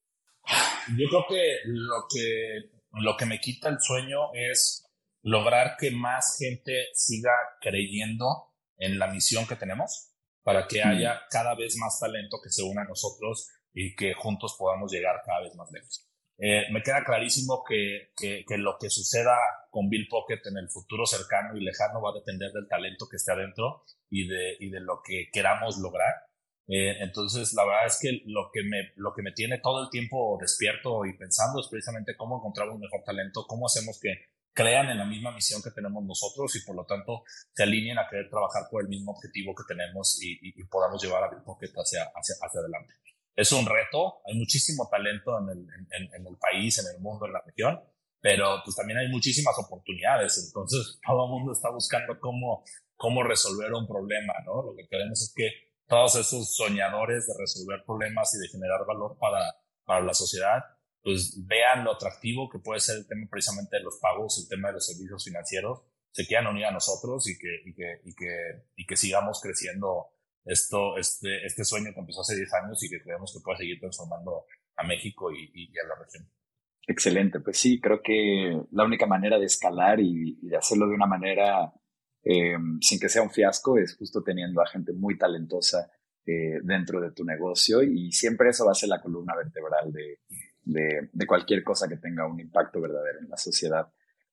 Yo 0.97 1.07
creo 1.09 1.25
que 1.27 1.57
lo 1.65 2.05
que 2.13 2.75
lo 2.97 3.17
que 3.17 3.25
me 3.25 3.39
quita 3.39 3.69
el 3.69 3.79
sueño 3.79 4.33
es 4.33 4.85
lograr 5.21 5.75
que 5.77 5.91
más 5.91 6.37
gente 6.39 6.87
siga 6.93 7.31
creyendo 7.59 8.53
en 8.77 8.99
la 8.99 9.07
misión 9.07 9.45
que 9.47 9.55
tenemos 9.55 10.11
para 10.43 10.67
que 10.67 10.83
haya 10.83 11.21
cada 11.29 11.55
vez 11.55 11.75
más 11.77 11.99
talento 11.99 12.37
que 12.41 12.51
se 12.51 12.63
una 12.63 12.83
a 12.83 12.85
nosotros 12.85 13.49
y 13.73 13.95
que 13.95 14.13
juntos 14.13 14.55
podamos 14.57 14.91
llegar 14.91 15.21
cada 15.25 15.41
vez 15.41 15.55
más 15.55 15.69
lejos. 15.71 16.07
Eh, 16.37 16.65
me 16.71 16.83
queda 16.83 17.03
clarísimo 17.03 17.63
que, 17.67 18.11
que, 18.15 18.57
lo 18.57 18.77
que 18.77 18.89
suceda 18.89 19.37
con 19.71 19.89
Bill 19.89 20.07
Pocket 20.09 20.41
en 20.45 20.57
el 20.57 20.69
futuro 20.69 21.05
cercano 21.05 21.57
y 21.57 21.63
lejano 21.63 22.01
va 22.01 22.11
a 22.11 22.19
depender 22.19 22.51
del 22.51 22.67
talento 22.67 23.07
que 23.09 23.15
esté 23.15 23.31
adentro 23.31 23.83
y 24.09 24.27
de, 24.27 24.57
y 24.59 24.69
de 24.69 24.81
lo 24.81 25.01
que 25.03 25.29
queramos 25.31 25.77
lograr. 25.77 26.13
Eh, 26.67 26.97
entonces, 26.99 27.53
la 27.53 27.63
verdad 27.63 27.87
es 27.87 27.99
que 28.01 28.21
lo 28.25 28.49
que, 28.51 28.63
me, 28.63 28.91
lo 28.95 29.13
que 29.13 29.21
me 29.21 29.31
tiene 29.31 29.59
todo 29.59 29.83
el 29.83 29.89
tiempo 29.89 30.37
despierto 30.41 31.05
y 31.05 31.15
pensando 31.17 31.59
es 31.59 31.67
precisamente 31.69 32.15
cómo 32.17 32.37
encontrar 32.37 32.69
un 32.69 32.79
mejor 32.79 33.03
talento, 33.05 33.45
cómo 33.47 33.67
hacemos 33.67 33.99
que 34.01 34.29
crean 34.51 34.89
en 34.89 34.97
la 34.97 35.05
misma 35.05 35.31
misión 35.31 35.61
que 35.61 35.69
tenemos 35.71 36.03
nosotros 36.03 36.55
y 36.55 36.65
por 36.65 36.75
lo 36.75 36.85
tanto 36.85 37.23
se 37.53 37.63
alineen 37.63 37.99
a 37.99 38.07
querer 38.09 38.29
trabajar 38.29 38.63
por 38.71 38.81
el 38.81 38.87
mismo 38.87 39.11
objetivo 39.11 39.53
que 39.53 39.63
tenemos 39.67 40.17
y, 40.23 40.39
y, 40.41 40.63
podamos 40.63 41.03
llevar 41.03 41.25
a 41.25 41.29
Bill 41.29 41.43
Pocket 41.43 41.71
hacia, 41.75 42.03
hacia, 42.15 42.35
hacia, 42.41 42.59
adelante. 42.61 42.93
Es 43.35 43.51
un 43.51 43.65
reto, 43.65 44.21
hay 44.25 44.35
muchísimo 44.35 44.87
talento 44.89 45.37
en 45.39 45.49
el, 45.49 45.67
en, 45.91 46.13
en 46.13 46.25
el 46.25 46.37
país, 46.37 46.79
en 46.79 46.95
el 46.95 47.01
mundo, 47.01 47.25
en 47.25 47.33
la 47.33 47.43
región, 47.45 47.81
pero 48.21 48.61
pues 48.63 48.77
también 48.77 48.97
hay 48.97 49.09
muchísimas 49.09 49.55
oportunidades, 49.59 50.41
entonces 50.47 50.99
todo 51.05 51.25
el 51.25 51.31
mundo 51.31 51.51
está 51.51 51.69
buscando 51.69 52.17
cómo, 52.19 52.63
cómo 52.95 53.23
resolver 53.23 53.73
un 53.73 53.85
problema, 53.85 54.33
¿no? 54.45 54.63
Lo 54.63 54.75
que 54.75 54.87
queremos 54.87 55.21
es 55.21 55.33
que 55.35 55.51
todos 55.87 56.15
esos 56.15 56.55
soñadores 56.55 57.27
de 57.27 57.33
resolver 57.37 57.83
problemas 57.85 58.33
y 58.35 58.39
de 58.39 58.47
generar 58.47 58.85
valor 58.87 59.17
para, 59.19 59.55
para 59.83 60.01
la 60.01 60.13
sociedad, 60.13 60.63
pues 61.03 61.45
vean 61.45 61.83
lo 61.83 61.93
atractivo 61.93 62.49
que 62.49 62.59
puede 62.59 62.79
ser 62.79 62.97
el 62.97 63.07
tema 63.07 63.27
precisamente 63.29 63.77
de 63.77 63.83
los 63.83 63.99
pagos, 64.01 64.39
el 64.39 64.49
tema 64.49 64.69
de 64.69 64.75
los 64.75 64.87
servicios 64.87 65.23
financieros, 65.23 65.81
se 66.11 66.25
quieran 66.25 66.47
unir 66.47 66.65
a 66.65 66.71
nosotros 66.71 67.29
y 67.29 67.37
que, 67.37 67.61
y 67.65 67.73
que, 67.73 68.01
y 68.05 68.15
que, 68.15 68.63
y 68.75 68.85
que 68.85 68.97
sigamos 68.97 69.39
creciendo 69.41 70.07
esto, 70.45 70.97
este, 70.97 71.45
este 71.45 71.65
sueño 71.65 71.91
que 71.93 71.99
empezó 71.99 72.21
hace 72.21 72.35
10 72.35 72.53
años 72.53 72.83
y 72.83 72.89
que 72.89 73.01
creemos 73.01 73.33
que 73.33 73.43
puede 73.43 73.57
seguir 73.59 73.79
transformando 73.79 74.45
a 74.77 74.83
México 74.83 75.31
y, 75.31 75.51
y, 75.53 75.77
a 75.77 75.87
la 75.87 75.95
región. 76.03 76.29
Excelente, 76.87 77.39
pues 77.39 77.59
sí, 77.59 77.79
creo 77.79 78.01
que 78.01 78.59
la 78.71 78.85
única 78.85 79.07
manera 79.07 79.37
de 79.37 79.45
escalar 79.45 79.99
y, 79.99 80.39
y 80.41 80.47
de 80.47 80.57
hacerlo 80.57 80.87
de 80.87 80.93
una 80.93 81.07
manera 81.07 81.73
eh, 82.27 82.57
sin 82.81 82.99
que 82.99 83.07
sea 83.07 83.21
un 83.21 83.29
fiasco, 83.29 83.77
es 83.77 83.95
justo 83.95 84.23
teniendo 84.23 84.59
a 84.59 84.65
gente 84.65 84.93
muy 84.93 85.15
talentosa 85.15 85.91
eh, 86.25 86.59
dentro 86.63 86.99
de 86.99 87.11
tu 87.11 87.23
negocio 87.23 87.83
y 87.83 88.11
siempre 88.11 88.49
eso 88.49 88.65
va 88.65 88.71
a 88.71 88.75
ser 88.75 88.89
la 88.89 88.99
columna 88.99 89.35
vertebral 89.35 89.93
de, 89.93 90.19
de, 90.63 91.27
cualquier 91.27 91.63
cosa 91.63 91.87
que 91.87 91.97
tenga 91.97 92.27
un 92.27 92.39
impacto 92.39 92.81
verdadero 92.81 93.19
en 93.19 93.29
la 93.29 93.37
sociedad. 93.37 93.87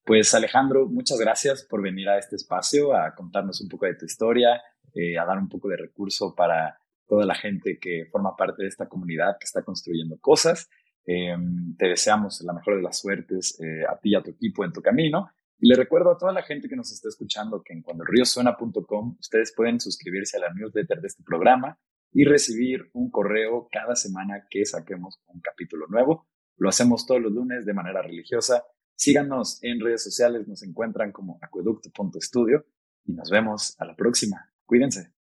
Pues 0.06 0.34
Alejandro, 0.34 0.88
muchas 0.88 1.18
gracias 1.18 1.64
por 1.64 1.82
venir 1.82 2.08
a 2.08 2.18
este 2.18 2.36
espacio 2.36 2.96
a 2.96 3.14
contarnos 3.14 3.60
un 3.60 3.68
poco 3.68 3.84
de 3.84 3.94
tu 3.94 4.06
historia, 4.06 4.62
eh, 4.94 5.18
a 5.18 5.26
dar 5.26 5.36
un 5.36 5.50
poco 5.50 5.68
de 5.68 5.76
recurso 5.76 6.34
para 6.34 6.78
toda 7.06 7.26
la 7.26 7.34
gente 7.34 7.78
que 7.78 8.06
forma 8.10 8.34
parte 8.34 8.62
de 8.62 8.68
esta 8.68 8.88
comunidad 8.88 9.36
que 9.38 9.44
está 9.44 9.62
construyendo 9.62 10.16
cosas. 10.18 10.70
te 11.04 11.86
deseamos 11.88 12.40
la 12.40 12.54
mejor 12.54 12.76
de 12.76 12.82
las 12.82 13.00
suertes 13.00 13.58
a 13.86 13.98
ti 13.98 14.10
y 14.10 14.14
a 14.14 14.22
tu 14.22 14.30
equipo 14.30 14.64
en 14.64 14.72
tu 14.72 14.80
camino 14.80 15.30
y 15.62 15.68
le 15.68 15.76
recuerdo 15.76 16.10
a 16.10 16.18
toda 16.18 16.32
la 16.32 16.42
gente 16.42 16.68
que 16.68 16.74
nos 16.74 16.90
está 16.90 17.08
escuchando 17.08 17.62
que 17.62 17.72
en 17.72 17.82
cuandolriosuena.com 17.82 19.16
ustedes 19.20 19.54
pueden 19.56 19.78
suscribirse 19.78 20.36
a 20.36 20.40
la 20.40 20.52
newsletter 20.52 21.00
de 21.00 21.06
este 21.06 21.22
programa 21.22 21.78
y 22.10 22.24
recibir 22.24 22.90
un 22.94 23.12
correo 23.12 23.68
cada 23.70 23.94
semana 23.94 24.44
que 24.50 24.64
saquemos 24.64 25.20
un 25.28 25.40
capítulo 25.40 25.86
nuevo. 25.86 26.26
Lo 26.56 26.68
hacemos 26.68 27.06
todos 27.06 27.22
los 27.22 27.30
lunes 27.30 27.64
de 27.64 27.74
manera 27.74 28.02
religiosa. 28.02 28.64
Síganos 28.96 29.62
en 29.62 29.78
redes 29.78 30.02
sociales, 30.02 30.48
nos 30.48 30.64
encuentran 30.64 31.12
como 31.12 31.38
acueducto.studio 31.40 32.66
y 33.04 33.12
nos 33.12 33.30
vemos 33.30 33.76
a 33.78 33.84
la 33.84 33.94
próxima. 33.94 34.52
Cuídense. 34.66 35.21